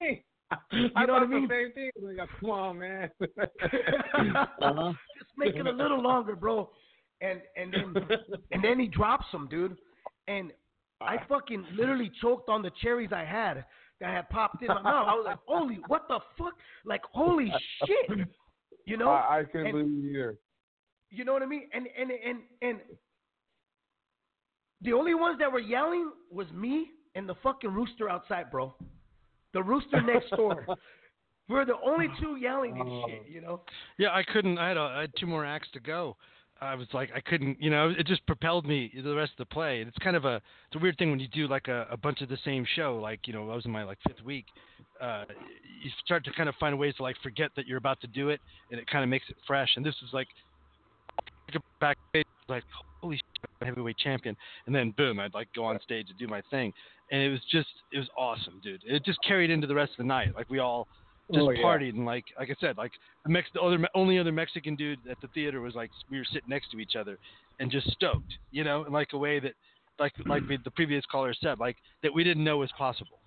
[0.72, 1.48] you know what I mean?
[1.48, 1.90] The same thing.
[2.18, 3.10] Like, come on, man.
[3.22, 4.92] uh-huh.
[5.18, 6.70] Just make it a little longer, bro.
[7.20, 8.08] And and then
[8.50, 9.76] and then he drops him, dude.
[10.26, 10.52] And
[11.00, 13.64] I fucking literally choked on the cherries I had
[14.00, 15.06] that had popped in my mouth.
[15.08, 16.54] I was like, holy, what the fuck?
[16.84, 17.52] Like, holy
[17.86, 18.28] shit.
[18.86, 19.10] You know?
[19.10, 20.38] I, I couldn't and, believe it either.
[21.10, 21.64] You know what I mean?
[21.72, 22.78] And and and and
[24.82, 28.74] the only ones that were yelling was me and the fucking rooster outside, bro.
[29.52, 30.64] The rooster next door.
[31.48, 33.28] We're the only two yelling and shit, oh.
[33.28, 33.62] you know.
[33.98, 34.56] Yeah, I couldn't.
[34.58, 36.16] I had a, I had two more acts to go.
[36.62, 39.54] I was like, I couldn't, you know, it just propelled me the rest of the
[39.54, 39.80] play.
[39.80, 41.96] And it's kind of a, it's a weird thing when you do like a, a
[41.96, 42.98] bunch of the same show.
[43.00, 44.44] Like, you know, I was in my like fifth week.
[45.00, 45.24] Uh,
[45.82, 48.28] you start to kind of find ways to like forget that you're about to do
[48.28, 49.70] it, and it kind of makes it fresh.
[49.76, 50.28] And this was like,
[51.80, 51.96] back
[52.48, 52.64] like,
[53.00, 54.36] holy shit, heavyweight champion.
[54.66, 56.72] And then boom, I'd like go on stage and do my thing,
[57.10, 58.82] and it was just, it was awesome, dude.
[58.84, 60.34] It just carried into the rest of the night.
[60.36, 60.86] Like we all
[61.32, 61.62] just Oh, yeah.
[61.62, 62.92] partied and like like I said, like
[63.24, 66.24] the Mex- the other only other Mexican dude at the theater was like we were
[66.24, 67.18] sitting next to each other
[67.58, 69.54] and just stoked, you know, in like a way that
[69.98, 73.20] like like the the previous caller said, like that we didn't know was possible,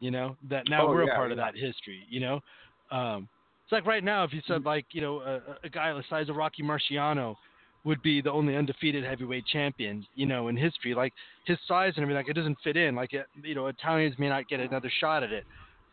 [0.00, 2.40] you know, that now Oh, we're yeah, a part of that history, you know.
[2.90, 3.28] Um,
[3.64, 6.28] it's like right now if you said like you know a, a guy the size
[6.28, 7.36] of Rocky Marciano
[7.84, 10.94] would be the only undefeated heavyweight champion, you know, in history.
[10.94, 11.12] Like
[11.46, 12.94] his size and everything, like it doesn't fit in.
[12.94, 15.44] Like it, you know, Italians may not get another shot at it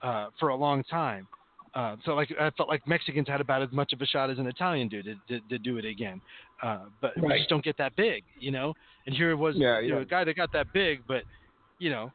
[0.02, 1.28] uh, for a long time.
[1.76, 4.38] Uh, so like I felt like Mexicans had about as much of a shot as
[4.40, 6.22] an Italian dude to, to, to do it again,
[6.64, 8.74] uh, but we just don't get that big, you know.
[9.06, 11.24] And here it was, Yeah, you know, a guy that got that big, but
[11.80, 12.14] you know,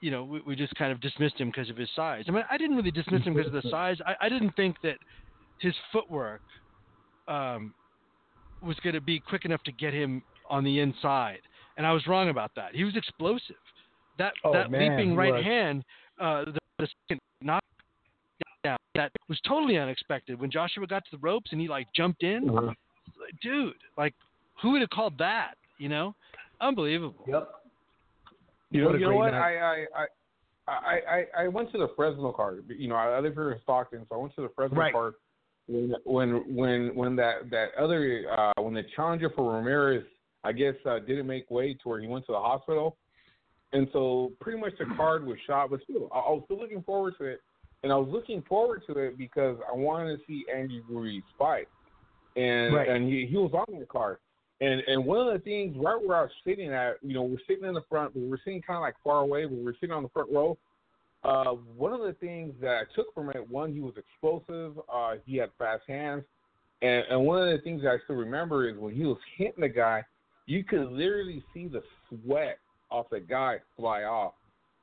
[0.00, 2.24] you know, we, we just kind of dismissed him because of his size.
[2.26, 3.96] I mean, I didn't really dismiss him because of the size.
[4.04, 4.96] I, I didn't think that
[5.60, 6.42] his footwork
[7.28, 7.72] um,
[8.60, 11.38] was going to be quick enough to get him on the inside,
[11.76, 12.74] and I was wrong about that.
[12.74, 13.54] He was explosive.
[14.18, 15.84] That Oh, that man, leaping right hand,
[16.20, 17.62] uh, the, the second knock
[18.62, 20.40] down, that was totally unexpected.
[20.40, 22.72] When Joshua got to the ropes and he like jumped in, Uh-huh.
[23.42, 24.14] dude, like
[24.62, 25.54] who would have called that?
[25.78, 26.14] You know,
[26.60, 27.24] unbelievable.
[27.26, 27.48] Yep.
[28.70, 29.34] You know, What you know what?
[29.34, 30.06] I, I, I,
[30.68, 31.00] I,
[31.38, 32.64] I, I went to the Fresno card.
[32.68, 34.92] You know, I live here in Stockton, so I went to the Fresno Right.
[34.92, 35.14] card
[35.66, 40.04] when, when, when, when that, that other, uh, when the challenger for Ramirez,
[40.44, 42.96] I guess, uh, didn't make way to where he went to the hospital,
[43.72, 45.70] and so pretty much the card was shot.
[45.70, 47.40] But still, I, I was still looking forward to it,
[47.82, 51.68] and I was looking forward to it because I wanted to see Andy Ruiz fight,
[52.36, 52.88] and Right.
[52.88, 54.18] and he, he was on the card.
[54.60, 57.38] And and one of the things right where I was sitting at, you know, we're
[57.46, 59.92] sitting in the front, but we're sitting kind of like far away, but we're sitting
[59.92, 60.58] on the front row.
[61.22, 64.78] Uh, one of the things that I took from it, one, he was explosive.
[64.92, 66.24] Uh, he had fast hands,
[66.82, 69.62] and and one of the things that I still remember is when he was hitting
[69.62, 70.02] the guy,
[70.46, 72.58] you could literally see the sweat
[72.90, 74.34] off the guy fly off.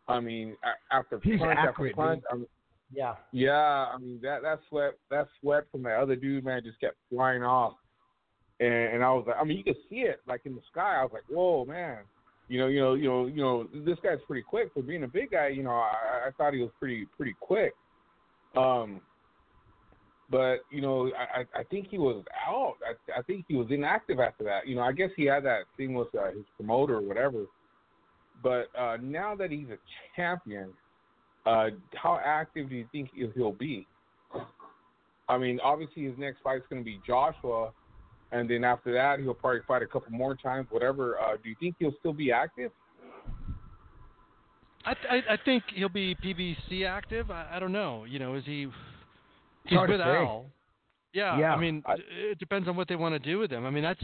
[0.08, 0.56] I mean,
[0.92, 2.24] after He's punch accurate, after punch.
[2.32, 2.48] I mean,
[2.94, 3.16] Yeah.
[3.32, 6.96] yeah, I mean that that sweat that sweat from that other dude, man, just kept
[7.10, 7.74] flying off.
[8.60, 10.98] And and I was like, I mean, you could see it like in the sky.
[11.00, 12.00] I was like, whoa, man.
[12.48, 15.08] You know, you know, you know, you know, this guy's pretty quick for being a
[15.08, 15.50] big guy.
[15.50, 17.74] You know, I, I thought he was pretty pretty quick.
[18.56, 19.02] Um,
[20.30, 22.76] but you know, I I think he was out.
[22.86, 24.66] I I think he was inactive after that.
[24.66, 27.46] You know, I guess he had that thing with uh, his promoter or whatever.
[28.42, 29.78] But uh, now that he's a
[30.16, 30.74] champion,
[31.48, 33.88] uh, how active do you think he'll- be?
[35.30, 37.72] I mean, obviously his next fight is going to be Joshua,
[38.32, 41.20] and then after that he'll probably fight a couple more times, whatever.
[41.20, 42.72] Uh, do you think he'll still be active?
[44.86, 47.30] I, I I think he'll be PBC active.
[47.30, 48.06] I, I don't know.
[48.06, 48.68] You know, is he?
[49.66, 50.00] He's with.
[50.02, 50.46] Al.
[51.14, 51.54] Yeah, Yeah.
[51.54, 51.96] I mean, I-
[52.32, 53.66] it depends on what they want to do with him.
[53.66, 54.04] I mean, that's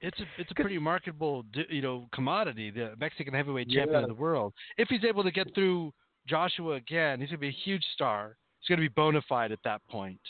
[0.00, 2.70] it's a it's a pretty marketable you know commodity.
[2.70, 4.02] The Mexican heavyweight champion Yeah.
[4.02, 4.52] of the world.
[4.76, 5.92] If he's able to get through
[6.26, 8.36] Joshua again, he's gonna be a huge star.
[8.60, 10.20] He's gonna be bona fide at that point.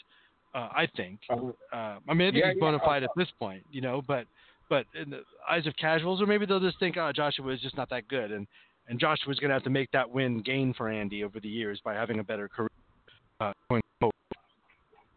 [0.55, 1.20] Uh, I think.
[1.31, 1.36] Uh,
[1.73, 4.02] Uh, I mean, I think Yeah, he's bona fide uh, at this point, you know.
[4.02, 4.27] But
[4.69, 7.77] but in the eyes of casuals, or maybe they'll just think, oh, Joshua is just
[7.77, 8.47] not that good, and
[8.89, 11.81] and Joshua's going to have to make that win gain for Andy over the years
[11.85, 12.69] by having a better career.
[13.40, 14.12] Uh, going forward.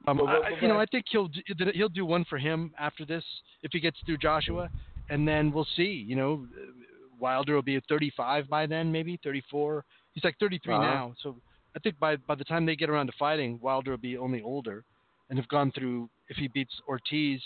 [0.08, 3.24] um, I, you know, I think he'll do- he'll do one for him after this
[3.64, 4.70] if he gets through Joshua,
[5.10, 6.06] and then we'll see.
[6.08, 6.48] You know,
[7.20, 9.84] Wilder will be at 35 by then, maybe 34.
[10.16, 10.84] He's like 33 Uh-huh.
[10.84, 11.36] now, so
[11.76, 14.42] I think by by the time they get around to fighting, Wilder will be only
[14.42, 14.84] older,
[15.30, 16.10] and have gone through.
[16.30, 17.42] If he beats Ortiz,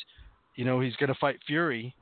[0.55, 1.93] you know he's going to fight Fury.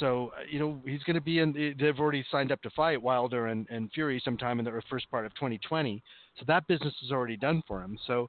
[0.00, 1.76] So uh, you know he's going to be in.
[1.78, 5.24] They've already signed up to fight Wilder and, and Fury sometime in the first part
[5.26, 6.02] of 2020.
[6.38, 7.96] So that business is already done for him.
[8.06, 8.28] So,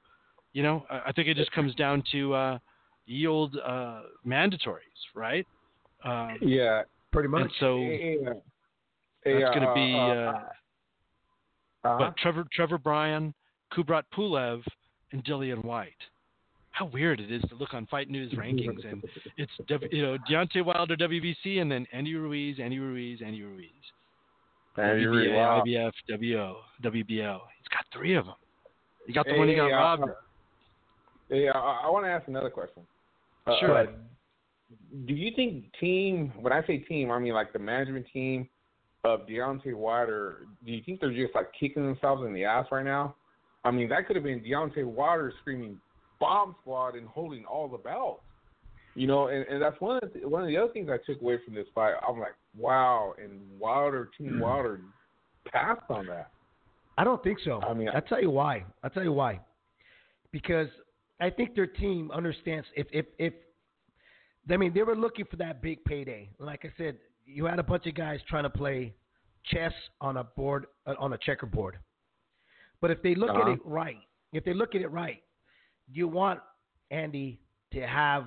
[0.52, 2.58] you know, I, I think it just comes down to uh,
[3.06, 5.46] yield uh, mandatories, right?
[6.04, 6.82] Um, Yeah.
[7.12, 7.42] Pretty much.
[7.42, 8.34] and so Yeah.
[9.24, 9.94] that's going to uh, be.
[9.94, 10.48] uh, Uh,
[11.86, 11.98] uh-huh.
[11.98, 13.34] but Trevor Trevor Bryan,
[13.72, 14.62] Kubrat Pulev,
[15.12, 15.92] and Dillian Whyte.
[16.70, 19.02] How weird it is to look on Fight News rankings and
[19.38, 23.70] it's W- you know Deontay Wilder WBC and then Andy Ruiz, Andy Ruiz, Andy Ruiz.
[24.76, 25.62] And you WBA, really, wow.
[25.66, 27.40] IBF, WO, WBO.
[27.56, 28.34] He's got three of them.
[29.06, 30.10] You got the one he got Hey, uh, robbed.
[31.30, 32.82] Yeah, I, I want to ask another question.
[33.46, 33.78] Uh, Sure.
[33.78, 33.86] uh,
[35.06, 36.32] do you think team?
[36.40, 38.48] When I say team, I mean like the management team
[39.06, 40.46] of Deontay Wilder.
[40.64, 43.14] Do you think they're just like kicking themselves in the ass right now?
[43.64, 45.80] I mean, that could have been Deontay Wilder screaming
[46.20, 48.22] "Bomb Squad" and holding all the belts.
[48.94, 51.20] You know, and, and that's one of the, one of the other things I took
[51.20, 51.94] away from this fight.
[52.06, 54.40] I'm like, wow, and Wilder, Team mm.
[54.40, 54.80] Wilder,
[55.52, 56.30] passed on that.
[56.98, 57.60] I don't think so.
[57.60, 58.64] I mean, I'll tell you why.
[58.82, 59.38] I'll tell you why.
[60.32, 60.68] Because
[61.20, 63.34] I think their team understands if if if
[64.50, 66.30] I mean they were looking for that big payday.
[66.38, 66.96] Like I said,
[67.26, 68.94] you had a bunch of guys trying to play
[69.44, 71.78] chess on a board uh, on a checkerboard.
[72.80, 73.50] But if they look at Uh-huh.
[73.52, 73.98] it right,
[74.32, 75.22] if they look at it right,
[75.88, 76.40] you want
[76.90, 77.40] Andy
[77.72, 78.26] to have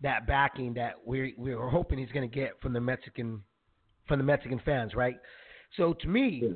[0.00, 3.42] that backing that we we were hoping he's going to get from the Mexican
[4.06, 5.16] from the Mexican fans, right?
[5.76, 6.54] So to me,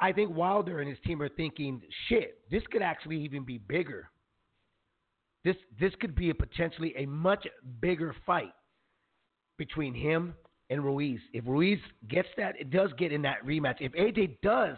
[0.00, 4.08] I think Wilder and his team are thinking, shit, this could actually even be bigger.
[5.44, 7.46] This this could be a potentially a much
[7.80, 8.52] bigger fight
[9.58, 10.34] between him
[10.70, 11.20] and Ruiz.
[11.32, 11.78] If Ruiz
[12.08, 13.76] gets that, it does get in that rematch.
[13.80, 14.76] If AJ does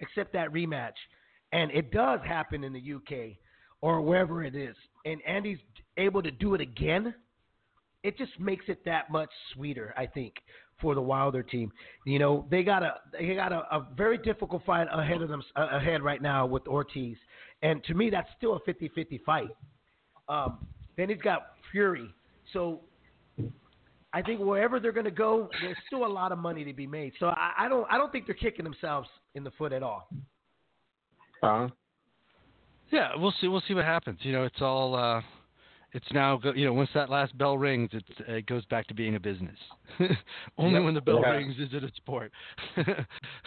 [0.00, 0.94] accept that rematch,
[1.52, 3.36] and it does happen in the UK
[3.80, 5.58] or wherever it is, and Andy's
[5.96, 7.14] able to do it again,
[8.02, 10.34] it just makes it that much sweeter, I think,
[10.80, 11.70] for the Wilder team.
[12.06, 15.42] You know, they got a they got a, a very difficult fight ahead of them
[15.56, 17.16] uh, ahead right now with Ortiz,
[17.62, 19.50] and to me, that's still a 50-50 fight.
[20.28, 20.66] Um,
[20.96, 22.08] then he's got Fury,
[22.52, 22.80] so
[24.12, 26.86] I think wherever they're going to go, there's still a lot of money to be
[26.86, 27.12] made.
[27.20, 30.08] So I, I don't I don't think they're kicking themselves in the foot at all.
[31.42, 31.68] Uh-huh.
[32.90, 33.48] Yeah, we'll see.
[33.48, 34.18] We'll see what happens.
[34.22, 34.96] You know, it's all.
[34.96, 35.20] Uh,
[35.92, 36.36] it's now.
[36.36, 39.20] Go, you know, once that last bell rings, it, it goes back to being a
[39.20, 39.56] business.
[40.58, 40.84] Only Yep.
[40.84, 41.30] when the bell Yeah.
[41.30, 42.32] rings is it a sport.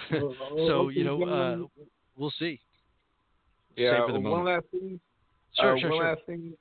[0.10, 1.58] so you know, uh,
[2.16, 2.60] we'll see.
[3.76, 4.46] Yeah, for the one moment.
[4.46, 5.00] last thing.
[5.60, 6.08] Sure, uh, sure, one sure.
[6.10, 6.54] last thing.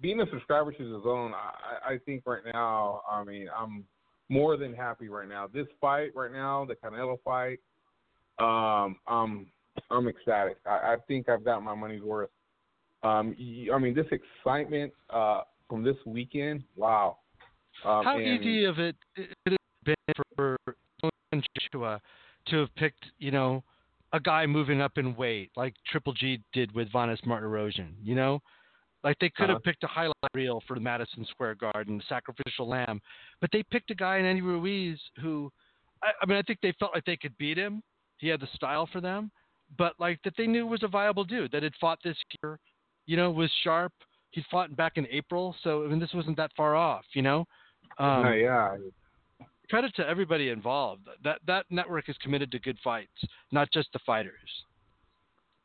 [0.00, 3.84] Being a subscriber to DAZN, I, I think right now, I mean, I'm
[4.28, 5.48] more than happy right now.
[5.52, 7.58] This fight right now, the Canelo fight,
[8.38, 9.46] um, I'm
[9.90, 10.58] I'm ecstatic.
[10.66, 12.30] I, I think I've got my money's worth.
[13.02, 13.36] Um,
[13.72, 17.18] I mean, this excitement uh, from this weekend, wow.
[17.84, 19.94] Um, How and- easy of it it has been
[20.36, 20.56] for
[21.32, 22.00] Joshua
[22.48, 23.62] to have picked, you know,
[24.12, 28.40] a guy moving up in weight like Triple G did with Vanes Martirosyan, you know?
[29.04, 29.70] Like they could have Uh-huh.
[29.70, 33.00] picked a highlight reel for the Madison Square Garden, the sacrificial lamb,
[33.40, 35.50] but they picked a guy in Andy Ruiz who,
[36.02, 37.82] I, I mean, I think they felt like they could beat him.
[38.18, 39.30] He had the style for them,
[39.76, 42.58] but like that they knew was a viable dude that had fought this year,
[43.06, 43.92] you know, was sharp.
[44.32, 47.46] He'd fought back in April, so I mean, this wasn't that far off, you know.
[47.98, 48.76] Um, Uh, yeah,
[49.70, 51.06] credit to everybody involved.
[51.22, 54.64] That that network is committed to good fights, not just the fighters.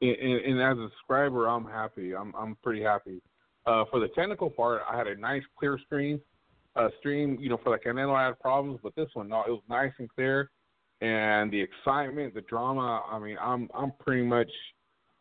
[0.04, 2.16] And, and, as a subscriber, I'm happy.
[2.16, 3.22] I'm I'm pretty happy.
[3.66, 6.20] Uh, for the technical part, I had a nice clear screen.
[6.76, 9.52] Uh, stream, you know, for the Canelo, I had problems, but this one, no, it
[9.52, 10.50] was nice and clear.
[11.02, 13.04] And the excitement, the drama.
[13.10, 14.50] I mean, I'm I'm pretty much.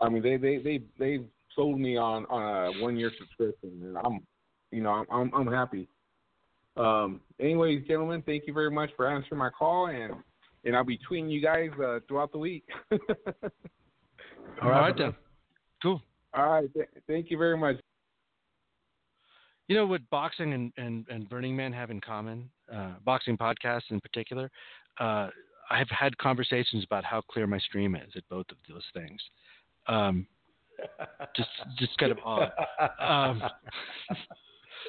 [0.00, 1.20] I mean, they they they they
[1.54, 4.20] sold me on on a one year subscription, and I'm,
[4.70, 5.88] you know, I'm I'm, I'm happy.
[6.76, 10.14] Um, anyways, gentlemen, thank you very much for answering my call, and
[10.64, 12.64] and I'll be tweeting you guys uh, throughout the week.
[14.60, 15.14] All right then.
[15.82, 16.02] Cool.
[16.34, 16.74] All right.
[16.74, 17.76] Th- thank you very much.
[19.68, 22.50] You know what boxing and, and, and Burning Man have in common?
[22.72, 24.50] Uh, boxing podcasts in particular.
[25.00, 25.28] Uh,
[25.70, 29.20] I've had conversations about how clear my stream is at both of those things.
[29.86, 30.26] Um,
[31.36, 31.48] just
[31.78, 32.50] just kind of odd.
[33.00, 33.42] Um,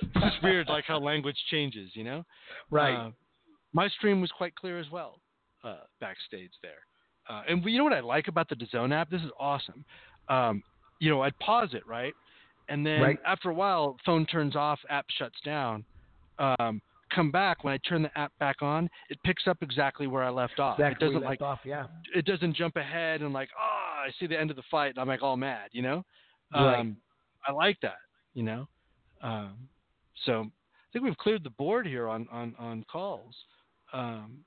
[0.01, 2.25] it's just weird, like how language changes, you know.
[2.69, 2.95] Right.
[2.95, 3.11] Uh,
[3.73, 5.21] my stream was quite clear as well
[5.63, 6.83] uh, backstage there.
[7.29, 9.09] Uh, and you know what I like about the DAZN app?
[9.09, 9.85] This is awesome.
[10.29, 10.63] Um,
[10.99, 12.13] you know, I'd pause it, right?
[12.69, 13.19] And then Right.
[13.25, 15.83] after a while, phone turns off, app shuts down.
[16.39, 16.81] Um,
[17.13, 20.29] come back when I turn the app back on, it picks up exactly where I
[20.29, 20.79] left off.
[20.79, 21.85] Exactly it doesn't like off, yeah.
[22.15, 24.99] it doesn't jump ahead and like oh I see the end of the fight and
[24.99, 26.03] I'm like all mad, you know.
[26.53, 26.79] Right.
[26.79, 26.97] Um,
[27.47, 27.97] I like that,
[28.33, 28.67] you know.
[29.21, 29.67] Um,
[30.25, 33.35] so I think we've cleared the board here on on on calls.
[33.93, 34.39] Um,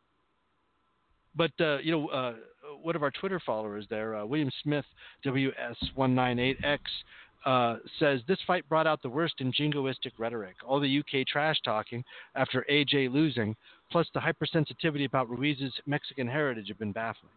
[1.37, 2.35] but uh, you know, uh,
[2.83, 4.85] one of our Twitter followers there, uh, William Smith
[5.25, 6.79] WS198X,
[7.45, 10.57] uh, says this fight brought out the worst in jingoistic rhetoric.
[10.67, 12.03] All the UK trash talking
[12.35, 13.55] after AJ losing,
[13.91, 17.31] plus the hypersensitivity about Ruiz's Mexican heritage have been baffling.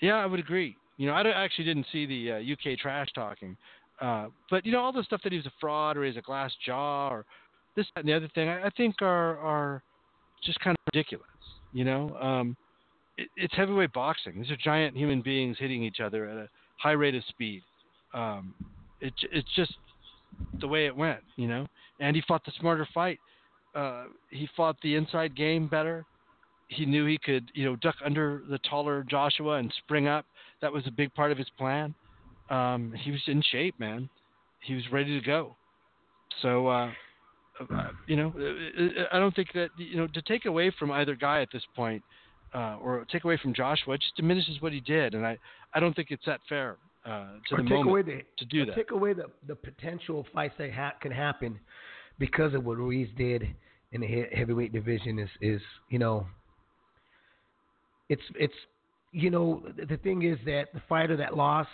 [0.00, 0.76] Yeah, I would agree.
[0.98, 3.56] You know, I actually didn't see the uh, UK trash talking,
[4.00, 6.22] uh, but you know, all the stuff that he was a fraud or he's a
[6.22, 7.24] glass jaw or
[7.76, 9.82] this that, and the other thing, I, I think are are
[10.44, 11.26] just kind of ridiculous.
[11.72, 12.56] You know, um,
[13.16, 14.40] it, it's heavyweight boxing.
[14.40, 17.62] These are giant human beings hitting each other at a high rate of speed.
[18.14, 18.54] Um,
[19.00, 19.74] it, it's just
[20.60, 21.66] the way it went, you know.
[22.00, 23.18] And he fought the smarter fight.
[23.74, 26.04] Uh, he fought the inside game better.
[26.68, 30.26] He knew he could, you know, duck under the taller Joshua and spring up.
[30.60, 31.94] That was a big part of his plan.
[32.50, 34.08] Um, he was in shape, man.
[34.60, 35.56] He was ready to go.
[36.42, 36.92] So, uh, uh,
[38.06, 41.42] you know, uh, I don't think that you know to take away from either guy
[41.42, 42.02] at this point,
[42.54, 45.38] uh, or take away from Joshua, it just diminishes what he did, and I,
[45.74, 47.10] I don't think it's that fair uh,
[47.48, 48.74] to or the take moment away the to do that.
[48.74, 51.58] Take away the, the potential fights that ha- can happen
[52.18, 53.48] because of what Ruiz did
[53.92, 56.26] in the he- heavyweight division is is you know
[58.08, 58.54] it's it's
[59.12, 61.68] you know the thing is that the fighter that lost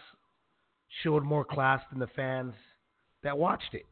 [1.02, 2.54] showed more class than the fans
[3.22, 3.84] that watched it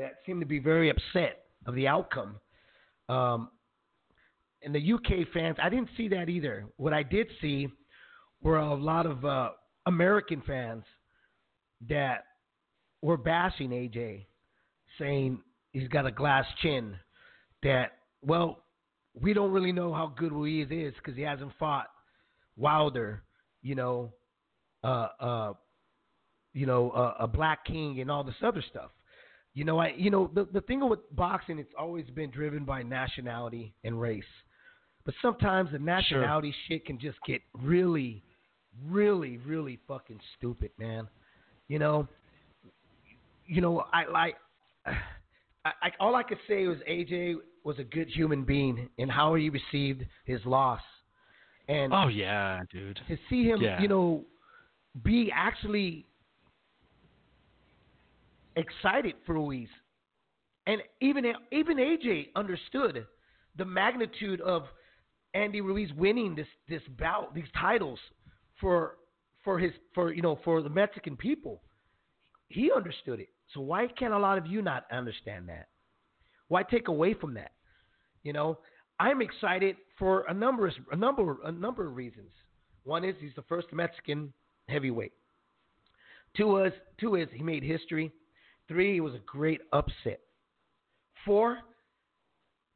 [0.00, 2.36] that seemed to be very upset of the outcome.
[3.08, 3.50] Um,
[4.62, 6.66] and the UK fans, I didn't see that either.
[6.76, 7.68] What I did see
[8.42, 9.50] were a lot of uh,
[9.86, 10.84] American fans
[11.88, 12.24] that
[13.02, 14.26] were bashing AJ,
[14.98, 15.40] saying
[15.72, 16.96] he's got a glass chin.
[17.62, 18.64] That well,
[19.20, 21.88] we don't really know how good Ruiz is because he hasn't fought
[22.56, 23.22] Wilder,
[23.62, 24.12] you know,
[24.82, 25.52] uh, uh,
[26.54, 28.90] you know, uh, a Black King and all this other stuff.
[29.54, 32.82] You know, I you know the the thing with boxing, it's always been driven by
[32.82, 34.22] nationality and race.
[35.04, 38.22] But sometimes the nationality shit can just get really,
[38.86, 41.08] really, really fucking stupid, man.
[41.68, 42.06] You know,
[43.46, 44.36] you know, I like,
[44.86, 44.92] I,
[45.64, 49.50] I all I could say was AJ was a good human being and how he
[49.50, 50.80] received his loss,
[51.68, 53.00] and Oh yeah, dude.
[53.08, 53.80] to see him, Yeah.
[53.80, 54.24] you know,
[55.02, 56.06] be actually
[58.56, 59.68] excited for Ruiz,
[60.66, 63.06] and even even AJ understood
[63.56, 64.64] the magnitude of
[65.34, 67.98] Andy Ruiz winning this this bout, these titles
[68.60, 68.96] for
[69.44, 71.62] for his for you know for the Mexican people.
[72.48, 73.28] He understood it.
[73.54, 75.68] So why can't a lot of you not understand that?
[76.48, 77.52] Why take away from that?
[78.22, 78.58] You know,
[78.98, 82.30] I'm excited for a number of, a number a number of reasons.
[82.84, 84.32] One is he's the first Mexican
[84.68, 85.12] heavyweight.
[86.36, 88.12] Two is two is he made history.
[88.70, 90.20] Three, it was a great upset.
[91.24, 91.58] Four,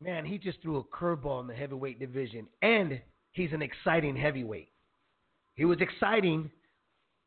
[0.00, 3.00] man, he just threw a curveball in the heavyweight division, and
[3.30, 4.70] he's an exciting heavyweight.
[5.54, 6.50] He was exciting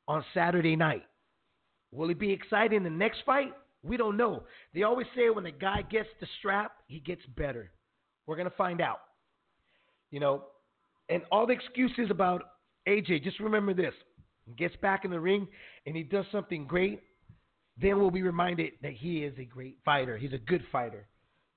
[0.06, 1.04] on Saturday night.
[1.94, 3.54] Will he be exciting in the next fight?
[3.84, 4.44] We don't know.
[4.74, 7.72] They always say when a guy gets the strap, he gets better.
[8.26, 9.00] We're gonna find out.
[10.12, 10.44] You know,
[11.08, 12.44] and all the excuses about
[12.86, 13.94] AJ, just remember this:
[14.46, 15.48] he gets back in the ring
[15.86, 17.00] and he does something great,
[17.82, 20.18] then we'll be reminded that he is a great fighter.
[20.18, 21.08] He's a good fighter.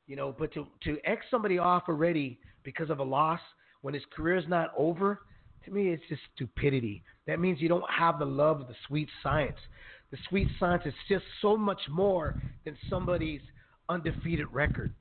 [0.07, 3.41] You know, but to to X somebody off already because of a loss
[3.83, 5.21] when his career is not over,
[5.65, 7.03] to me it's just stupidity.
[7.27, 9.59] That means you don't have the love of the sweet science.
[10.11, 13.41] The sweet science is just so much more than somebody's
[13.89, 14.93] undefeated record.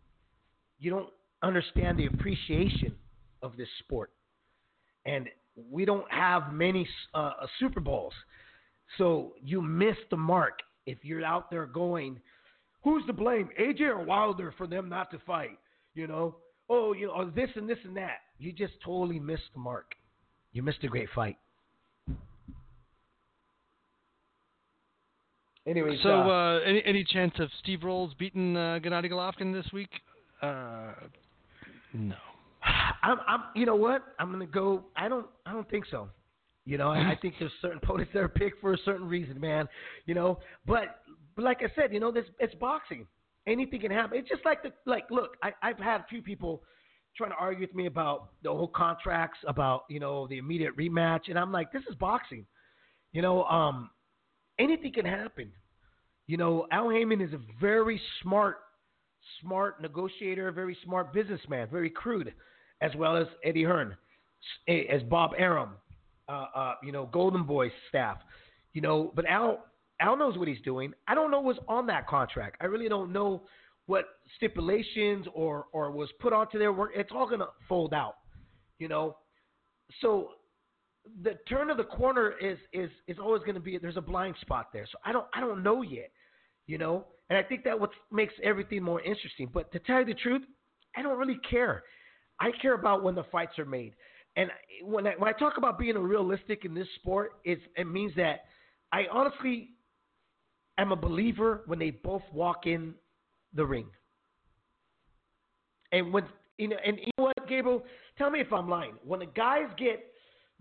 [0.80, 1.10] You don't
[1.42, 2.96] understand the appreciation
[3.42, 4.12] of this sport.
[5.06, 5.28] And
[5.70, 8.14] we don't have many uh, Super Bowls.
[8.98, 10.60] So you miss the mark
[10.90, 12.20] if you're out there going,
[12.84, 15.58] who's to blame, AJ or Wilder, for them not to fight?
[15.94, 16.36] You know,
[16.70, 18.20] oh, you know, this and this and that.
[18.38, 19.94] You just totally missed the mark.
[20.54, 21.38] You missed a great fight.
[25.68, 29.72] Anyway, So, uh, uh, any any chance of Steve Rolls beating uh, Gennady Golovkin this
[29.72, 29.90] week?
[30.42, 30.94] Uh,
[31.94, 32.16] no.
[33.04, 34.04] I'm, I'm, you know what?
[34.18, 34.86] I'm gonna go.
[34.96, 36.10] I don't, I don't think so.
[36.70, 39.68] You know, I, think there's certain opponents that are picked for a certain reason, man.
[40.06, 41.02] You know, but,
[41.36, 43.08] but like I said, you know, this it's boxing.
[43.48, 44.20] Anything can happen.
[44.20, 46.62] It's just like the, like, look, I, I've had a few people
[47.18, 51.22] trying to argue with me about the whole contracts, about you know the immediate rematch,
[51.28, 52.46] and I'm like, this is boxing.
[53.14, 53.90] You know, um,
[54.60, 55.52] anything can happen.
[56.28, 58.58] You know, Al Haymon is a very smart,
[59.42, 62.32] smart negotiator, very smart businessman, very crude,
[62.82, 63.98] as well as Eddie Hearn,
[64.68, 65.72] s- as Bob Arum,
[66.30, 68.18] uh, uh, you know, Golden Boy staff,
[68.74, 69.12] you know.
[69.16, 69.66] But Al
[70.00, 70.94] Al knows what he's doing.
[71.08, 72.58] I don't know what's on that contract.
[72.62, 73.44] I really don't know
[73.88, 76.92] what stipulations or or was put onto their work.
[76.96, 78.16] It's all gonna fold out,
[78.78, 79.18] you know.
[80.02, 80.30] So
[81.24, 84.36] the turn of the corner is is is always going to be there's a blind
[84.42, 84.86] spot there.
[84.92, 86.12] So I don't I don't know yet,
[86.68, 87.06] you know.
[87.30, 89.50] And I think that what makes everything more interesting.
[89.54, 90.42] But to tell you the truth,
[90.96, 91.84] I don't really care.
[92.40, 93.94] I care about when the fights are made.
[94.40, 94.50] And
[94.86, 98.46] when I, when I talk about being realistic in this sport, it's, it means that
[98.94, 99.72] I honestly
[100.78, 102.94] am a believer when they both walk in
[103.54, 103.88] the ring.
[105.92, 106.24] And when
[106.58, 107.84] you know, and you know what, Gabriel,
[108.18, 108.94] tell me if I'm lying.
[109.04, 110.06] When the guys get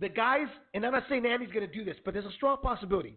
[0.00, 2.56] the guys, and I'm not saying Andy's going to do this, but there's a strong
[2.60, 3.16] possibility.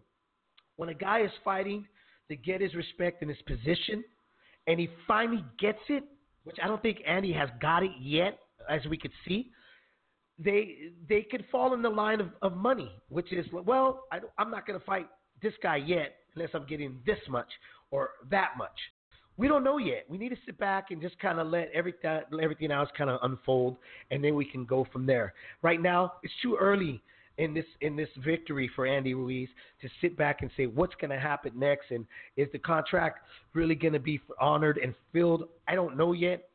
[0.76, 1.86] When a guy is fighting
[2.28, 4.04] to get his respect and his position,
[4.68, 6.04] and he finally gets it,
[6.44, 8.38] which I don't think Andy has got it yet,
[8.70, 9.50] as we could see,
[10.38, 14.50] they they could fall in the line of, of money, which is well, I, I'm
[14.50, 15.06] not going to fight
[15.42, 17.48] this guy yet unless I'm getting this much
[17.90, 18.70] or that much.
[19.36, 20.04] We don't know yet.
[20.08, 23.18] We need to sit back and just kind of let everything everything else kind of
[23.22, 23.76] unfold,
[24.10, 25.34] and then we can go from there.
[25.62, 27.02] Right now, it's too early
[27.38, 29.48] in this in this victory for Andy Ruiz
[29.80, 32.06] to sit back and say what's going to happen next, and
[32.36, 33.20] is the contract
[33.54, 35.44] really going to be honored and filled?
[35.66, 36.48] I don't know yet.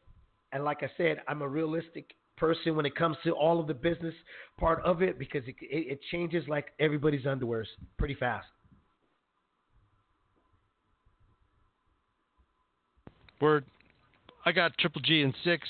[0.53, 3.73] And like I said, I'm a realistic person when it comes to all of the
[3.73, 4.14] business
[4.59, 7.65] part of it because it, it, it changes like everybody's underwears
[7.97, 8.47] pretty fast.
[13.41, 13.65] Word.
[14.45, 15.68] I got Triple G and six.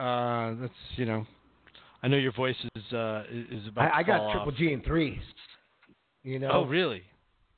[0.00, 1.26] Uh, that's you know,
[2.02, 3.92] I know your voice is uh, is about.
[3.92, 4.58] I, I got Triple off.
[4.58, 5.20] G in three.
[6.24, 6.50] You know.
[6.52, 7.02] Oh really?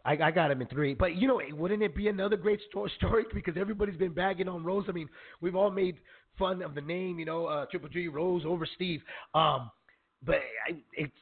[0.04, 0.94] I, I got him in three.
[0.94, 4.86] But you know, wouldn't it be another great story because everybody's been bagging on Rolls.
[4.88, 5.08] I mean,
[5.40, 5.96] we've all made
[6.40, 9.00] fun of the name, you know, uh, Triple G Rose over Steve.
[9.34, 9.70] Um,
[10.26, 11.12] but I, it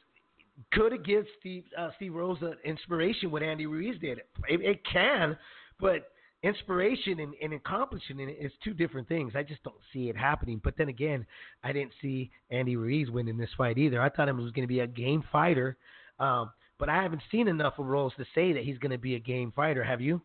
[0.72, 4.18] could have given Steve uh, Steve Rolls an inspiration what Andy Ruiz did.
[4.48, 5.36] It, it can,
[5.78, 6.08] but
[6.42, 9.32] inspiration and, and accomplishing it is two different things.
[9.34, 10.60] I just don't see it happening.
[10.62, 11.26] But then again,
[11.64, 14.00] I didn't see Andy Ruiz winning this fight either.
[14.00, 15.76] I thought him was going to be a game fighter.
[16.20, 19.16] Um, but I haven't seen enough of Rolls to say that he's going to be
[19.16, 19.82] a game fighter.
[19.82, 20.20] Have you?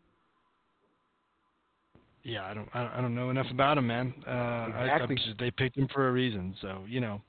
[2.23, 4.13] Yeah, I don't, I don't, know enough about him, man.
[4.25, 5.17] Uh, I, Exactly.
[5.27, 7.21] I, they picked him for a reason, so you know.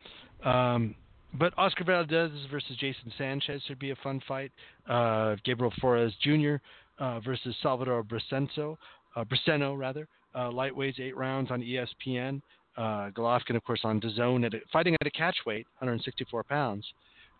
[0.49, 0.95] Um,
[1.37, 4.53] but Oscar Valdez versus Jason Sanchez should be a fun fight.
[4.89, 6.57] Uh, Gabriel Flores Jr.
[6.99, 8.77] Uh, versus Salvador Brisenzo,
[9.17, 10.07] uh, Briseno rather.
[10.33, 12.41] Uh, lightweights, eight rounds on ESPN.
[12.77, 16.85] Uh, Golovkin, of course, on DAZN, at a, fighting at a catch weight, 164 pounds.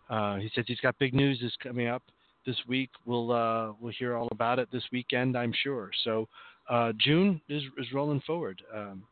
[0.09, 2.03] Uh, he says he's got big news is coming up
[2.45, 2.89] this week.
[3.05, 5.89] We'll uh, we'll hear all about it this weekend, I'm sure.
[6.03, 6.27] So
[6.69, 8.61] uh, June is is rolling forward.
[8.73, 9.03] Um,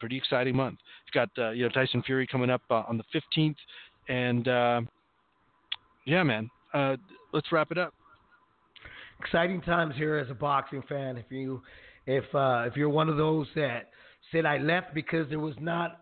[0.00, 0.78] pretty exciting month.
[1.06, 3.04] We've got uh, you know Tyson Fury coming up uh, on the
[3.38, 3.56] 15th,
[4.08, 4.80] and uh,
[6.06, 6.50] yeah, man.
[6.72, 6.96] Uh,
[7.32, 7.94] let's wrap it up.
[9.20, 11.16] Exciting times here as a boxing fan.
[11.16, 11.62] If you,
[12.06, 13.90] if uh, if you're one of those that
[14.32, 16.00] said I left because there was not,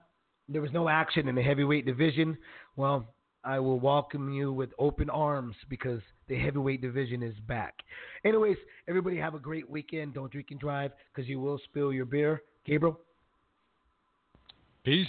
[0.49, 2.37] there was no action in the heavyweight division,
[2.77, 3.15] well,
[3.45, 7.75] I will welcome you with open arms because the heavyweight division is back.
[8.25, 8.57] Anyways,
[8.89, 10.15] everybody have a great weekend.
[10.15, 12.43] Don't drink and drive because you will spill your beer.
[12.65, 12.99] Gabriel.
[14.85, 15.09] Peace.